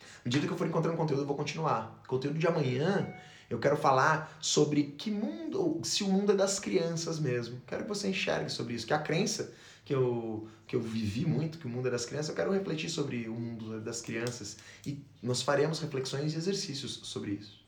À 0.00 0.20
medida 0.24 0.46
que 0.46 0.52
eu 0.52 0.56
for 0.56 0.66
encontrando 0.66 0.96
conteúdo, 0.96 1.22
eu 1.22 1.26
vou 1.26 1.36
continuar. 1.36 2.00
Conteúdo 2.06 2.38
de 2.38 2.46
amanhã, 2.46 3.12
eu 3.50 3.58
quero 3.58 3.76
falar 3.76 4.38
sobre 4.40 4.84
que 4.84 5.10
mundo, 5.10 5.80
se 5.82 6.04
o 6.04 6.08
mundo 6.08 6.30
é 6.30 6.36
das 6.36 6.60
crianças 6.60 7.18
mesmo. 7.18 7.60
Quero 7.66 7.82
que 7.82 7.88
você 7.88 8.08
enxergue 8.08 8.50
sobre 8.50 8.74
isso, 8.74 8.86
que 8.86 8.92
a 8.92 8.98
crença 9.00 9.52
que 9.88 9.94
eu, 9.94 10.46
que 10.66 10.76
eu 10.76 10.82
vivi 10.82 11.24
muito, 11.24 11.56
que 11.56 11.66
o 11.66 11.68
mundo 11.70 11.88
é 11.88 11.90
das 11.90 12.04
crianças, 12.04 12.28
eu 12.28 12.34
quero 12.34 12.52
refletir 12.52 12.90
sobre 12.90 13.26
o 13.26 13.32
mundo 13.32 13.80
das 13.80 14.02
crianças 14.02 14.58
e 14.84 15.02
nós 15.22 15.40
faremos 15.40 15.80
reflexões 15.80 16.34
e 16.34 16.36
exercícios 16.36 17.00
sobre 17.04 17.30
isso. 17.30 17.64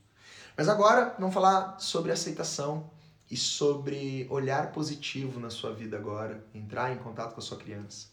Mas 0.55 0.69
agora 0.69 1.15
vamos 1.17 1.33
falar 1.33 1.79
sobre 1.79 2.11
aceitação 2.11 2.91
e 3.31 3.35
sobre 3.35 4.27
olhar 4.29 4.71
positivo 4.71 5.39
na 5.39 5.49
sua 5.49 5.73
vida 5.73 5.97
agora, 5.97 6.45
entrar 6.53 6.93
em 6.93 6.99
contato 6.99 7.33
com 7.33 7.39
a 7.39 7.43
sua 7.43 7.57
criança. 7.57 8.09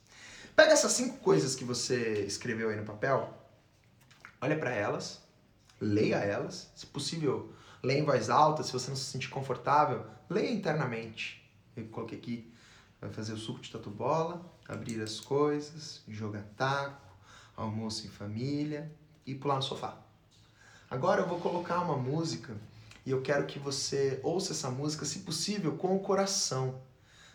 Pega 0.57 0.73
essas 0.73 0.93
cinco 0.93 1.19
coisas 1.19 1.55
que 1.55 1.63
você 1.63 2.25
escreveu 2.25 2.71
aí 2.71 2.77
no 2.77 2.87
papel, 2.87 3.31
olha 4.41 4.59
para 4.59 4.71
elas, 4.71 5.21
leia 5.79 6.17
elas, 6.17 6.71
se 6.75 6.87
possível, 6.87 7.53
leia 7.83 7.99
em 7.99 8.05
voz 8.07 8.31
alta, 8.31 8.63
se 8.63 8.73
você 8.73 8.89
não 8.89 8.97
se 8.97 9.05
sentir 9.05 9.29
confortável, 9.29 10.07
leia 10.31 10.51
internamente. 10.51 11.47
Eu 11.77 11.85
coloquei 11.89 12.17
aqui, 12.17 12.51
vai 13.01 13.11
fazer 13.11 13.33
o 13.33 13.39
suco 13.39 13.61
de 13.61 13.71
tatu 13.71 13.91
bola, 13.91 14.45
abrir 14.67 15.01
as 15.01 15.21
coisas, 15.21 16.03
jogar 16.09 16.45
taco, 16.57 17.07
almoço 17.57 18.07
em 18.07 18.11
família 18.11 18.91
e 19.27 19.35
pular 19.35 19.57
no 19.57 19.63
sofá. 19.63 19.99
Agora 20.91 21.23
eu 21.23 21.29
vou 21.29 21.39
colocar 21.39 21.81
uma 21.81 21.97
música 21.97 22.57
e 23.05 23.11
eu 23.11 23.23
quero 23.23 23.47
que 23.47 23.59
você 23.59 24.21
ouça 24.23 24.53
essa 24.53 24.71
música, 24.71 25.05
se 25.05 25.21
possível, 25.21 25.77
com 25.77 25.97
o 25.97 26.01
coração. 26.01 26.81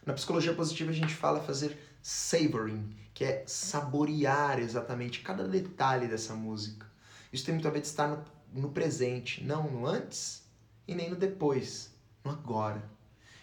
Na 0.05 0.13
psicologia 0.13 0.53
positiva 0.53 0.91
a 0.91 0.93
gente 0.93 1.13
fala 1.13 1.41
fazer 1.41 1.77
savoring, 2.01 2.95
que 3.13 3.23
é 3.23 3.43
saborear 3.47 4.59
exatamente 4.59 5.21
cada 5.21 5.47
detalhe 5.47 6.07
dessa 6.07 6.33
música. 6.33 6.85
Isso 7.31 7.45
tem 7.45 7.53
muito 7.53 7.67
a 7.67 7.71
ver 7.71 7.81
de 7.81 7.87
estar 7.87 8.07
no, 8.07 8.23
no 8.53 8.69
presente, 8.69 9.43
não 9.43 9.69
no 9.69 9.87
antes 9.87 10.43
e 10.87 10.93
nem 10.93 11.09
no 11.09 11.15
depois, 11.15 11.91
no 12.23 12.31
agora. 12.31 12.83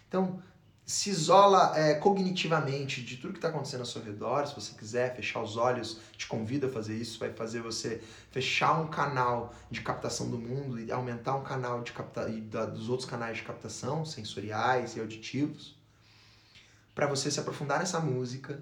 Então, 0.08 0.42
se 0.91 1.09
isola 1.09 1.72
é, 1.78 1.95
cognitivamente 1.95 3.01
de 3.01 3.16
tudo 3.16 3.32
que 3.32 3.38
está 3.38 3.49
acontecendo 3.49 3.80
ao 3.80 3.86
seu 3.86 4.03
redor. 4.03 4.45
Se 4.45 4.57
você 4.57 4.74
quiser 4.74 5.14
fechar 5.14 5.41
os 5.41 5.57
olhos, 5.57 6.01
te 6.16 6.26
convido 6.26 6.66
a 6.66 6.68
fazer 6.68 6.97
isso. 6.97 7.16
Vai 7.16 7.32
fazer 7.32 7.62
você 7.62 8.03
fechar 8.32 8.80
um 8.80 8.88
canal 8.88 9.55
de 9.70 9.82
captação 9.82 10.28
do 10.28 10.36
mundo 10.36 10.80
e 10.80 10.91
aumentar 10.91 11.36
um 11.36 11.45
canal 11.45 11.80
de 11.84 11.93
capta 11.93 12.28
e 12.28 12.41
da, 12.41 12.66
dos 12.66 12.88
outros 12.88 13.09
canais 13.09 13.36
de 13.36 13.45
captação 13.45 14.05
sensoriais 14.05 14.97
e 14.97 15.01
auditivos 15.01 15.78
para 16.93 17.07
você 17.07 17.30
se 17.30 17.38
aprofundar 17.38 17.78
nessa 17.78 18.01
música 18.01 18.61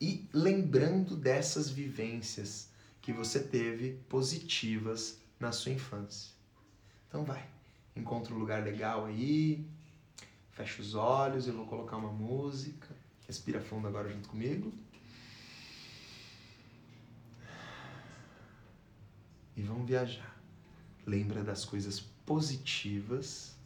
e 0.00 0.28
lembrando 0.32 1.16
dessas 1.16 1.70
vivências 1.70 2.68
que 3.00 3.12
você 3.12 3.38
teve 3.38 3.92
positivas 4.08 5.18
na 5.38 5.52
sua 5.52 5.70
infância. 5.70 6.32
Então 7.08 7.24
vai, 7.24 7.48
encontra 7.94 8.34
um 8.34 8.38
lugar 8.38 8.64
legal 8.64 9.06
aí, 9.06 9.64
Fecha 10.60 10.82
os 10.82 10.94
olhos, 10.94 11.46
eu 11.46 11.54
vou 11.54 11.64
colocar 11.64 11.96
uma 11.96 12.12
música. 12.12 12.94
Respira 13.26 13.62
fundo 13.62 13.88
agora 13.88 14.12
junto 14.12 14.28
comigo. 14.28 14.70
E 19.56 19.62
vamos 19.62 19.88
viajar. 19.88 20.38
Lembra 21.06 21.42
das 21.42 21.64
coisas 21.64 22.00
positivas 22.26 23.56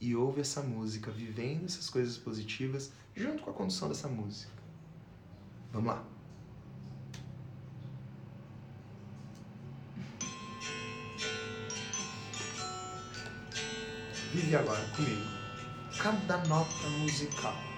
e 0.00 0.16
ouve 0.16 0.40
essa 0.40 0.62
música, 0.62 1.10
vivendo 1.10 1.66
essas 1.66 1.90
coisas 1.90 2.16
positivas 2.16 2.90
junto 3.14 3.42
com 3.42 3.50
a 3.50 3.52
condução 3.52 3.90
dessa 3.90 4.08
música. 4.08 4.50
Vamos 5.72 5.88
lá. 5.88 6.04
Vive 14.32 14.56
agora 14.56 14.88
comigo 14.96 15.41
cada 16.02 16.38
nota 16.48 16.88
musical. 16.98 17.71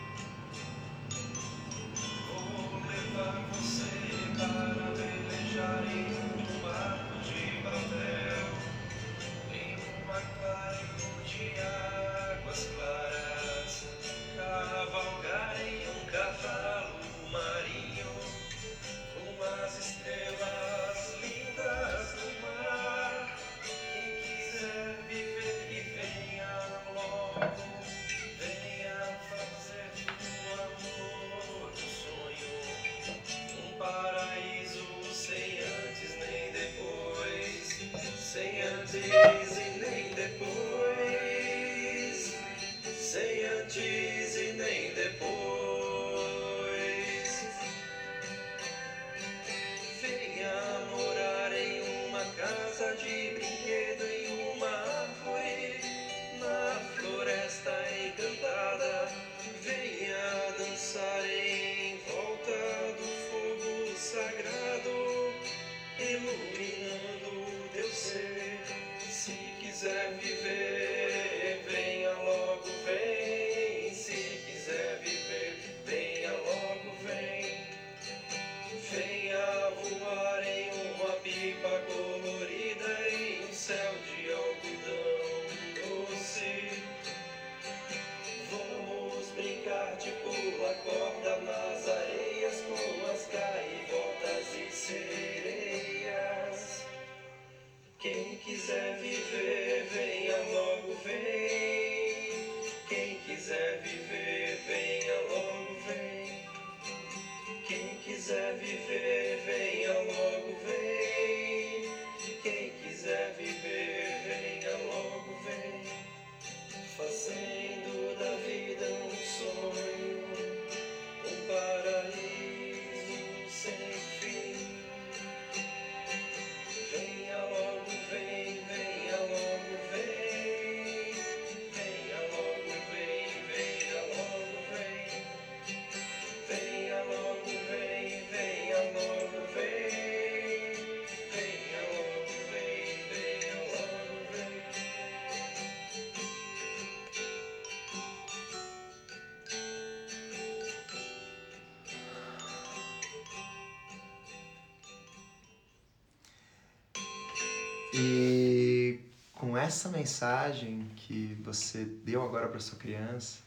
E 157.96 158.98
com 159.34 159.56
essa 159.56 159.88
mensagem 159.88 160.90
que 160.96 161.38
você 161.44 161.84
deu 161.84 162.24
agora 162.24 162.48
para 162.48 162.58
sua 162.58 162.76
criança, 162.76 163.38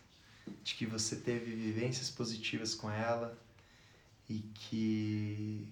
de 0.64 0.74
que 0.74 0.86
você 0.86 1.18
teve 1.18 1.54
vivências 1.54 2.10
positivas 2.10 2.74
com 2.74 2.90
ela 2.90 3.38
e 4.30 4.40
que 4.54 5.68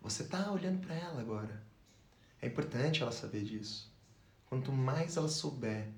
você 0.00 0.24
tá 0.24 0.50
olhando 0.50 0.86
para 0.86 0.94
ela 0.94 1.20
agora. 1.20 1.62
É 2.40 2.46
importante 2.46 3.02
ela 3.02 3.12
saber 3.12 3.44
disso. 3.44 3.92
Quanto 4.46 4.72
mais 4.72 5.18
ela 5.18 5.28
souber 5.28 5.88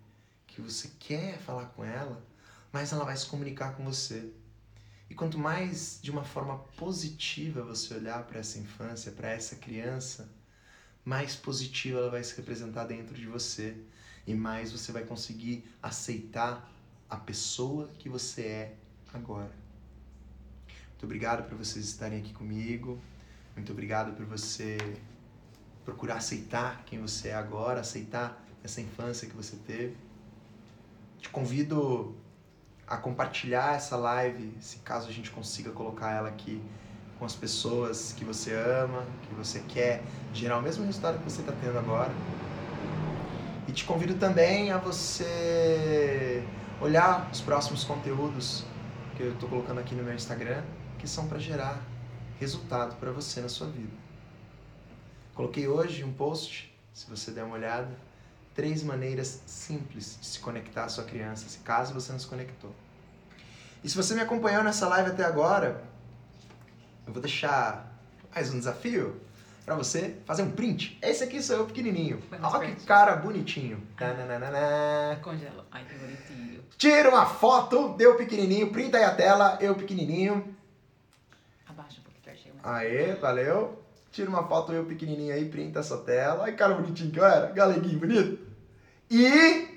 que 0.49 0.61
você 0.61 0.91
quer 0.99 1.39
falar 1.39 1.66
com 1.66 1.85
ela, 1.85 2.20
mais 2.72 2.91
ela 2.91 3.05
vai 3.05 3.16
se 3.16 3.27
comunicar 3.27 3.77
com 3.77 3.85
você. 3.85 4.33
E 5.09 5.14
quanto 5.14 5.39
mais 5.39 6.01
de 6.03 6.11
uma 6.11 6.24
forma 6.24 6.59
positiva 6.77 7.62
você 7.62 7.95
olhar 7.95 8.24
para 8.24 8.41
essa 8.41 8.59
infância, 8.59 9.12
para 9.12 9.31
essa 9.31 9.55
criança, 9.55 10.29
mais 11.07 11.37
positiva 11.37 12.01
ela 12.01 12.11
vai 12.11 12.25
se 12.25 12.37
representar 12.37 12.85
dentro 12.85 13.15
de 13.15 13.27
você 13.27 13.77
e 14.27 14.35
mais 14.35 14.73
você 14.73 14.91
vai 14.91 15.05
conseguir 15.05 15.65
aceitar 15.81 16.69
a 17.09 17.17
pessoa 17.17 17.89
que 17.97 18.09
você 18.09 18.43
é 18.43 18.75
agora. 19.15 19.53
Muito 20.67 21.05
obrigado 21.05 21.49
por 21.49 21.57
vocês 21.57 21.85
estarem 21.85 22.19
aqui 22.19 22.33
comigo. 22.33 23.01
Muito 23.55 23.71
obrigado 23.71 24.17
por 24.17 24.27
você 24.27 24.77
procurar 25.85 26.17
aceitar 26.17 26.83
quem 26.85 27.01
você 27.01 27.29
é 27.29 27.35
agora, 27.35 27.83
aceitar 27.83 28.45
essa 28.65 28.81
infância 28.81 29.29
que 29.29 29.37
você 29.37 29.55
teve. 29.65 29.97
Te 31.21 31.29
convido 31.29 32.17
a 32.85 32.97
compartilhar 32.97 33.77
essa 33.77 33.97
live, 33.97 34.53
se 34.61 34.79
caso 34.79 35.09
a 35.09 35.13
gente 35.13 35.31
consiga 35.31 35.71
colocar 35.71 36.11
ela 36.11 36.29
aqui 36.29 36.61
com 37.19 37.25
as 37.25 37.35
pessoas 37.35 38.12
que 38.12 38.25
você 38.25 38.53
ama, 38.55 39.05
que 39.29 39.35
você 39.35 39.61
quer 39.61 40.03
gerar 40.35 40.59
o 40.59 40.62
mesmo 40.62 40.85
resultado 40.85 41.19
que 41.19 41.25
você 41.25 41.41
está 41.41 41.53
tendo 41.53 41.79
agora. 41.79 42.12
E 43.67 43.73
te 43.73 43.85
convido 43.85 44.14
também 44.14 44.71
a 44.71 44.79
você 44.79 46.47
olhar 46.81 47.29
os 47.33 47.41
próximos 47.41 47.85
conteúdos 47.85 48.64
que 49.17 49.23
eu 49.23 49.33
estou 49.33 49.49
colocando 49.49 49.81
aqui 49.81 49.95
no 49.95 50.03
meu 50.03 50.14
Instagram, 50.14 50.62
que 50.99 51.09
são 51.09 51.27
para 51.27 51.39
gerar 51.39 51.81
resultado 52.39 52.97
para 52.97 53.11
você 53.11 53.41
na 53.41 53.49
sua 53.49 53.67
vida. 53.67 53.93
Coloquei 55.35 55.67
hoje 55.67 56.05
um 56.05 56.12
post, 56.12 56.73
se 56.93 57.09
você 57.09 57.31
der 57.31 57.45
uma 57.45 57.55
olhada, 57.55 57.91
três 58.55 58.83
maneiras 58.83 59.43
simples 59.47 60.19
de 60.21 60.27
se 60.27 60.39
conectar 60.39 60.85
à 60.85 60.89
sua 60.89 61.05
criança, 61.05 61.49
se 61.49 61.59
caso 61.59 61.93
você 61.93 62.12
não 62.12 62.19
se 62.19 62.27
conectou. 62.27 62.75
E 63.83 63.89
se 63.89 63.97
você 63.97 64.14
me 64.14 64.21
acompanhou 64.21 64.62
nessa 64.62 64.89
live 64.89 65.11
até 65.11 65.25
agora, 65.25 65.83
eu 67.07 67.13
vou 67.13 67.23
deixar 67.23 67.97
mais 68.35 68.53
um 68.53 68.59
desafio 68.59 69.21
para 69.65 69.75
você 69.77 70.17
fazer 70.27 70.43
um 70.43 70.51
print. 70.51 70.99
Esse 71.01 71.23
aqui 71.23 71.41
sou 71.41 71.57
eu 71.57 71.67
pequenininho. 71.67 72.21
Olha 72.43 72.75
que 72.75 72.85
cara 72.85 73.15
bonitinho. 73.17 73.81
Tananana. 73.97 75.19
Congelo. 75.23 75.65
Ai, 75.71 75.85
que 75.85 75.95
bonitinho. 75.95 76.65
Tira 76.77 77.09
uma 77.09 77.25
foto, 77.25 77.95
deu 77.97 78.17
pequenininho, 78.17 78.73
printa 78.73 78.99
aí 78.99 79.05
a 79.05 79.15
tela, 79.15 79.57
eu 79.61 79.75
pequenininho. 79.75 80.55
Abaixa 81.67 82.01
um 82.01 82.03
pouquinho 82.03 82.35
achei 82.35 82.53
mais. 82.53 82.67
Aê, 82.67 83.15
valeu. 83.15 83.83
Tira 84.11 84.29
uma 84.29 84.47
foto 84.47 84.73
eu 84.73 84.85
pequenininho 84.85 85.33
aí, 85.33 85.49
printa 85.49 85.79
essa 85.79 85.99
tela. 85.99 86.45
Ai, 86.45 86.53
cara 86.53 86.75
bonitinho 86.75 87.13
que 87.13 87.21
eu 87.21 87.25
era, 87.25 87.53
galeguinho 87.53 88.01
bonito. 88.01 88.47
E 89.09 89.69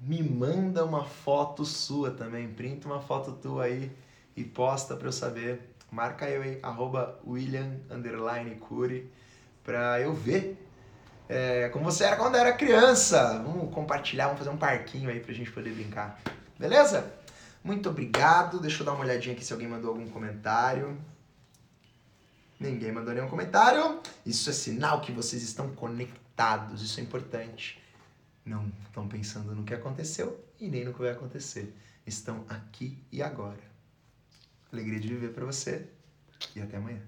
me 0.00 0.22
manda 0.22 0.84
uma 0.84 1.04
foto 1.04 1.64
sua 1.66 2.10
também, 2.10 2.48
printa 2.48 2.88
uma 2.88 3.00
foto 3.00 3.32
tua 3.32 3.64
aí 3.64 3.90
e 4.40 4.44
posta 4.44 4.96
pra 4.96 5.08
eu 5.08 5.12
saber. 5.12 5.74
Marca 5.90 6.28
eu 6.28 6.42
aí, 6.42 6.58
arroba 6.62 7.20
William 7.26 7.80
underline 7.90 8.54
Cury, 8.56 9.10
pra 9.64 10.00
eu 10.00 10.14
ver 10.14 10.56
é, 11.28 11.68
como 11.68 11.84
você 11.84 12.04
era 12.04 12.16
quando 12.16 12.36
era 12.36 12.52
criança. 12.52 13.40
Vamos 13.44 13.72
compartilhar, 13.72 14.26
vamos 14.26 14.40
fazer 14.40 14.50
um 14.50 14.56
parquinho 14.56 15.08
aí 15.08 15.20
pra 15.20 15.32
gente 15.32 15.50
poder 15.52 15.72
brincar. 15.72 16.20
Beleza? 16.58 17.12
Muito 17.62 17.88
obrigado. 17.88 18.58
Deixa 18.58 18.82
eu 18.82 18.86
dar 18.86 18.92
uma 18.92 19.04
olhadinha 19.04 19.34
aqui 19.34 19.44
se 19.44 19.52
alguém 19.52 19.68
mandou 19.68 19.90
algum 19.90 20.08
comentário. 20.08 20.98
Ninguém 22.58 22.90
mandou 22.90 23.14
nenhum 23.14 23.28
comentário. 23.28 24.00
Isso 24.26 24.50
é 24.50 24.52
sinal 24.52 25.00
que 25.00 25.12
vocês 25.12 25.42
estão 25.42 25.70
conectados. 25.70 26.82
Isso 26.82 26.98
é 26.98 27.02
importante. 27.02 27.80
Não 28.44 28.70
estão 28.84 29.06
pensando 29.06 29.54
no 29.54 29.62
que 29.62 29.72
aconteceu 29.72 30.44
e 30.58 30.68
nem 30.68 30.84
no 30.84 30.92
que 30.92 31.00
vai 31.00 31.10
acontecer. 31.10 31.72
Estão 32.04 32.44
aqui 32.48 32.98
e 33.12 33.22
agora. 33.22 33.69
Alegria 34.72 35.00
de 35.00 35.08
viver 35.08 35.32
para 35.32 35.44
você 35.44 35.88
e 36.54 36.60
até 36.60 36.76
amanhã. 36.76 37.02